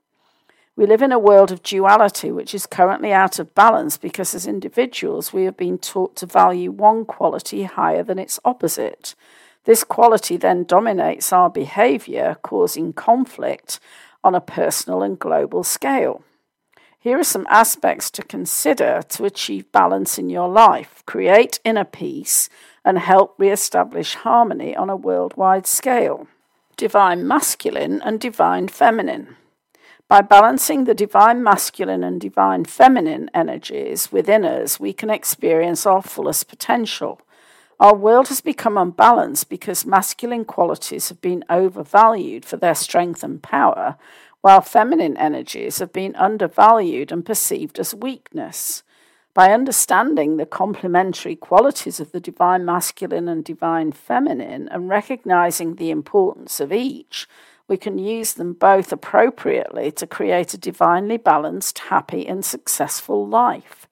We 0.81 0.87
live 0.87 1.03
in 1.03 1.13
a 1.13 1.19
world 1.19 1.53
of 1.53 1.63
duality 1.63 2.33
which 2.33 2.55
is 2.55 2.65
currently 2.65 3.13
out 3.13 3.39
of 3.39 3.55
balance 3.55 3.99
because, 3.99 4.35
as 4.35 4.47
individuals, 4.47 5.31
we 5.31 5.45
have 5.45 5.55
been 5.59 5.77
taught 5.77 6.17
to 6.17 6.25
value 6.25 6.71
one 6.71 7.05
quality 7.05 7.65
higher 7.65 8.03
than 8.03 8.19
its 8.19 8.41
opposite. 8.47 9.15
This 9.65 9.85
quality 9.85 10.39
then 10.39 10.65
dominates 10.65 11.35
our 11.35 11.51
behavior, 11.51 12.39
causing 12.41 12.95
conflict 12.95 13.79
on 14.25 14.35
a 14.35 14.41
personal 14.41 15.03
and 15.03 15.19
global 15.19 15.65
scale. 15.65 16.25
Here 16.99 17.19
are 17.19 17.25
some 17.25 17.47
aspects 17.51 18.11
to 18.13 18.23
consider 18.23 19.03
to 19.07 19.27
achieve 19.27 19.71
balance 19.73 20.17
in 20.17 20.31
your 20.31 20.49
life, 20.49 21.03
create 21.05 21.61
inner 21.63 21.85
peace, 21.85 22.49
and 22.87 22.99
help 22.99 23.35
re 23.37 23.51
establish 23.51 24.15
harmony 24.15 24.75
on 24.75 24.89
a 24.89 24.97
worldwide 24.97 25.67
scale. 25.67 26.27
Divine 26.79 27.29
masculine 27.29 28.01
and 28.01 28.19
divine 28.19 28.69
feminine. 28.69 29.37
By 30.11 30.23
balancing 30.23 30.85
the 30.85 30.95
divine 30.95 31.41
masculine 31.41 32.03
and 32.03 32.21
divine 32.21 32.65
feminine 32.65 33.31
energies 33.33 34.11
within 34.11 34.45
us, 34.45 34.81
we 34.81 34.93
can 34.93 35.09
experience 35.09 35.87
our 35.87 36.03
fullest 36.03 36.49
potential. 36.49 37.21
Our 37.79 37.95
world 37.95 38.27
has 38.27 38.41
become 38.41 38.77
unbalanced 38.77 39.49
because 39.49 39.87
masculine 39.87 40.45
qualities 40.45 41.11
have 41.11 41.21
been 41.21 41.45
overvalued 41.49 42.45
for 42.45 42.57
their 42.57 42.75
strength 42.75 43.23
and 43.23 43.41
power, 43.41 43.97
while 44.41 44.63
feminine 44.63 45.17
energies 45.17 45.79
have 45.79 45.93
been 45.93 46.17
undervalued 46.17 47.13
and 47.13 47.25
perceived 47.25 47.79
as 47.79 47.95
weakness. 47.95 48.83
By 49.33 49.53
understanding 49.53 50.39
the 50.39 50.45
complementary 50.45 51.37
qualities 51.37 52.01
of 52.01 52.11
the 52.11 52.19
divine 52.19 52.65
masculine 52.65 53.29
and 53.29 53.45
divine 53.45 53.93
feminine 53.93 54.69
and 54.73 54.89
recognizing 54.89 55.77
the 55.77 55.91
importance 55.91 56.59
of 56.59 56.73
each, 56.73 57.29
we 57.71 57.77
can 57.77 57.99
use 57.99 58.35
them 58.35 58.53
both 58.53 58.91
appropriately 58.91 59.93
to 59.93 60.07
create 60.07 60.53
a 60.53 60.59
divinely 60.59 61.17
balanced, 61.17 61.79
happy, 61.79 62.27
and 62.27 62.45
successful 62.45 63.25
life. 63.27 63.87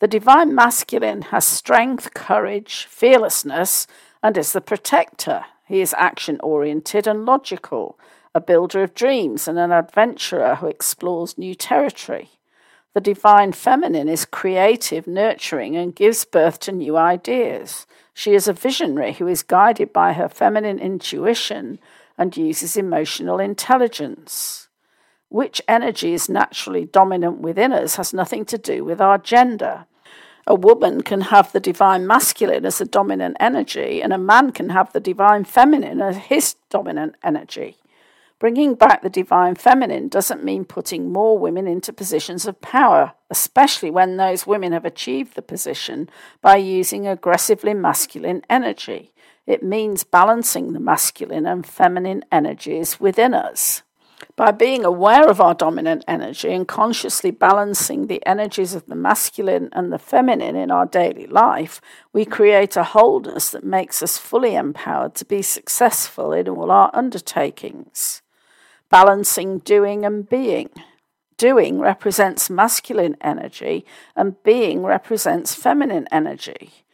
The 0.00 0.06
divine 0.06 0.54
masculine 0.54 1.22
has 1.22 1.46
strength, 1.46 2.12
courage, 2.12 2.86
fearlessness, 2.90 3.86
and 4.22 4.36
is 4.36 4.52
the 4.52 4.60
protector. 4.60 5.46
He 5.66 5.80
is 5.80 5.94
action 5.96 6.38
oriented 6.42 7.06
and 7.06 7.24
logical 7.24 7.98
a 8.34 8.40
builder 8.40 8.82
of 8.82 8.94
dreams 8.94 9.48
and 9.48 9.58
an 9.58 9.72
adventurer 9.72 10.56
who 10.56 10.68
explores 10.68 11.36
new 11.36 11.54
territory. 11.54 12.28
The 12.94 13.00
divine 13.00 13.52
feminine 13.52 14.08
is 14.08 14.24
creative, 14.24 15.06
nurturing, 15.06 15.74
and 15.74 15.96
gives 15.96 16.24
birth 16.24 16.60
to 16.60 16.72
new 16.72 16.96
ideas. 16.96 17.86
She 18.14 18.34
is 18.34 18.46
a 18.46 18.52
visionary 18.52 19.14
who 19.14 19.26
is 19.26 19.42
guided 19.42 19.92
by 19.92 20.12
her 20.12 20.28
feminine 20.28 20.78
intuition 20.78 21.78
and 22.20 22.36
uses 22.36 22.76
emotional 22.76 23.40
intelligence. 23.40 24.68
Which 25.30 25.62
energy 25.66 26.12
is 26.12 26.28
naturally 26.28 26.84
dominant 26.84 27.38
within 27.38 27.72
us 27.72 27.96
has 27.96 28.12
nothing 28.12 28.44
to 28.44 28.58
do 28.58 28.84
with 28.84 29.00
our 29.00 29.16
gender. 29.16 29.86
A 30.46 30.54
woman 30.54 31.00
can 31.00 31.22
have 31.22 31.50
the 31.50 31.60
divine 31.60 32.06
masculine 32.06 32.66
as 32.66 32.76
the 32.76 32.84
dominant 32.84 33.38
energy, 33.40 34.02
and 34.02 34.12
a 34.12 34.18
man 34.18 34.50
can 34.50 34.68
have 34.68 34.92
the 34.92 35.00
divine 35.00 35.44
feminine 35.44 36.02
as 36.02 36.16
his 36.16 36.56
dominant 36.68 37.14
energy. 37.22 37.78
Bringing 38.38 38.74
back 38.74 39.00
the 39.00 39.08
divine 39.08 39.54
feminine 39.54 40.08
doesn't 40.08 40.44
mean 40.44 40.66
putting 40.66 41.12
more 41.12 41.38
women 41.38 41.66
into 41.66 41.92
positions 41.92 42.44
of 42.44 42.60
power, 42.60 43.12
especially 43.30 43.90
when 43.90 44.18
those 44.18 44.46
women 44.46 44.72
have 44.72 44.84
achieved 44.84 45.36
the 45.36 45.42
position 45.42 46.10
by 46.42 46.56
using 46.56 47.06
aggressively 47.06 47.72
masculine 47.72 48.42
energy. 48.50 49.12
It 49.46 49.62
means 49.62 50.04
balancing 50.04 50.72
the 50.72 50.80
masculine 50.80 51.46
and 51.46 51.66
feminine 51.66 52.24
energies 52.30 53.00
within 53.00 53.34
us. 53.34 53.82
By 54.36 54.50
being 54.52 54.84
aware 54.84 55.28
of 55.28 55.40
our 55.40 55.54
dominant 55.54 56.04
energy 56.06 56.52
and 56.52 56.68
consciously 56.68 57.30
balancing 57.30 58.06
the 58.06 58.24
energies 58.26 58.74
of 58.74 58.86
the 58.86 58.94
masculine 58.94 59.70
and 59.72 59.92
the 59.92 59.98
feminine 59.98 60.56
in 60.56 60.70
our 60.70 60.86
daily 60.86 61.26
life, 61.26 61.80
we 62.12 62.24
create 62.24 62.76
a 62.76 62.84
wholeness 62.84 63.50
that 63.50 63.64
makes 63.64 64.02
us 64.02 64.18
fully 64.18 64.54
empowered 64.54 65.14
to 65.16 65.24
be 65.24 65.42
successful 65.42 66.32
in 66.32 66.48
all 66.48 66.70
our 66.70 66.90
undertakings 66.92 68.22
balancing 68.90 69.58
doing 69.60 70.04
and 70.04 70.28
being. 70.28 70.68
Doing 71.38 71.80
represents 71.80 72.50
masculine 72.50 73.16
energy, 73.22 73.86
and 74.14 74.42
being 74.42 74.82
represents 74.82 75.54
feminine 75.54 76.06
energy. 76.12 76.84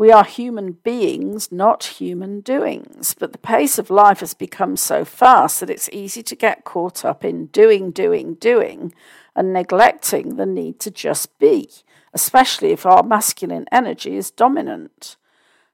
We 0.00 0.10
are 0.10 0.24
human 0.24 0.78
beings, 0.82 1.52
not 1.52 1.84
human 1.84 2.40
doings, 2.40 3.14
but 3.18 3.32
the 3.32 3.38
pace 3.38 3.78
of 3.78 3.90
life 3.90 4.20
has 4.20 4.32
become 4.32 4.78
so 4.78 5.04
fast 5.04 5.60
that 5.60 5.68
it's 5.68 5.90
easy 5.92 6.22
to 6.22 6.34
get 6.34 6.64
caught 6.64 7.04
up 7.04 7.22
in 7.22 7.48
doing, 7.48 7.90
doing, 7.90 8.36
doing, 8.36 8.94
and 9.36 9.52
neglecting 9.52 10.36
the 10.36 10.46
need 10.46 10.80
to 10.80 10.90
just 10.90 11.38
be, 11.38 11.68
especially 12.14 12.70
if 12.70 12.86
our 12.86 13.02
masculine 13.02 13.66
energy 13.70 14.16
is 14.16 14.30
dominant. 14.30 15.16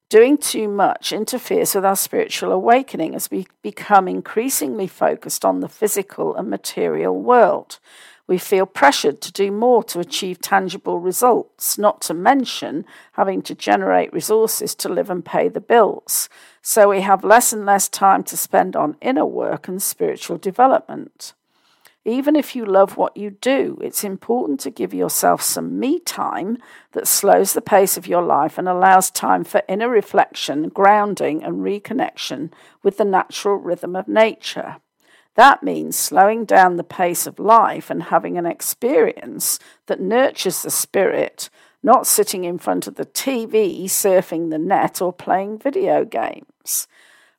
Doing 0.08 0.38
too 0.38 0.66
much 0.66 1.12
interferes 1.12 1.76
with 1.76 1.84
our 1.84 1.94
spiritual 1.94 2.50
awakening 2.50 3.14
as 3.14 3.30
we 3.30 3.46
become 3.62 4.08
increasingly 4.08 4.88
focused 4.88 5.44
on 5.44 5.60
the 5.60 5.68
physical 5.68 6.34
and 6.34 6.50
material 6.50 7.16
world. 7.16 7.78
We 8.28 8.38
feel 8.38 8.66
pressured 8.66 9.20
to 9.20 9.32
do 9.32 9.52
more 9.52 9.84
to 9.84 10.00
achieve 10.00 10.40
tangible 10.40 10.98
results, 10.98 11.78
not 11.78 12.00
to 12.02 12.14
mention 12.14 12.84
having 13.12 13.40
to 13.42 13.54
generate 13.54 14.12
resources 14.12 14.74
to 14.76 14.88
live 14.88 15.10
and 15.10 15.24
pay 15.24 15.48
the 15.48 15.60
bills. 15.60 16.28
So 16.60 16.88
we 16.88 17.02
have 17.02 17.22
less 17.22 17.52
and 17.52 17.64
less 17.64 17.88
time 17.88 18.24
to 18.24 18.36
spend 18.36 18.74
on 18.74 18.96
inner 19.00 19.26
work 19.26 19.68
and 19.68 19.80
spiritual 19.80 20.38
development. 20.38 21.34
Even 22.04 22.36
if 22.36 22.54
you 22.54 22.64
love 22.64 22.96
what 22.96 23.16
you 23.16 23.30
do, 23.30 23.78
it's 23.82 24.04
important 24.04 24.60
to 24.60 24.70
give 24.70 24.94
yourself 24.94 25.42
some 25.42 25.78
me 25.78 25.98
time 25.98 26.56
that 26.92 27.08
slows 27.08 27.52
the 27.52 27.60
pace 27.60 27.96
of 27.96 28.06
your 28.06 28.22
life 28.22 28.58
and 28.58 28.68
allows 28.68 29.10
time 29.10 29.42
for 29.42 29.62
inner 29.68 29.88
reflection, 29.88 30.68
grounding, 30.68 31.42
and 31.42 31.64
reconnection 31.64 32.52
with 32.84 32.96
the 32.96 33.04
natural 33.04 33.56
rhythm 33.56 33.96
of 33.96 34.06
nature. 34.06 34.76
That 35.36 35.62
means 35.62 35.96
slowing 35.96 36.46
down 36.46 36.76
the 36.76 36.84
pace 36.84 37.26
of 37.26 37.38
life 37.38 37.90
and 37.90 38.04
having 38.04 38.38
an 38.38 38.46
experience 38.46 39.58
that 39.86 40.00
nurtures 40.00 40.62
the 40.62 40.70
spirit, 40.70 41.50
not 41.82 42.06
sitting 42.06 42.44
in 42.44 42.58
front 42.58 42.86
of 42.86 42.96
the 42.96 43.04
TV, 43.04 43.84
surfing 43.84 44.50
the 44.50 44.58
net, 44.58 45.00
or 45.02 45.12
playing 45.12 45.58
video 45.58 46.04
games. 46.06 46.88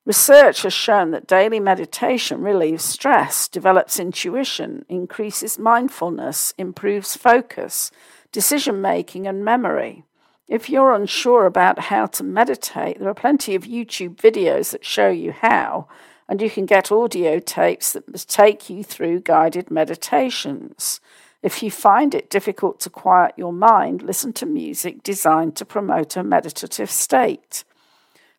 Research 0.06 0.62
has 0.62 0.74
shown 0.74 1.12
that 1.12 1.28
daily 1.28 1.60
meditation 1.60 2.42
relieves 2.42 2.86
stress, 2.86 3.48
develops 3.48 4.00
intuition, 4.00 4.86
increases 4.88 5.60
mindfulness, 5.60 6.54
improves 6.58 7.18
focus, 7.18 7.92
decision 8.32 8.80
making, 8.80 9.28
and 9.28 9.44
memory. 9.44 10.06
If 10.48 10.70
you're 10.70 10.94
unsure 10.94 11.46
about 11.46 11.80
how 11.80 12.06
to 12.06 12.24
meditate, 12.24 13.00
there 13.00 13.10
are 13.10 13.14
plenty 13.14 13.54
of 13.54 13.64
YouTube 13.64 14.16
videos 14.16 14.72
that 14.72 14.86
show 14.86 15.10
you 15.10 15.34
how, 15.34 15.88
and 16.30 16.42
you 16.42 16.50
can 16.50 16.66
get 16.66 16.92
audio 16.92 17.40
tapes 17.40 17.94
that 17.94 18.26
take 18.28 18.70
you 18.70 18.84
through 18.84 19.22
guided 19.22 19.72
meditations. 19.72 21.00
If 21.42 21.62
you 21.64 21.72
find 21.72 22.14
it 22.14 22.30
difficult 22.30 22.80
to 22.82 22.90
quiet 22.90 23.34
your 23.38 23.54
mind, 23.54 24.02
listen 24.02 24.34
to 24.34 24.46
music 24.46 25.04
designed 25.04 25.56
to 25.58 25.66
promote 25.66 26.18
a 26.18 26.24
meditative 26.24 26.92
state. 26.92 27.64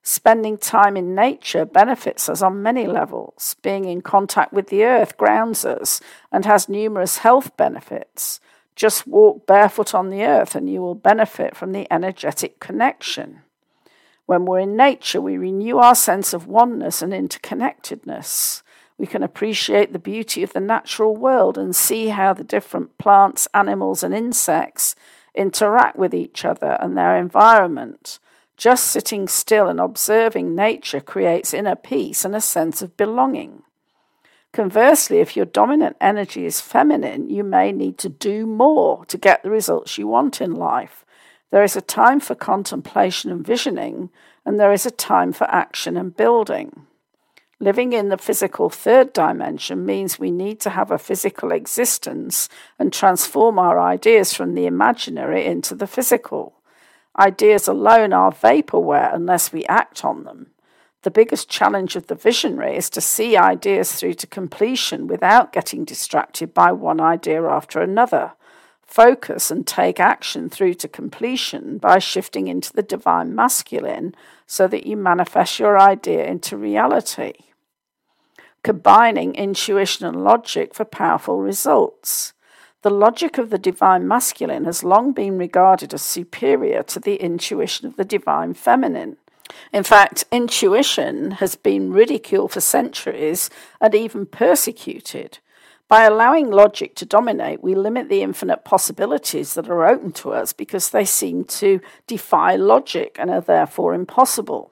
Spending 0.02 0.56
time 0.56 0.96
in 0.96 1.14
nature 1.14 1.64
benefits 1.64 2.28
us 2.28 2.42
on 2.42 2.62
many 2.62 2.86
levels. 2.86 3.56
Being 3.62 3.84
in 3.84 4.00
contact 4.00 4.52
with 4.52 4.68
the 4.68 4.84
earth 4.84 5.16
grounds 5.16 5.64
us 5.64 6.00
and 6.32 6.44
has 6.44 6.68
numerous 6.68 7.18
health 7.18 7.56
benefits. 7.56 8.40
Just 8.74 9.06
walk 9.06 9.46
barefoot 9.46 9.94
on 9.94 10.08
the 10.08 10.22
earth 10.22 10.54
and 10.54 10.70
you 10.70 10.80
will 10.80 10.94
benefit 10.94 11.56
from 11.56 11.72
the 11.72 11.86
energetic 11.92 12.60
connection. 12.60 13.40
When 14.28 14.44
we're 14.44 14.58
in 14.58 14.76
nature, 14.76 15.22
we 15.22 15.38
renew 15.38 15.78
our 15.78 15.94
sense 15.94 16.34
of 16.34 16.46
oneness 16.46 17.00
and 17.00 17.14
interconnectedness. 17.14 18.60
We 18.98 19.06
can 19.06 19.22
appreciate 19.22 19.94
the 19.94 19.98
beauty 19.98 20.42
of 20.42 20.52
the 20.52 20.60
natural 20.60 21.16
world 21.16 21.56
and 21.56 21.74
see 21.74 22.08
how 22.08 22.34
the 22.34 22.44
different 22.44 22.98
plants, 22.98 23.48
animals, 23.54 24.02
and 24.02 24.14
insects 24.14 24.94
interact 25.34 25.96
with 25.96 26.12
each 26.12 26.44
other 26.44 26.76
and 26.78 26.94
their 26.94 27.16
environment 27.16 28.18
just 28.58 28.88
sitting 28.88 29.28
still 29.28 29.66
and 29.66 29.80
observing 29.80 30.54
nature 30.54 31.00
creates 31.00 31.54
inner 31.54 31.76
peace 31.76 32.22
and 32.22 32.36
a 32.36 32.40
sense 32.42 32.82
of 32.82 32.98
belonging. 32.98 33.62
Conversely, 34.52 35.20
if 35.20 35.36
your 35.36 35.46
dominant 35.46 35.96
energy 36.02 36.44
is 36.44 36.60
feminine, 36.60 37.30
you 37.30 37.44
may 37.44 37.72
need 37.72 37.96
to 37.96 38.10
do 38.10 38.44
more 38.44 39.06
to 39.06 39.16
get 39.16 39.42
the 39.42 39.48
results 39.48 39.96
you 39.96 40.06
want 40.06 40.42
in 40.42 40.54
life. 40.54 41.06
There 41.50 41.62
is 41.62 41.76
a 41.76 41.80
time 41.80 42.20
for 42.20 42.34
contemplation 42.34 43.30
and 43.30 43.46
visioning, 43.46 44.10
and 44.44 44.60
there 44.60 44.72
is 44.72 44.84
a 44.84 44.90
time 44.90 45.32
for 45.32 45.44
action 45.44 45.96
and 45.96 46.16
building. 46.16 46.86
Living 47.60 47.92
in 47.92 48.08
the 48.08 48.18
physical 48.18 48.70
third 48.70 49.12
dimension 49.12 49.84
means 49.84 50.18
we 50.18 50.30
need 50.30 50.60
to 50.60 50.70
have 50.70 50.90
a 50.90 50.98
physical 50.98 51.50
existence 51.50 52.48
and 52.78 52.92
transform 52.92 53.58
our 53.58 53.80
ideas 53.80 54.32
from 54.32 54.54
the 54.54 54.66
imaginary 54.66 55.44
into 55.44 55.74
the 55.74 55.86
physical. 55.86 56.54
Ideas 57.18 57.66
alone 57.66 58.12
are 58.12 58.30
vaporware 58.30 59.12
unless 59.12 59.52
we 59.52 59.64
act 59.64 60.04
on 60.04 60.22
them. 60.22 60.52
The 61.02 61.10
biggest 61.10 61.48
challenge 61.48 61.96
of 61.96 62.06
the 62.06 62.14
visionary 62.14 62.76
is 62.76 62.90
to 62.90 63.00
see 63.00 63.36
ideas 63.36 63.92
through 63.92 64.14
to 64.14 64.26
completion 64.26 65.08
without 65.08 65.52
getting 65.52 65.84
distracted 65.84 66.54
by 66.54 66.70
one 66.70 67.00
idea 67.00 67.42
after 67.42 67.80
another. 67.80 68.34
Focus 68.88 69.50
and 69.50 69.66
take 69.66 70.00
action 70.00 70.48
through 70.48 70.72
to 70.72 70.88
completion 70.88 71.76
by 71.76 71.98
shifting 71.98 72.48
into 72.48 72.72
the 72.72 72.82
divine 72.82 73.34
masculine 73.34 74.14
so 74.46 74.66
that 74.66 74.86
you 74.86 74.96
manifest 74.96 75.58
your 75.58 75.78
idea 75.78 76.24
into 76.24 76.56
reality. 76.56 77.34
Combining 78.62 79.34
intuition 79.34 80.06
and 80.06 80.24
logic 80.24 80.74
for 80.74 80.86
powerful 80.86 81.38
results. 81.38 82.32
The 82.80 82.90
logic 82.90 83.36
of 83.36 83.50
the 83.50 83.58
divine 83.58 84.08
masculine 84.08 84.64
has 84.64 84.82
long 84.82 85.12
been 85.12 85.36
regarded 85.36 85.92
as 85.92 86.00
superior 86.00 86.82
to 86.84 86.98
the 86.98 87.16
intuition 87.16 87.86
of 87.86 87.96
the 87.96 88.06
divine 88.06 88.54
feminine. 88.54 89.18
In 89.70 89.82
fact, 89.82 90.24
intuition 90.32 91.32
has 91.32 91.56
been 91.56 91.92
ridiculed 91.92 92.52
for 92.52 92.60
centuries 92.60 93.50
and 93.82 93.94
even 93.94 94.24
persecuted. 94.24 95.40
By 95.88 96.04
allowing 96.04 96.50
logic 96.50 96.94
to 96.96 97.06
dominate, 97.06 97.62
we 97.62 97.74
limit 97.74 98.10
the 98.10 98.20
infinite 98.20 98.62
possibilities 98.62 99.54
that 99.54 99.70
are 99.70 99.86
open 99.86 100.12
to 100.12 100.32
us 100.32 100.52
because 100.52 100.90
they 100.90 101.06
seem 101.06 101.44
to 101.44 101.80
defy 102.06 102.56
logic 102.56 103.16
and 103.18 103.30
are 103.30 103.40
therefore 103.40 103.94
impossible. 103.94 104.70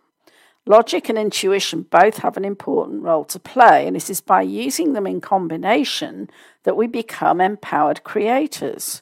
Logic 0.67 1.09
and 1.09 1.17
intuition 1.17 1.87
both 1.89 2.19
have 2.19 2.37
an 2.37 2.45
important 2.45 3.03
role 3.03 3.25
to 3.25 3.39
play, 3.39 3.87
and 3.87 3.97
it 3.97 4.11
is 4.11 4.21
by 4.21 4.43
using 4.43 4.93
them 4.93 5.07
in 5.07 5.23
combination 5.23 6.29
that 6.65 6.77
we 6.77 6.87
become 6.87 7.41
empowered 7.41 8.05
creators. 8.05 9.01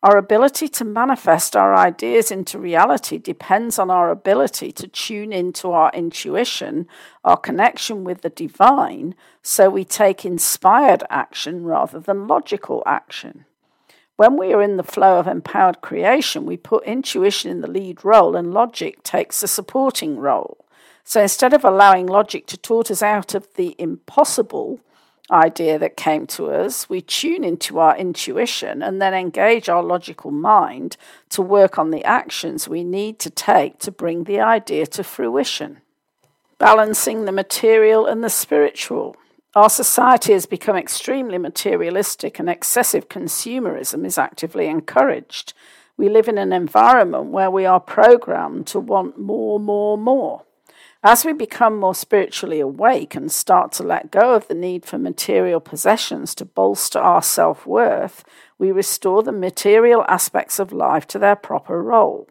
Our 0.00 0.16
ability 0.16 0.68
to 0.68 0.84
manifest 0.84 1.56
our 1.56 1.74
ideas 1.74 2.30
into 2.30 2.56
reality 2.56 3.18
depends 3.18 3.80
on 3.80 3.90
our 3.90 4.10
ability 4.10 4.70
to 4.72 4.86
tune 4.86 5.32
into 5.32 5.72
our 5.72 5.90
intuition, 5.92 6.86
our 7.24 7.36
connection 7.36 8.04
with 8.04 8.22
the 8.22 8.30
divine, 8.30 9.16
so 9.42 9.68
we 9.68 9.84
take 9.84 10.24
inspired 10.24 11.02
action 11.10 11.64
rather 11.64 11.98
than 11.98 12.28
logical 12.28 12.84
action. 12.86 13.44
When 14.14 14.36
we 14.36 14.52
are 14.52 14.62
in 14.62 14.76
the 14.76 14.84
flow 14.84 15.18
of 15.18 15.26
empowered 15.26 15.80
creation, 15.80 16.46
we 16.46 16.56
put 16.56 16.84
intuition 16.84 17.50
in 17.50 17.60
the 17.60 17.70
lead 17.70 18.04
role 18.04 18.36
and 18.36 18.54
logic 18.54 19.02
takes 19.02 19.40
the 19.40 19.48
supporting 19.48 20.16
role. 20.16 20.64
So 21.02 21.22
instead 21.22 21.52
of 21.52 21.64
allowing 21.64 22.06
logic 22.06 22.46
to 22.48 22.56
talk 22.56 22.88
us 22.90 23.02
out 23.02 23.34
of 23.34 23.48
the 23.54 23.74
impossible 23.78 24.78
idea 25.30 25.78
that 25.78 25.96
came 25.96 26.26
to 26.28 26.50
us, 26.50 26.88
we 26.88 27.00
tune 27.00 27.44
into 27.44 27.78
our 27.78 27.96
intuition 27.96 28.82
and 28.82 29.00
then 29.00 29.14
engage 29.14 29.68
our 29.68 29.82
logical 29.82 30.30
mind 30.30 30.96
to 31.30 31.42
work 31.42 31.78
on 31.78 31.90
the 31.90 32.04
actions 32.04 32.68
we 32.68 32.84
need 32.84 33.18
to 33.20 33.30
take 33.30 33.78
to 33.80 33.90
bring 33.90 34.24
the 34.24 34.40
idea 34.40 34.86
to 34.86 35.04
fruition. 35.04 35.78
Balancing 36.58 37.24
the 37.24 37.32
material 37.32 38.06
and 38.06 38.24
the 38.24 38.30
spiritual. 38.30 39.16
Our 39.54 39.70
society 39.70 40.32
has 40.32 40.46
become 40.46 40.76
extremely 40.76 41.38
materialistic 41.38 42.38
and 42.38 42.48
excessive 42.48 43.08
consumerism 43.08 44.04
is 44.04 44.18
actively 44.18 44.66
encouraged. 44.66 45.52
We 45.96 46.08
live 46.08 46.28
in 46.28 46.38
an 46.38 46.52
environment 46.52 47.26
where 47.26 47.50
we 47.50 47.66
are 47.66 47.80
programmed 47.80 48.66
to 48.68 48.80
want 48.80 49.18
more, 49.18 49.58
more, 49.58 49.98
more. 49.98 50.44
As 51.04 51.24
we 51.24 51.32
become 51.32 51.78
more 51.78 51.94
spiritually 51.94 52.58
awake 52.58 53.14
and 53.14 53.30
start 53.30 53.70
to 53.72 53.84
let 53.84 54.10
go 54.10 54.34
of 54.34 54.48
the 54.48 54.54
need 54.54 54.84
for 54.84 54.98
material 54.98 55.60
possessions 55.60 56.34
to 56.34 56.44
bolster 56.44 56.98
our 56.98 57.22
self 57.22 57.64
worth, 57.64 58.24
we 58.58 58.72
restore 58.72 59.22
the 59.22 59.30
material 59.30 60.04
aspects 60.08 60.58
of 60.58 60.72
life 60.72 61.06
to 61.08 61.18
their 61.20 61.36
proper 61.36 61.80
role. 61.80 62.28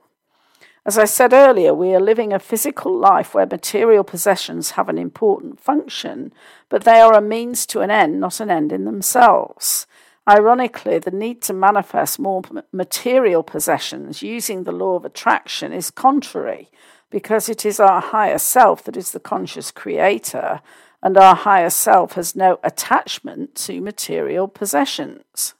As 0.86 0.98
I 0.98 1.06
said 1.06 1.32
earlier, 1.32 1.74
we 1.74 1.96
are 1.96 2.02
living 2.02 2.34
a 2.34 2.40
physical 2.40 2.94
life 2.94 3.34
where 3.34 3.46
material 3.46 4.04
possessions 4.04 4.72
have 4.72 4.90
an 4.90 4.98
important 4.98 5.62
function, 5.62 6.34
but 6.68 6.84
they 6.84 7.00
are 7.00 7.14
a 7.14 7.22
means 7.22 7.66
to 7.68 7.80
an 7.80 7.90
end, 7.90 8.20
not 8.20 8.42
an 8.42 8.52
end 8.52 8.74
in 8.74 8.84
themselves. 8.84 9.88
Ironically, 10.30 11.00
the 11.00 11.12
need 11.12 11.42
to 11.44 11.54
manifest 11.54 12.20
more 12.20 12.42
material 12.74 13.44
possessions 13.44 14.22
using 14.22 14.66
the 14.66 14.74
law 14.74 14.96
of 14.96 15.06
attraction 15.06 15.72
is 15.72 15.90
contrary 15.90 16.70
because 17.10 17.50
it 17.50 17.66
is 17.66 17.80
our 17.80 18.02
higher 18.02 18.38
self 18.38 18.84
that 18.84 18.98
is 18.98 19.12
the 19.12 19.20
conscious 19.20 19.72
creator, 19.72 20.62
and 21.02 21.18
our 21.18 21.36
higher 21.36 21.70
self 21.70 22.14
has 22.14 22.36
no 22.36 22.60
attachment 22.64 23.56
to 23.56 23.82
material 23.82 24.48
possessions. 24.48 25.54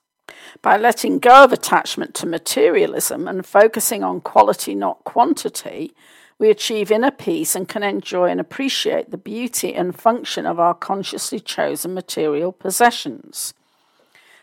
By 0.62 0.78
letting 0.78 1.20
go 1.20 1.44
of 1.44 1.54
attachment 1.54 2.14
to 2.16 2.26
materialism 2.26 3.28
and 3.28 3.46
focusing 3.46 4.04
on 4.04 4.22
quality, 4.22 4.76
not 4.76 5.04
quantity, 5.04 5.94
we 6.40 6.50
achieve 6.50 6.92
inner 6.92 7.12
peace 7.12 7.56
and 7.56 7.68
can 7.68 7.84
enjoy 7.84 8.30
and 8.30 8.40
appreciate 8.40 9.10
the 9.10 9.18
beauty 9.18 9.74
and 9.74 9.98
function 9.98 10.46
of 10.46 10.60
our 10.60 10.74
consciously 10.74 11.40
chosen 11.40 11.94
material 11.94 12.52
possessions. 12.52 13.54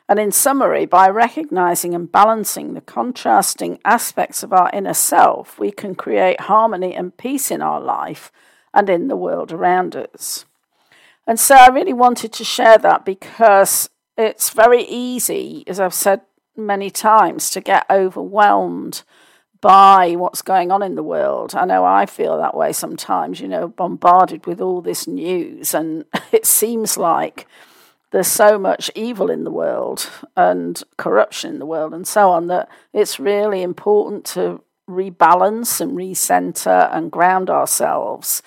And 0.09 0.19
in 0.19 0.33
summary, 0.33 0.85
by 0.85 1.09
recognizing 1.09 1.95
and 1.95 2.11
balancing 2.11 2.75
the 2.75 2.83
contrasting 2.83 3.79
aspects 3.85 4.43
of 4.43 4.53
our 4.53 4.71
inner 4.73 4.95
self, 4.95 5.59
we 5.59 5.71
can 5.71 5.95
create 5.95 6.43
harmony 6.43 6.95
and 6.95 7.17
peace 7.17 7.51
in 7.51 7.63
our 7.63 7.81
life 7.81 8.31
and 8.75 8.91
in 8.91 9.09
the 9.09 9.17
world 9.17 9.51
around 9.51 9.97
us. 9.97 10.45
And 11.27 11.41
so 11.41 11.55
I 11.55 11.69
really 11.69 11.95
wanted 11.95 12.33
to 12.35 12.45
share 12.45 12.77
that 12.79 13.07
because 13.07 13.89
it's 14.19 14.51
very 14.51 14.83
easy, 14.83 15.65
as 15.67 15.81
I've 15.81 15.95
said 15.95 16.21
many 16.55 16.91
times, 16.91 17.49
to 17.51 17.63
get 17.63 17.87
overwhelmed 17.91 19.03
by 19.63 20.15
what's 20.17 20.43
going 20.43 20.71
on 20.71 20.83
in 20.83 20.95
the 20.95 21.03
world. 21.03 21.55
I 21.55 21.65
know 21.65 21.87
I 21.87 22.05
feel 22.05 22.37
that 22.37 22.55
way 22.55 22.75
sometimes, 22.75 23.41
you 23.41 23.49
know, 23.49 23.69
bombarded 23.69 24.45
with 24.47 24.61
all 24.61 24.83
this 24.83 25.07
news, 25.07 25.73
and 25.73 26.05
it 26.33 26.45
seems 26.45 26.99
like 26.99 27.47
there's 28.15 28.29
so 28.29 28.61
much 28.61 28.93
evil 28.95 29.29
in 29.29 29.43
the 29.43 29.51
world 29.51 30.09
and 30.37 30.85
corruption 30.97 31.51
in 31.51 31.59
the 31.59 31.67
world 31.67 31.93
and 31.93 32.07
so 32.07 32.31
on 32.31 32.47
that 32.47 32.69
it's 32.93 33.19
really 33.19 33.61
important 33.61 34.25
to 34.25 34.63
rebalance 34.89 35.81
and 35.81 35.99
recenter 35.99 36.89
and 36.95 37.11
ground 37.11 37.51
ourselves 37.51 38.41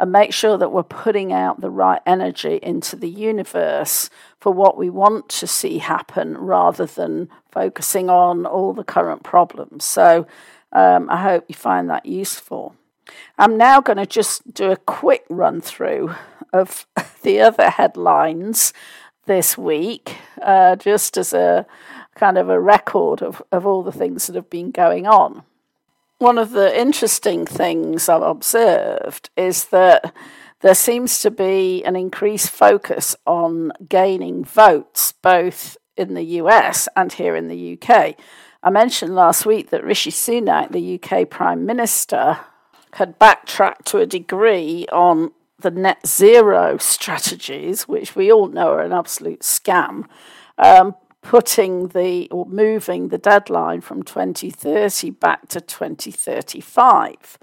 and 0.00 0.10
make 0.10 0.32
sure 0.32 0.58
that 0.58 0.72
we're 0.72 0.82
putting 0.82 1.32
out 1.32 1.60
the 1.60 1.70
right 1.70 2.00
energy 2.04 2.58
into 2.64 2.96
the 2.96 3.08
universe 3.08 4.10
for 4.40 4.52
what 4.52 4.76
we 4.76 4.90
want 4.90 5.28
to 5.28 5.46
see 5.46 5.78
happen 5.78 6.36
rather 6.36 6.84
than 6.84 7.28
focusing 7.52 8.10
on 8.10 8.44
all 8.44 8.72
the 8.72 8.82
current 8.82 9.22
problems. 9.22 9.84
So 9.84 10.26
um, 10.72 11.08
I 11.08 11.22
hope 11.22 11.44
you 11.46 11.54
find 11.54 11.88
that 11.90 12.06
useful. 12.06 12.74
I'm 13.38 13.56
now 13.56 13.80
going 13.80 13.98
to 13.98 14.06
just 14.06 14.52
do 14.52 14.72
a 14.72 14.76
quick 14.76 15.24
run 15.28 15.60
through 15.60 16.12
of 16.52 16.86
the 17.22 17.40
other 17.40 17.70
headlines 17.70 18.72
this 19.26 19.56
week, 19.56 20.16
uh, 20.40 20.76
just 20.76 21.16
as 21.16 21.32
a 21.32 21.66
kind 22.14 22.36
of 22.36 22.48
a 22.48 22.60
record 22.60 23.22
of, 23.22 23.42
of 23.50 23.66
all 23.66 23.82
the 23.82 23.92
things 23.92 24.26
that 24.26 24.36
have 24.36 24.50
been 24.50 24.70
going 24.70 25.06
on. 25.06 25.42
One 26.18 26.38
of 26.38 26.50
the 26.50 26.78
interesting 26.78 27.46
things 27.46 28.08
I've 28.08 28.22
observed 28.22 29.30
is 29.36 29.66
that 29.66 30.14
there 30.60 30.74
seems 30.74 31.18
to 31.20 31.30
be 31.30 31.84
an 31.84 31.96
increased 31.96 32.50
focus 32.50 33.16
on 33.26 33.72
gaining 33.88 34.44
votes, 34.44 35.12
both 35.12 35.76
in 35.96 36.14
the 36.14 36.22
US 36.22 36.88
and 36.94 37.12
here 37.12 37.34
in 37.34 37.48
the 37.48 37.76
UK. 37.76 38.14
I 38.62 38.70
mentioned 38.70 39.14
last 39.14 39.44
week 39.44 39.70
that 39.70 39.82
Rishi 39.82 40.12
Sunak, 40.12 40.70
the 40.70 41.00
UK 41.00 41.28
Prime 41.28 41.66
Minister, 41.66 42.38
had 42.92 43.18
backtracked 43.18 43.86
to 43.86 43.98
a 43.98 44.06
degree 44.06 44.86
on 44.92 45.32
the 45.62 45.70
net 45.70 46.06
zero 46.06 46.76
strategies, 46.78 47.88
which 47.88 48.14
we 48.14 48.30
all 48.30 48.48
know 48.48 48.68
are 48.72 48.82
an 48.82 48.92
absolute 48.92 49.40
scam, 49.40 50.04
um, 50.58 50.94
putting 51.22 51.88
the 51.88 52.28
or 52.30 52.44
moving 52.46 53.08
the 53.08 53.18
deadline 53.18 53.80
from 53.80 54.02
2030 54.02 55.10
back 55.10 55.48
to 55.48 55.60
2035. 55.60 57.38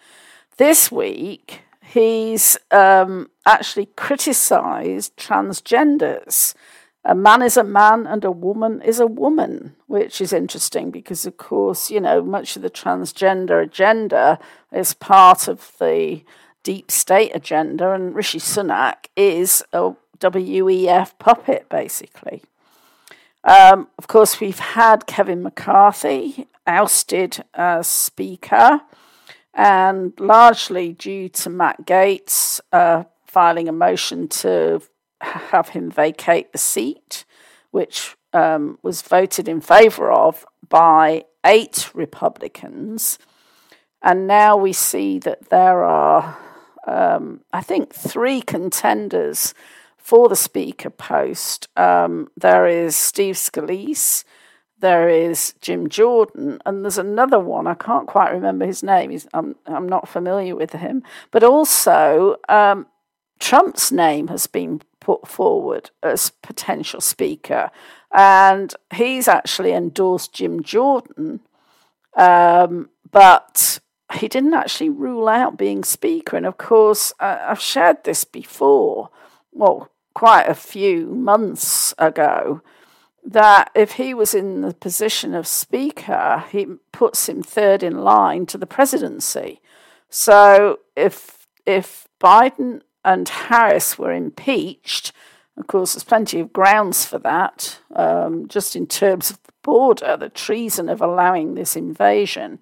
This 0.57 0.91
week, 0.91 1.61
he's 1.81 2.57
um, 2.71 3.29
actually 3.45 3.87
criticised 3.95 5.15
transgenders. 5.17 6.53
A 7.05 7.15
man 7.15 7.41
is 7.41 7.55
a 7.55 7.63
man 7.63 8.05
and 8.05 8.25
a 8.25 8.31
woman 8.31 8.81
is 8.81 8.99
a 8.99 9.07
woman, 9.07 9.75
which 9.87 10.19
is 10.19 10.33
interesting 10.33 10.91
because, 10.91 11.25
of 11.25 11.37
course, 11.37 11.89
you 11.89 12.01
know, 12.01 12.21
much 12.21 12.57
of 12.57 12.61
the 12.61 12.69
transgender 12.69 13.63
agenda 13.63 14.37
is 14.71 14.93
part 14.93 15.47
of 15.47 15.71
the 15.79 16.23
deep 16.63 16.91
state 16.91 17.31
agenda, 17.33 17.91
and 17.91 18.15
Rishi 18.15 18.39
Sunak 18.39 19.07
is 19.15 19.63
a 19.73 19.93
WEF 20.19 21.17
puppet, 21.19 21.69
basically. 21.69 22.43
Um, 23.43 23.87
of 23.97 24.07
course, 24.07 24.39
we've 24.39 24.59
had 24.59 25.07
Kevin 25.07 25.41
McCarthy 25.41 26.47
ousted 26.67 27.43
as 27.53 27.87
Speaker, 27.87 28.81
and 29.53 30.13
largely 30.19 30.93
due 30.93 31.29
to 31.29 31.49
Matt 31.49 31.85
Gaetz 31.85 32.59
uh, 32.71 33.05
filing 33.25 33.67
a 33.67 33.73
motion 33.73 34.27
to 34.27 34.81
have 35.21 35.69
him 35.69 35.89
vacate 35.89 36.51
the 36.51 36.57
seat, 36.57 37.25
which 37.71 38.15
um, 38.33 38.77
was 38.81 39.01
voted 39.01 39.47
in 39.47 39.61
favour 39.61 40.11
of 40.11 40.45
by 40.67 41.25
eight 41.45 41.89
Republicans. 41.93 43.17
And 44.01 44.27
now 44.27 44.55
we 44.55 44.73
see 44.73 45.19
that 45.19 45.49
there 45.49 45.83
are 45.83 46.37
um, 46.89 47.41
I 47.53 47.61
think, 47.61 47.93
three 47.93 48.41
contenders 48.41 49.53
for 49.97 50.27
the 50.27 50.35
Speaker 50.35 50.89
post. 50.89 51.67
Um, 51.77 52.29
there 52.35 52.65
is 52.67 52.95
Steve 52.95 53.35
Scalise, 53.35 54.23
there 54.79 55.09
is 55.09 55.53
Jim 55.61 55.89
Jordan, 55.89 56.61
and 56.65 56.83
there's 56.83 56.97
another 56.97 57.39
one. 57.39 57.67
I 57.67 57.73
can't 57.73 58.07
quite 58.07 58.31
remember 58.31 58.65
his 58.65 58.81
name. 58.81 59.11
He's, 59.11 59.27
I'm, 59.33 59.55
I'm 59.65 59.87
not 59.87 60.07
familiar 60.07 60.55
with 60.55 60.71
him. 60.71 61.03
But 61.31 61.43
also, 61.43 62.37
um, 62.47 62.87
Trump's 63.39 63.91
name 63.91 64.29
has 64.29 64.47
been 64.47 64.81
put 64.99 65.27
forward 65.27 65.91
as 66.01 66.31
potential 66.41 67.01
speaker, 67.01 67.71
and 68.13 68.73
he's 68.93 69.27
actually 69.27 69.73
endorsed 69.73 70.33
Jim 70.33 70.63
Jordan, 70.63 71.41
um, 72.15 72.89
but 73.11 73.79
he 74.13 74.27
didn't 74.27 74.53
actually 74.53 74.89
rule 74.89 75.27
out 75.27 75.57
being 75.57 75.83
speaker. 75.83 76.37
And 76.37 76.45
of 76.45 76.57
course, 76.57 77.13
uh, 77.19 77.39
I've 77.41 77.61
shared 77.61 78.03
this 78.03 78.23
before, 78.23 79.09
well, 79.51 79.89
quite 80.13 80.47
a 80.47 80.55
few 80.55 81.07
months 81.07 81.93
ago, 81.97 82.61
that 83.23 83.69
if 83.75 83.93
he 83.93 84.13
was 84.13 84.33
in 84.33 84.61
the 84.61 84.73
position 84.73 85.33
of 85.33 85.45
speaker, 85.45 86.45
he 86.51 86.65
puts 86.91 87.29
him 87.29 87.43
third 87.43 87.83
in 87.83 87.99
line 87.99 88.45
to 88.47 88.57
the 88.57 88.65
presidency. 88.65 89.61
So 90.09 90.79
if 90.95 91.47
if 91.65 92.07
Biden 92.19 92.81
and 93.05 93.29
Harris 93.29 93.97
were 93.97 94.11
impeached. 94.11 95.11
Of 95.57 95.67
course, 95.67 95.93
there's 95.93 96.03
plenty 96.03 96.39
of 96.39 96.53
grounds 96.53 97.05
for 97.05 97.19
that, 97.19 97.79
um, 97.95 98.47
just 98.47 98.75
in 98.75 98.87
terms 98.87 99.29
of 99.29 99.41
the 99.43 99.53
border, 99.61 100.17
the 100.17 100.29
treason 100.29 100.89
of 100.89 101.01
allowing 101.01 101.53
this 101.53 101.75
invasion. 101.75 102.59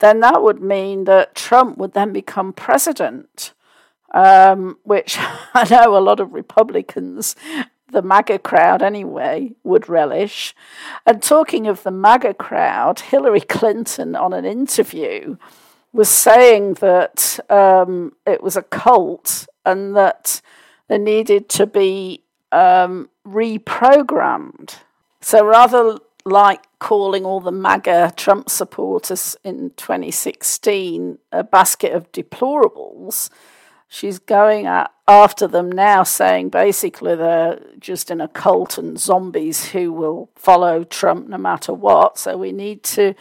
Then 0.00 0.20
that 0.20 0.42
would 0.42 0.60
mean 0.60 1.04
that 1.04 1.34
Trump 1.34 1.78
would 1.78 1.92
then 1.92 2.12
become 2.12 2.52
president, 2.52 3.52
um, 4.12 4.78
which 4.82 5.16
I 5.54 5.66
know 5.70 5.96
a 5.96 6.00
lot 6.00 6.20
of 6.20 6.32
Republicans, 6.32 7.36
the 7.90 8.02
MAGA 8.02 8.40
crowd 8.40 8.82
anyway, 8.82 9.52
would 9.62 9.88
relish. 9.88 10.54
And 11.06 11.22
talking 11.22 11.66
of 11.66 11.82
the 11.82 11.90
MAGA 11.90 12.34
crowd, 12.34 13.00
Hillary 13.00 13.40
Clinton 13.56 14.16
on 14.16 14.32
an 14.32 14.44
interview 14.44 15.36
was 15.92 16.08
saying 16.08 16.74
that 16.74 17.38
um, 17.48 18.12
it 18.26 18.42
was 18.42 18.56
a 18.56 18.62
cult 18.62 19.46
and 19.64 19.94
that 19.96 20.42
they 20.88 20.98
needed 20.98 21.48
to 21.48 21.66
be 21.66 22.20
um, 22.50 23.08
reprogrammed. 23.26 24.76
So 25.20 25.44
rather 25.46 25.98
like 26.24 26.64
calling 26.84 27.24
all 27.24 27.40
the 27.40 27.50
MAGA 27.50 28.12
Trump 28.14 28.50
supporters 28.50 29.38
in 29.42 29.70
2016 29.78 31.18
a 31.32 31.42
basket 31.42 31.94
of 31.94 32.12
deplorables, 32.12 33.30
she's 33.88 34.18
going 34.18 34.66
at, 34.66 34.92
after 35.08 35.46
them 35.48 35.72
now, 35.72 36.02
saying 36.02 36.50
basically 36.50 37.16
they're 37.16 37.58
just 37.78 38.10
in 38.10 38.20
a 38.20 38.28
cult 38.28 38.76
and 38.76 39.00
zombies 39.00 39.70
who 39.70 39.94
will 39.94 40.28
follow 40.36 40.84
Trump 40.84 41.26
no 41.26 41.38
matter 41.38 41.72
what. 41.72 42.18
So 42.18 42.36
we 42.36 42.52
need 42.52 42.82
to 42.82 43.14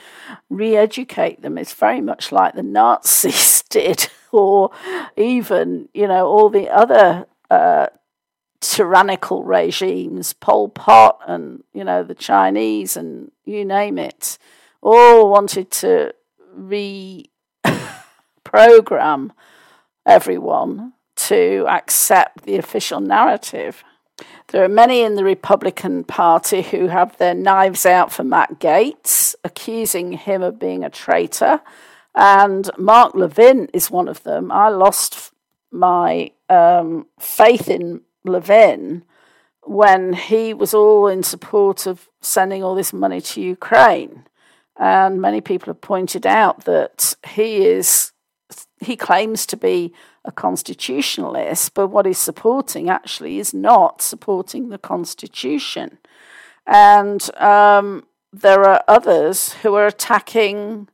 re 0.49 0.76
educate 0.76 1.41
them. 1.41 1.57
It's 1.57 1.74
very 1.74 2.01
much 2.01 2.34
like 2.34 2.55
the 2.55 2.64
Nazis 2.64 3.61
did, 3.70 4.09
or 4.34 4.72
even, 5.16 5.88
you 5.93 6.09
know, 6.09 6.28
all 6.28 6.49
the 6.49 6.70
other. 6.70 7.28
Uh, 7.49 7.88
tyrannical 8.64 9.43
regimes, 9.43 10.34
Pol 10.34 10.70
Pot 10.70 11.20
and, 11.28 11.64
you 11.74 11.84
know, 11.84 12.01
the 12.01 12.16
Chinese 12.16 12.95
and 12.95 13.30
you 13.43 13.66
name 13.66 13.97
it, 13.97 14.38
all 14.82 15.30
wanted 15.30 15.70
to 15.70 16.14
reprogram 16.57 17.28
everyone 20.05 20.93
to 21.16 21.66
accept 21.68 22.43
the 22.43 22.55
official 22.55 23.01
narrative. 23.01 23.84
There 24.47 24.64
are 24.64 24.70
many 24.70 25.01
in 25.01 25.16
the 25.16 25.26
Republican 25.26 26.05
Party 26.05 26.61
who 26.61 26.88
have 26.88 27.18
their 27.18 27.34
knives 27.34 27.86
out 27.86 28.14
for 28.14 28.24
Matt 28.24 28.59
Gaetz, 28.59 29.36
accusing 29.43 30.14
him 30.14 30.41
of 30.41 30.57
being 30.57 30.86
a 30.86 30.89
traitor. 30.89 31.59
And 32.16 32.70
Mark 32.78 33.14
Levin 33.14 33.68
is 33.74 33.91
one 33.91 34.07
of 34.07 34.24
them. 34.24 34.51
I 34.51 34.70
lost 34.70 35.34
my 35.72 36.32
um, 36.49 37.07
faith 37.20 37.68
in 37.68 38.01
Levin 38.24 39.03
when 39.65 40.13
he 40.13 40.53
was 40.53 40.74
all 40.74 41.07
in 41.07 41.24
support 41.24 41.86
of 41.86 42.09
sending 42.21 42.63
all 42.63 42.76
this 42.76 42.93
money 42.93 43.21
to 43.21 43.41
Ukraine. 43.41 44.26
And 44.78 45.21
many 45.21 45.41
people 45.41 45.67
have 45.67 45.82
pointed 45.82 46.26
out 46.26 46.65
that 46.65 47.15
he 47.28 47.65
is 47.65 48.11
he 48.80 48.95
claims 48.95 49.45
to 49.47 49.57
be 49.57 49.93
a 50.26 50.32
constitutionalist, 50.32 51.74
but 51.74 51.88
what 51.88 52.05
he's 52.05 52.17
supporting 52.17 52.89
actually 52.89 53.39
is 53.39 53.53
not 53.53 54.01
supporting 54.01 54.69
the 54.69 54.78
Constitution. 54.78 55.97
And 56.65 57.30
um, 57.39 58.05
there 58.32 58.63
are 58.63 58.84
others 58.88 59.53
who 59.53 59.76
are 59.76 59.88
attacking 59.88 60.88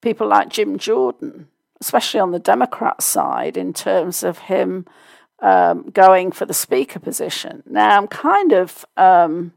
people 0.00 0.26
like 0.26 0.48
Jim 0.48 0.78
Jordan, 0.78 1.48
especially 1.80 2.20
on 2.20 2.32
the 2.32 2.38
Democrat 2.38 3.02
side, 3.02 3.56
in 3.56 3.72
terms 3.72 4.22
of 4.22 4.38
him 4.38 4.86
um, 5.40 5.90
going 5.90 6.32
for 6.32 6.46
the 6.46 6.54
speaker 6.54 6.98
position. 6.98 7.62
Now, 7.66 7.96
I'm 7.96 8.08
kind 8.08 8.52
of 8.52 8.84
um, 8.96 9.52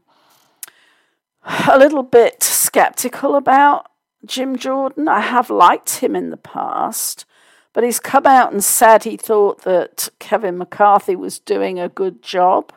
a 1.68 1.78
little 1.78 2.02
bit 2.02 2.42
skeptical 2.42 3.36
about 3.36 3.90
Jim 4.24 4.56
Jordan. 4.56 5.08
I 5.08 5.20
have 5.20 5.50
liked 5.50 5.96
him 5.96 6.14
in 6.14 6.30
the 6.30 6.36
past. 6.36 7.24
But 7.72 7.84
he's 7.84 8.00
come 8.00 8.26
out 8.26 8.52
and 8.52 8.64
said 8.64 9.04
he 9.04 9.16
thought 9.16 9.62
that 9.62 10.08
Kevin 10.18 10.58
McCarthy 10.58 11.14
was 11.14 11.38
doing 11.38 11.78
a 11.78 11.88
good 11.88 12.22
job. 12.22 12.72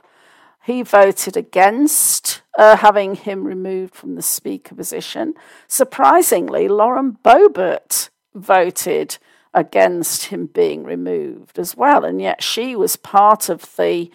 He 0.63 0.83
voted 0.83 1.35
against 1.35 2.41
uh, 2.57 2.77
having 2.77 3.15
him 3.15 3.43
removed 3.43 3.95
from 3.95 4.15
the 4.15 4.21
Speaker 4.21 4.75
position. 4.75 5.33
Surprisingly, 5.67 6.67
Lauren 6.67 7.17
Boebert 7.23 8.09
voted 8.35 9.17
against 9.53 10.25
him 10.25 10.47
being 10.47 10.83
removed 10.83 11.59
as 11.59 11.77
well, 11.77 12.03
and 12.03 12.21
yet 12.21 12.41
she 12.43 12.75
was 12.75 12.95
part 12.95 13.49
of 13.49 13.75
the 13.75 14.09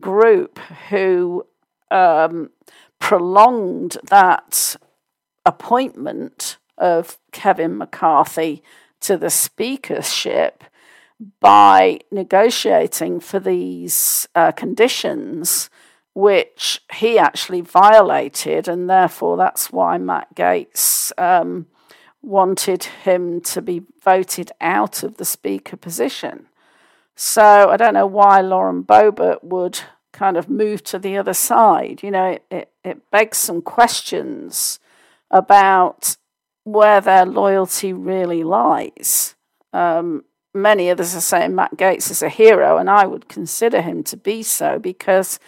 group 0.00 0.58
who 0.90 1.46
um, 1.90 2.50
prolonged 2.98 3.96
that 4.08 4.76
appointment 5.44 6.58
of 6.78 7.18
Kevin 7.32 7.76
McCarthy 7.76 8.62
to 9.00 9.16
the 9.16 9.30
speakership 9.30 10.64
by 11.40 12.00
negotiating 12.10 13.20
for 13.20 13.38
these 13.38 14.26
uh, 14.34 14.52
conditions, 14.52 15.70
which 16.14 16.82
he 16.94 17.18
actually 17.18 17.60
violated, 17.60 18.68
and 18.68 18.88
therefore 18.88 19.36
that's 19.36 19.70
why 19.70 19.98
Matt 19.98 20.34
Gaetz 20.34 21.12
um, 21.18 21.66
wanted 22.24 22.84
him 22.84 23.40
to 23.40 23.62
be 23.62 23.82
voted 24.02 24.50
out 24.60 25.02
of 25.02 25.16
the 25.16 25.24
speaker 25.24 25.76
position. 25.76 26.46
So 27.14 27.70
I 27.70 27.76
don't 27.76 27.94
know 27.94 28.06
why 28.06 28.40
Lauren 28.40 28.82
Boebert 28.82 29.44
would 29.44 29.80
kind 30.12 30.36
of 30.36 30.48
move 30.48 30.82
to 30.84 30.98
the 30.98 31.16
other 31.16 31.34
side. 31.34 32.02
You 32.02 32.10
know, 32.10 32.26
it, 32.26 32.44
it, 32.50 32.72
it 32.84 33.10
begs 33.10 33.38
some 33.38 33.62
questions 33.62 34.78
about 35.30 36.16
where 36.64 37.00
their 37.00 37.26
loyalty 37.26 37.92
really 37.92 38.42
lies. 38.42 39.34
Um, 39.72 40.24
many 40.54 40.90
others 40.90 41.14
are 41.14 41.20
saying 41.20 41.54
Matt 41.54 41.76
Gaetz 41.76 42.10
is 42.10 42.22
a 42.22 42.28
hero, 42.28 42.78
and 42.78 42.88
I 42.88 43.06
would 43.06 43.28
consider 43.28 43.82
him 43.82 44.02
to 44.04 44.16
be 44.16 44.42
so 44.42 44.78
because 44.78 45.38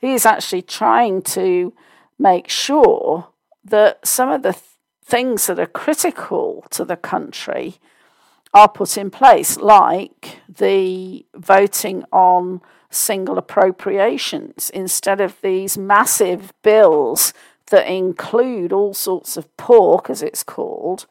he 0.00 0.12
is 0.14 0.26
actually 0.26 0.62
trying 0.62 1.22
to 1.22 1.72
make 2.18 2.48
sure 2.48 3.28
that 3.64 4.06
some 4.06 4.30
of 4.30 4.42
the 4.42 4.52
th- 4.52 4.64
things 5.08 5.46
that 5.46 5.58
are 5.58 5.66
critical 5.66 6.66
to 6.68 6.84
the 6.84 6.96
country 6.96 7.76
are 8.52 8.68
put 8.68 8.98
in 8.98 9.10
place, 9.10 9.56
like 9.56 10.40
the 10.48 11.24
voting 11.34 12.04
on 12.12 12.60
single 12.90 13.38
appropriations 13.38 14.70
instead 14.70 15.20
of 15.20 15.40
these 15.40 15.78
massive 15.78 16.52
bills 16.62 17.32
that 17.70 17.86
include 17.86 18.70
all 18.72 18.92
sorts 18.92 19.36
of 19.38 19.54
pork, 19.56 20.10
as 20.10 20.22
it's 20.22 20.42
called, 20.42 21.06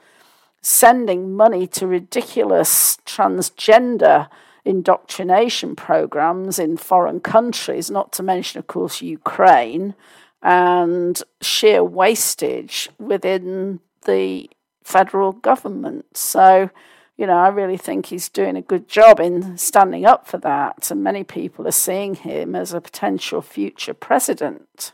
sending 0.62 1.36
money 1.36 1.66
to 1.66 1.88
ridiculous 1.88 2.98
transgender 3.06 4.28
indoctrination 4.64 5.76
programs 5.76 6.60
in 6.60 6.78
foreign 6.78 7.20
countries, 7.20 7.90
not 7.90 8.12
to 8.12 8.22
mention, 8.22 8.60
of 8.60 8.68
course, 8.68 9.02
Ukraine, 9.02 9.96
and 10.42 11.24
sheer 11.42 11.84
wastage 11.84 12.90
within 13.00 13.80
the 14.08 14.50
federal 14.84 15.34
government. 15.34 16.18
So, 16.18 16.72
you 17.18 17.28
know, 17.28 17.38
I 17.38 17.50
really 17.50 17.78
think 17.78 18.08
he's 18.08 18.30
doing 18.30 18.56
a 18.56 18.62
good 18.62 18.88
job 18.88 19.20
in 19.20 19.58
standing 19.58 20.06
up 20.06 20.28
for 20.28 20.40
that, 20.40 20.90
and 20.90 21.04
many 21.04 21.24
people 21.24 21.68
are 21.68 21.72
seeing 21.72 22.16
him 22.16 22.56
as 22.56 22.74
a 22.74 22.82
potential 22.82 23.42
future 23.44 23.94
president. 23.94 24.94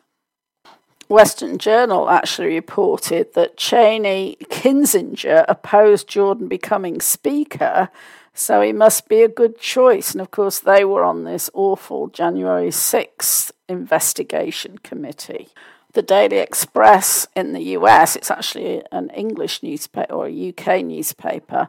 Western 1.08 1.58
Journal 1.58 2.10
actually 2.10 2.56
reported 2.56 3.34
that 3.36 3.58
Cheney 3.58 4.36
Kinzinger 4.46 5.46
opposed 5.48 6.08
Jordan 6.08 6.48
becoming 6.48 7.00
Speaker 7.00 7.90
So 8.34 8.62
he 8.62 8.74
must 8.74 9.08
be 9.08 9.22
a 9.22 9.28
good 9.28 9.60
choice. 9.60 10.12
And 10.12 10.22
of 10.22 10.32
course, 10.32 10.60
they 10.60 10.84
were 10.84 11.04
on 11.04 11.24
this 11.24 11.50
awful 11.54 12.08
January 12.08 12.70
6th 12.70 13.52
investigation 13.70 14.80
committee. 14.80 15.50
The 15.94 16.02
Daily 16.02 16.38
Express 16.38 17.28
in 17.36 17.54
the 17.54 17.62
US, 17.78 18.16
it's 18.16 18.32
actually 18.32 18.84
an 18.92 19.10
English 19.12 19.64
newspaper 19.64 20.12
or 20.12 20.28
a 20.28 20.50
UK 20.50 20.84
newspaper, 20.84 21.68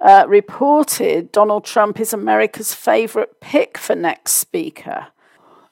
uh, 0.00 0.24
reported 0.28 1.32
Donald 1.32 1.64
Trump 1.64 2.00
is 2.00 2.12
America's 2.12 2.74
favourite 2.74 3.40
pick 3.40 3.78
for 3.78 3.94
next 3.94 4.32
speaker. 4.32 5.08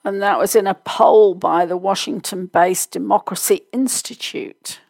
And 0.04 0.22
that 0.22 0.38
was 0.38 0.56
in 0.56 0.66
a 0.66 0.74
poll 0.74 1.34
by 1.34 1.66
the 1.66 1.76
Washington 1.76 2.46
based 2.46 2.90
Democracy 2.90 3.62
Institute. 3.72 4.80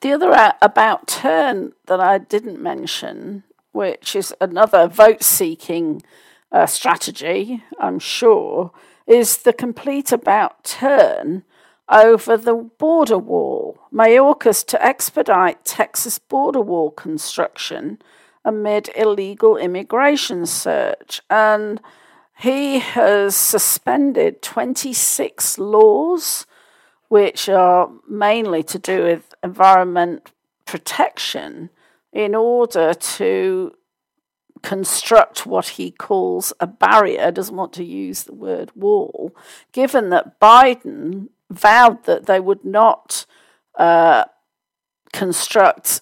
The 0.00 0.12
other 0.12 0.52
about 0.60 1.08
turn 1.08 1.72
that 1.86 1.98
I 1.98 2.18
didn't 2.18 2.62
mention 2.62 3.42
which 3.72 4.14
is 4.14 4.34
another 4.40 4.86
vote 4.86 5.22
seeking 5.22 6.02
uh, 6.52 6.66
strategy, 6.66 7.64
I'm 7.80 7.98
sure, 7.98 8.70
is 9.06 9.38
the 9.38 9.52
complete 9.52 10.12
about 10.12 10.62
turn 10.62 11.44
over 11.88 12.36
the 12.36 12.54
border 12.54 13.18
wall. 13.18 13.78
Mayorkas 13.92 14.64
to 14.66 14.84
expedite 14.84 15.64
Texas 15.64 16.18
border 16.18 16.60
wall 16.60 16.90
construction 16.90 17.98
amid 18.44 18.90
illegal 18.96 19.56
immigration 19.56 20.46
surge. 20.46 21.20
And 21.30 21.80
he 22.38 22.78
has 22.80 23.36
suspended 23.36 24.42
26 24.42 25.58
laws, 25.58 26.46
which 27.08 27.48
are 27.48 27.90
mainly 28.08 28.62
to 28.64 28.78
do 28.78 29.04
with 29.04 29.34
environment 29.44 30.32
protection 30.64 31.70
in 32.12 32.34
order 32.34 32.94
to 32.94 33.72
construct 34.62 35.44
what 35.44 35.68
he 35.68 35.90
calls 35.90 36.52
a 36.60 36.66
barrier, 36.66 37.30
doesn't 37.30 37.56
want 37.56 37.72
to 37.74 37.84
use 37.84 38.24
the 38.24 38.34
word 38.34 38.70
wall, 38.74 39.34
given 39.72 40.10
that 40.10 40.38
Biden 40.40 41.28
vowed 41.54 42.04
that 42.04 42.26
they 42.26 42.40
would 42.40 42.64
not 42.64 43.26
uh, 43.78 44.24
construct 45.12 46.00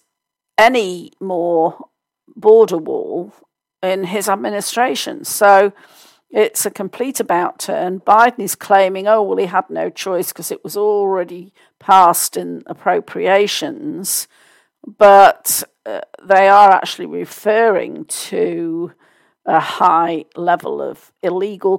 any 0.56 1.12
more 1.20 1.86
border 2.36 2.78
wall 2.78 3.32
in 3.82 4.04
his 4.04 4.28
administration. 4.28 5.24
So 5.24 5.72
it's 6.30 6.64
a 6.64 6.70
complete 6.70 7.18
about 7.18 7.58
turn. 7.58 8.00
Biden 8.00 8.40
is 8.40 8.54
claiming, 8.54 9.08
oh, 9.08 9.22
well, 9.22 9.38
he 9.38 9.46
had 9.46 9.68
no 9.68 9.90
choice 9.90 10.28
because 10.28 10.50
it 10.50 10.62
was 10.62 10.76
already 10.76 11.52
passed 11.78 12.36
in 12.36 12.62
appropriations. 12.66 14.28
But 14.86 15.64
uh, 15.84 16.02
they 16.22 16.48
are 16.48 16.70
actually 16.70 17.06
referring 17.06 18.04
to 18.04 18.92
a 19.44 19.60
high 19.60 20.26
level 20.36 20.80
of 20.80 21.12
illegal 21.22 21.78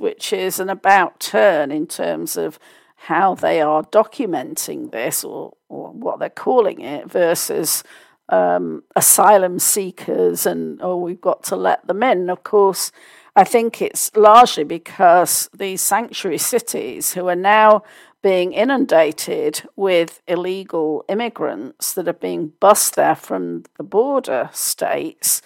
which 0.00 0.32
is 0.32 0.60
an 0.60 0.68
about 0.68 1.20
turn 1.20 1.70
in 1.70 1.86
terms 1.86 2.36
of 2.36 2.58
how 3.04 3.34
they 3.34 3.60
are 3.60 3.82
documenting 3.84 4.92
this 4.92 5.24
or, 5.24 5.54
or 5.68 5.90
what 5.90 6.18
they're 6.18 6.28
calling 6.28 6.80
it 6.80 7.10
versus 7.10 7.82
um, 8.28 8.82
asylum 8.94 9.58
seekers 9.58 10.46
and, 10.46 10.80
oh, 10.82 10.96
we've 10.96 11.20
got 11.20 11.42
to 11.44 11.56
let 11.56 11.86
them 11.86 12.02
in. 12.02 12.28
Of 12.28 12.44
course, 12.44 12.92
I 13.34 13.44
think 13.44 13.80
it's 13.80 14.14
largely 14.16 14.64
because 14.64 15.48
these 15.56 15.80
sanctuary 15.80 16.38
cities 16.38 17.14
who 17.14 17.28
are 17.28 17.36
now 17.36 17.82
being 18.22 18.52
inundated 18.52 19.62
with 19.76 20.20
illegal 20.26 21.04
immigrants 21.08 21.94
that 21.94 22.06
are 22.06 22.12
being 22.12 22.52
bussed 22.60 22.96
there 22.96 23.14
from 23.14 23.64
the 23.78 23.82
border 23.82 24.50
states, 24.52 25.40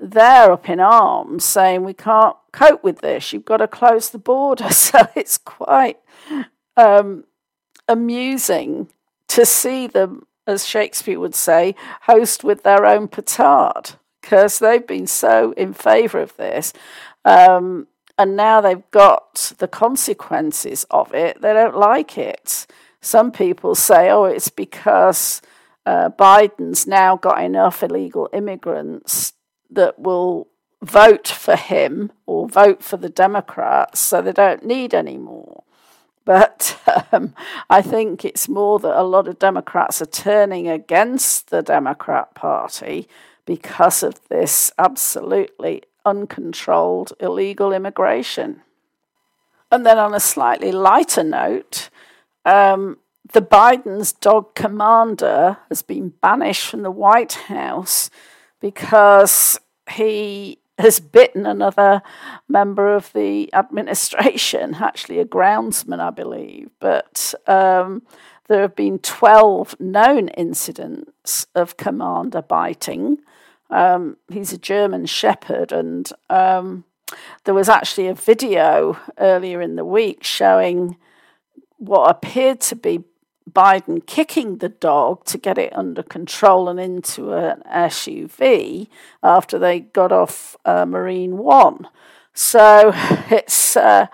they're 0.00 0.50
up 0.50 0.68
in 0.68 0.80
arms 0.80 1.44
saying 1.44 1.84
we 1.84 1.92
can't 1.92 2.36
cope 2.52 2.82
with 2.82 3.00
this. 3.00 3.32
You've 3.32 3.44
got 3.44 3.58
to 3.58 3.68
close 3.68 4.10
the 4.10 4.18
border. 4.18 4.68
So 4.72 4.98
it's 5.14 5.38
quite 5.38 5.98
um, 6.76 7.24
amusing 7.86 8.88
to 9.28 9.44
see 9.44 9.86
them, 9.86 10.26
as 10.46 10.66
Shakespeare 10.66 11.20
would 11.20 11.34
say, 11.34 11.74
host 12.02 12.42
with 12.42 12.62
their 12.62 12.86
own 12.86 13.08
petard 13.08 13.92
because 14.20 14.58
they've 14.58 14.86
been 14.86 15.06
so 15.06 15.52
in 15.52 15.74
favour 15.74 16.20
of 16.20 16.36
this. 16.36 16.72
Um, 17.24 17.86
and 18.18 18.36
now 18.36 18.60
they've 18.60 18.90
got 18.90 19.52
the 19.58 19.68
consequences 19.68 20.84
of 20.90 21.14
it. 21.14 21.40
They 21.40 21.52
don't 21.52 21.76
like 21.76 22.18
it. 22.18 22.66
Some 23.00 23.32
people 23.32 23.74
say, 23.74 24.10
oh, 24.10 24.24
it's 24.24 24.50
because 24.50 25.40
uh, 25.86 26.10
Biden's 26.10 26.86
now 26.86 27.16
got 27.16 27.42
enough 27.42 27.82
illegal 27.82 28.28
immigrants 28.32 29.34
that 29.70 29.98
will 29.98 30.48
vote 30.82 31.28
for 31.28 31.56
him 31.56 32.10
or 32.26 32.48
vote 32.48 32.82
for 32.82 32.96
the 32.96 33.08
Democrats, 33.08 34.00
so 34.00 34.22
they 34.22 34.32
don't 34.32 34.64
need 34.64 34.94
any 34.94 35.18
more. 35.18 35.64
But 36.24 36.78
um, 37.12 37.34
I 37.68 37.82
think 37.82 38.24
it's 38.24 38.48
more 38.48 38.78
that 38.78 39.00
a 39.00 39.02
lot 39.02 39.28
of 39.28 39.38
Democrats 39.38 40.00
are 40.00 40.06
turning 40.06 40.68
against 40.68 41.50
the 41.50 41.62
Democrat 41.62 42.34
Party 42.34 43.08
because 43.44 44.02
of 44.02 44.20
this 44.28 44.70
absolutely 44.78 45.82
uncontrolled 46.04 47.12
illegal 47.20 47.72
immigration. 47.72 48.62
And 49.72 49.86
then, 49.86 49.98
on 49.98 50.14
a 50.14 50.20
slightly 50.20 50.72
lighter 50.72 51.22
note, 51.22 51.90
um, 52.44 52.98
the 53.32 53.42
Biden's 53.42 54.12
dog 54.12 54.54
commander 54.54 55.58
has 55.68 55.82
been 55.82 56.14
banished 56.20 56.68
from 56.68 56.82
the 56.82 56.90
White 56.90 57.34
House 57.34 58.10
because 58.60 59.58
he 59.90 60.58
has 60.78 61.00
bitten 61.00 61.46
another 61.46 62.02
member 62.48 62.94
of 62.94 63.12
the 63.12 63.52
administration, 63.54 64.74
actually 64.80 65.18
a 65.18 65.24
groundsman, 65.24 66.00
I 66.00 66.10
believe. 66.10 66.70
But 66.80 67.34
um, 67.46 68.02
there 68.48 68.62
have 68.62 68.76
been 68.76 68.98
12 68.98 69.78
known 69.78 70.28
incidents 70.28 71.46
of 71.54 71.76
commander 71.76 72.42
biting. 72.42 73.18
Um, 73.70 74.16
he's 74.30 74.52
a 74.52 74.58
German 74.58 75.06
Shepherd, 75.06 75.70
and 75.70 76.10
um, 76.28 76.84
there 77.44 77.54
was 77.54 77.68
actually 77.68 78.08
a 78.08 78.14
video 78.14 78.98
earlier 79.18 79.60
in 79.60 79.76
the 79.76 79.84
week 79.84 80.24
showing 80.24 80.96
what 81.76 82.10
appeared 82.10 82.60
to 82.60 82.76
be 82.76 83.04
Biden 83.50 84.04
kicking 84.06 84.58
the 84.58 84.68
dog 84.68 85.24
to 85.26 85.38
get 85.38 85.58
it 85.58 85.72
under 85.76 86.02
control 86.02 86.68
and 86.68 86.78
into 86.78 87.32
an 87.32 87.62
SUV 87.70 88.88
after 89.22 89.58
they 89.58 89.80
got 89.80 90.12
off 90.12 90.56
uh, 90.64 90.86
Marine 90.86 91.38
One. 91.38 91.88
So 92.34 92.92
it's. 93.30 93.76
Uh, 93.76 94.06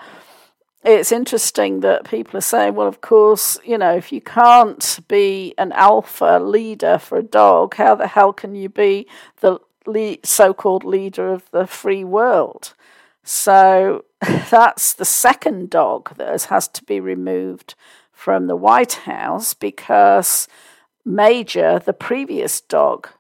it's 0.86 1.10
interesting 1.10 1.80
that 1.80 2.04
people 2.08 2.38
are 2.38 2.40
saying, 2.40 2.76
well, 2.76 2.86
of 2.86 3.00
course, 3.00 3.58
you 3.64 3.76
know, 3.76 3.96
if 3.96 4.12
you 4.12 4.20
can't 4.20 5.00
be 5.08 5.52
an 5.58 5.72
alpha 5.72 6.38
leader 6.40 6.96
for 6.96 7.18
a 7.18 7.24
dog, 7.24 7.74
how 7.74 7.96
the 7.96 8.06
hell 8.06 8.32
can 8.32 8.54
you 8.54 8.68
be 8.68 9.08
the 9.40 9.58
so 10.22 10.54
called 10.54 10.84
leader 10.84 11.32
of 11.32 11.50
the 11.50 11.66
free 11.66 12.04
world? 12.04 12.74
So 13.24 14.04
that's 14.50 14.92
the 14.92 15.04
second 15.04 15.70
dog 15.70 16.16
that 16.18 16.44
has 16.44 16.68
to 16.68 16.84
be 16.84 17.00
removed 17.00 17.74
from 18.16 18.46
the 18.46 18.56
White 18.56 18.94
House 18.94 19.52
because 19.52 20.48
Major, 21.04 21.78
the 21.78 21.92
previous 21.92 22.62
dog, 22.62 23.10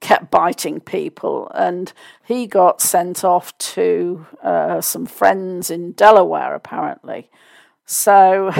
kept 0.00 0.30
biting 0.30 0.80
people, 0.80 1.50
and 1.54 1.92
he 2.24 2.46
got 2.46 2.82
sent 2.82 3.24
off 3.24 3.56
to 3.58 4.26
uh, 4.42 4.80
some 4.80 5.06
friends 5.06 5.70
in 5.70 5.92
Delaware, 5.92 6.54
apparently. 6.54 7.30
So, 7.86 8.52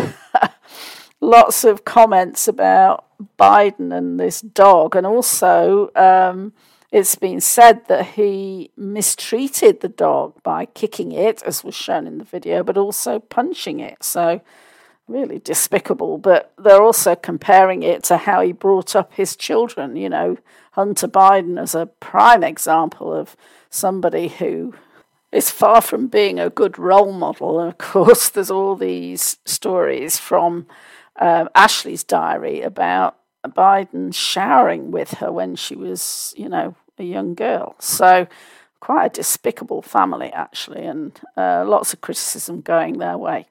lots 1.20 1.64
of 1.64 1.84
comments 1.84 2.46
about 2.46 3.04
Biden 3.38 3.92
and 3.92 4.18
this 4.18 4.40
dog, 4.40 4.94
and 4.94 5.06
also 5.06 5.90
um, 5.96 6.52
it's 6.92 7.16
been 7.16 7.40
said 7.40 7.86
that 7.88 8.06
he 8.06 8.70
mistreated 8.76 9.80
the 9.80 9.88
dog 9.88 10.40
by 10.44 10.66
kicking 10.66 11.10
it, 11.10 11.42
as 11.42 11.64
was 11.64 11.74
shown 11.74 12.06
in 12.06 12.18
the 12.18 12.24
video, 12.24 12.62
but 12.62 12.78
also 12.78 13.18
punching 13.18 13.80
it. 13.80 14.04
So, 14.04 14.40
really 15.10 15.38
despicable. 15.38 16.18
But 16.18 16.52
they're 16.56 16.82
also 16.82 17.14
comparing 17.14 17.82
it 17.82 18.04
to 18.04 18.16
how 18.16 18.40
he 18.40 18.52
brought 18.52 18.94
up 18.96 19.12
his 19.14 19.36
children, 19.36 19.96
you 19.96 20.08
know 20.08 20.38
Hunter 20.72 21.08
Biden 21.08 21.60
as 21.60 21.74
a 21.74 21.86
prime 21.86 22.44
example 22.44 23.12
of 23.12 23.36
somebody 23.70 24.28
who 24.28 24.74
is 25.32 25.50
far 25.50 25.80
from 25.80 26.06
being 26.06 26.38
a 26.38 26.50
good 26.50 26.78
role 26.78 27.12
model. 27.12 27.60
And 27.60 27.68
of 27.68 27.78
course, 27.78 28.28
there's 28.30 28.50
all 28.50 28.76
these 28.76 29.38
stories 29.44 30.18
from 30.18 30.66
uh, 31.16 31.46
Ashley's 31.54 32.04
diary 32.04 32.62
about 32.62 33.16
Biden 33.46 34.14
showering 34.14 34.90
with 34.90 35.12
her 35.14 35.32
when 35.32 35.56
she 35.56 35.74
was, 35.74 36.34
you 36.36 36.48
know, 36.48 36.76
a 36.98 37.04
young 37.04 37.34
girl. 37.34 37.74
So, 37.78 38.26
quite 38.80 39.06
a 39.06 39.20
despicable 39.20 39.82
family, 39.82 40.32
actually, 40.32 40.84
and 40.84 41.18
uh, 41.36 41.64
lots 41.66 41.92
of 41.92 42.00
criticism 42.00 42.60
going 42.60 42.98
their 42.98 43.18
way. 43.18 43.46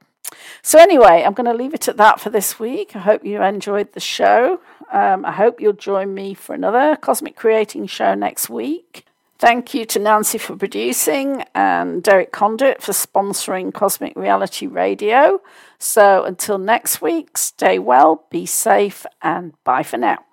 So, 0.62 0.80
anyway, 0.80 1.24
I'm 1.26 1.34
going 1.34 1.50
to 1.50 1.54
leave 1.54 1.74
it 1.74 1.88
at 1.88 1.98
that 1.98 2.20
for 2.20 2.30
this 2.30 2.60
week. 2.60 2.96
I 2.96 3.00
hope 3.00 3.26
you 3.26 3.42
enjoyed 3.42 3.94
the 3.94 4.00
show. 4.00 4.60
Um, 4.92 5.26
I 5.26 5.32
hope 5.32 5.62
you'll 5.62 5.74
join 5.74 6.14
me 6.14 6.34
for 6.34 6.54
another 6.54 6.96
Cosmic 6.96 7.36
Creating 7.36 7.88
show 7.88 8.16
next 8.16 8.50
week. 8.50 9.06
Thank 9.40 9.74
you 9.74 9.86
to 9.86 10.00
Nancy 10.00 10.38
for 10.38 10.58
producing 10.58 11.46
and 11.56 12.04
Derek 12.04 12.34
Conduit 12.34 12.82
for 12.82 12.92
sponsoring 12.92 13.74
Cosmic 13.74 14.14
Reality 14.18 14.68
Radio. 14.68 15.40
So 15.78 16.26
until 16.26 16.58
next 16.58 17.02
week, 17.02 17.38
stay 17.38 17.80
well, 17.80 18.26
be 18.30 18.46
safe, 18.46 19.06
and 19.22 19.54
bye 19.64 19.84
for 19.84 19.98
now. 19.98 20.26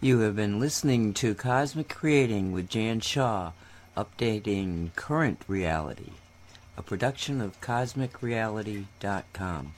You 0.00 0.20
have 0.20 0.36
been 0.36 0.60
listening 0.60 1.12
to 1.14 1.34
Cosmic 1.34 1.88
Creating 1.88 2.52
with 2.52 2.68
Jan 2.68 3.00
Shaw, 3.00 3.52
updating 3.96 4.94
Current 4.94 5.42
Reality, 5.48 6.12
a 6.76 6.82
production 6.82 7.40
of 7.40 7.60
CosmicReality.com. 7.60 9.72